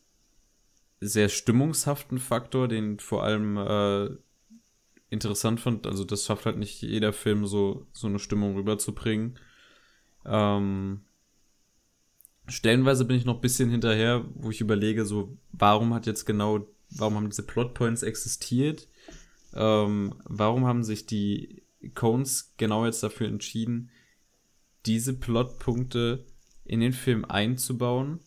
[1.00, 4.10] sehr stimmungshaften Faktor, den vor allem äh,
[5.10, 5.88] interessant fand.
[5.88, 9.38] Also das schafft halt nicht jeder Film so, so eine Stimmung rüberzubringen.
[10.26, 11.02] Ähm,
[12.48, 16.68] stellenweise bin ich noch ein bisschen hinterher, wo ich überlege, so, warum hat jetzt genau,
[16.90, 18.88] warum haben diese Plotpoints existiert?
[19.54, 21.64] Ähm, warum haben sich die
[21.94, 23.90] Cones genau jetzt dafür entschieden,
[24.86, 26.26] diese Plotpunkte
[26.66, 28.20] in den Film einzubauen?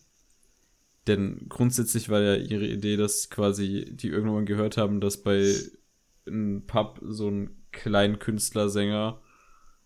[1.09, 5.55] Denn grundsätzlich war ja ihre Idee, dass quasi die irgendwann gehört haben, dass bei
[6.27, 9.19] einem Pub so ein kleinen Künstlersänger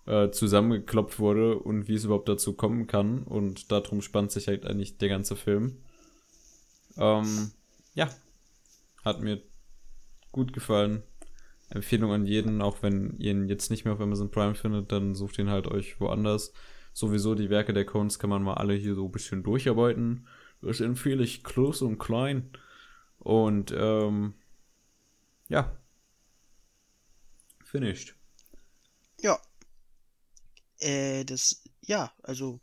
[0.06, 3.24] äh, zusammengekloppt wurde und wie es überhaupt dazu kommen kann.
[3.24, 5.78] Und darum spannt sich halt eigentlich der ganze Film.
[6.98, 7.52] Ähm,
[7.96, 8.10] ja,
[9.06, 9.42] hat mir
[10.34, 11.04] gut gefallen.
[11.70, 15.16] Empfehlung an jeden, auch wenn ihr ihn jetzt nicht mehr auf Amazon Prime findet, dann
[15.16, 16.52] sucht ihn halt euch woanders.
[16.92, 20.28] Sowieso die Werke der Cones kann man mal alle hier so ein bisschen durcharbeiten.
[20.64, 22.50] Das empfehle ich groß und klein.
[23.20, 24.34] Und ähm,
[25.50, 25.78] ja.
[27.64, 28.16] Finished.
[29.20, 29.40] Ja.
[30.80, 32.60] Äh, das, ja, also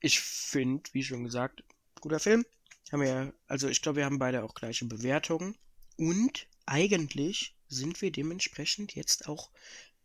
[0.00, 1.64] ich finde, wie schon gesagt,
[2.00, 2.44] guter Film.
[2.92, 5.56] Haben wir also ich glaube, wir haben beide auch gleiche Bewertungen.
[5.96, 9.50] Und eigentlich sind wir dementsprechend jetzt auch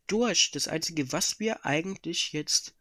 [0.08, 0.52] durch.
[0.52, 2.74] Das Einzige, was wir eigentlich jetzt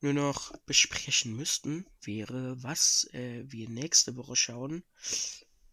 [0.00, 4.82] nur noch besprechen müssten, wäre, was äh, wir nächste Woche schauen.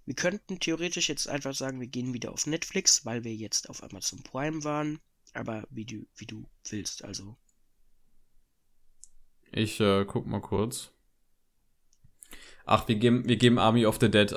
[0.05, 3.83] Wir könnten theoretisch jetzt einfach sagen, wir gehen wieder auf Netflix, weil wir jetzt auf
[3.83, 4.99] Amazon Prime waren.
[5.33, 7.37] Aber wie du, wie du willst, also.
[9.51, 10.91] Ich äh, guck mal kurz.
[12.65, 14.35] Ach, wir geben, wir geben Army of the Dead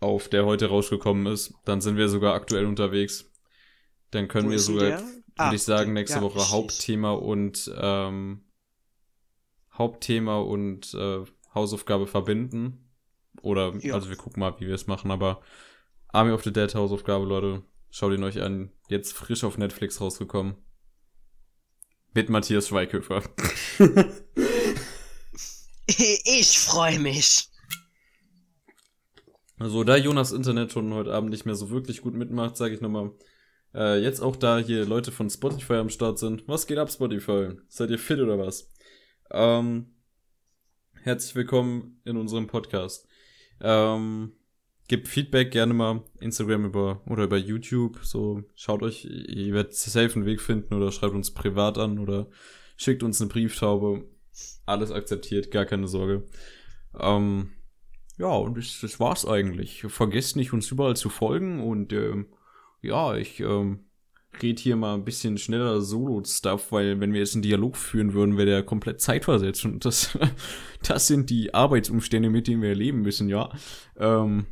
[0.00, 1.54] auf, der heute rausgekommen ist.
[1.64, 3.30] Dann sind wir sogar aktuell unterwegs.
[4.10, 8.44] Dann können Wo wir sogar, würde ah, ich sagen, nächste ja, Woche Hauptthema und ähm,
[9.78, 11.24] Hauptthema und äh,
[11.54, 12.90] Hausaufgabe verbinden.
[13.42, 13.94] Oder, Ja.
[13.94, 15.40] also wir gucken mal, wie wir es machen, aber
[16.08, 17.62] Army of the Dead Hausaufgabe, Leute.
[17.90, 18.70] Schaut ihn euch an.
[18.88, 20.56] Jetzt frisch auf Netflix rausgekommen.
[22.14, 23.22] Mit Matthias Schweighöfer.
[25.86, 27.48] Ich freue mich.
[29.58, 32.80] Also, da Jonas Internet schon heute Abend nicht mehr so wirklich gut mitmacht, sage ich
[32.80, 33.12] nochmal.
[33.74, 36.46] Äh, jetzt auch da hier Leute von Spotify am Start sind.
[36.46, 37.52] Was geht ab, Spotify?
[37.68, 38.70] Seid ihr fit oder was?
[39.30, 39.86] Ähm,
[41.02, 43.06] herzlich willkommen in unserem Podcast.
[43.60, 44.32] Ähm,
[44.88, 47.98] gebt Feedback gerne mal Instagram über oder über YouTube.
[48.02, 52.28] So, schaut euch, ihr werdet safe einen Weg finden oder schreibt uns privat an oder
[52.76, 54.08] schickt uns eine Brieftaube.
[54.64, 56.26] Alles akzeptiert, gar keine Sorge.
[56.98, 57.50] Ähm,
[58.16, 59.84] ja, und das, das war's eigentlich.
[59.88, 62.28] Vergesst nicht, uns überall zu folgen und ähm,
[62.80, 63.87] ja, ich ähm,
[64.42, 68.36] rede hier mal ein bisschen schneller Solo-Stuff, weil wenn wir jetzt einen Dialog führen würden,
[68.36, 70.16] wäre der komplett zeitversetzt und das,
[70.82, 73.50] das sind die Arbeitsumstände, mit denen wir leben müssen, ja.
[73.96, 74.46] Ähm,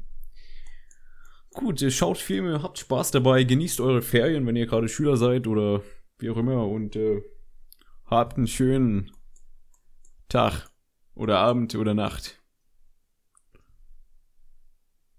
[1.53, 5.47] gut, ihr schaut Filme, habt Spaß dabei, genießt eure Ferien, wenn ihr gerade Schüler seid
[5.47, 5.83] oder
[6.19, 7.23] wie auch immer und äh,
[8.07, 9.13] habt einen schönen
[10.29, 10.69] Tag
[11.15, 12.41] oder Abend oder Nacht.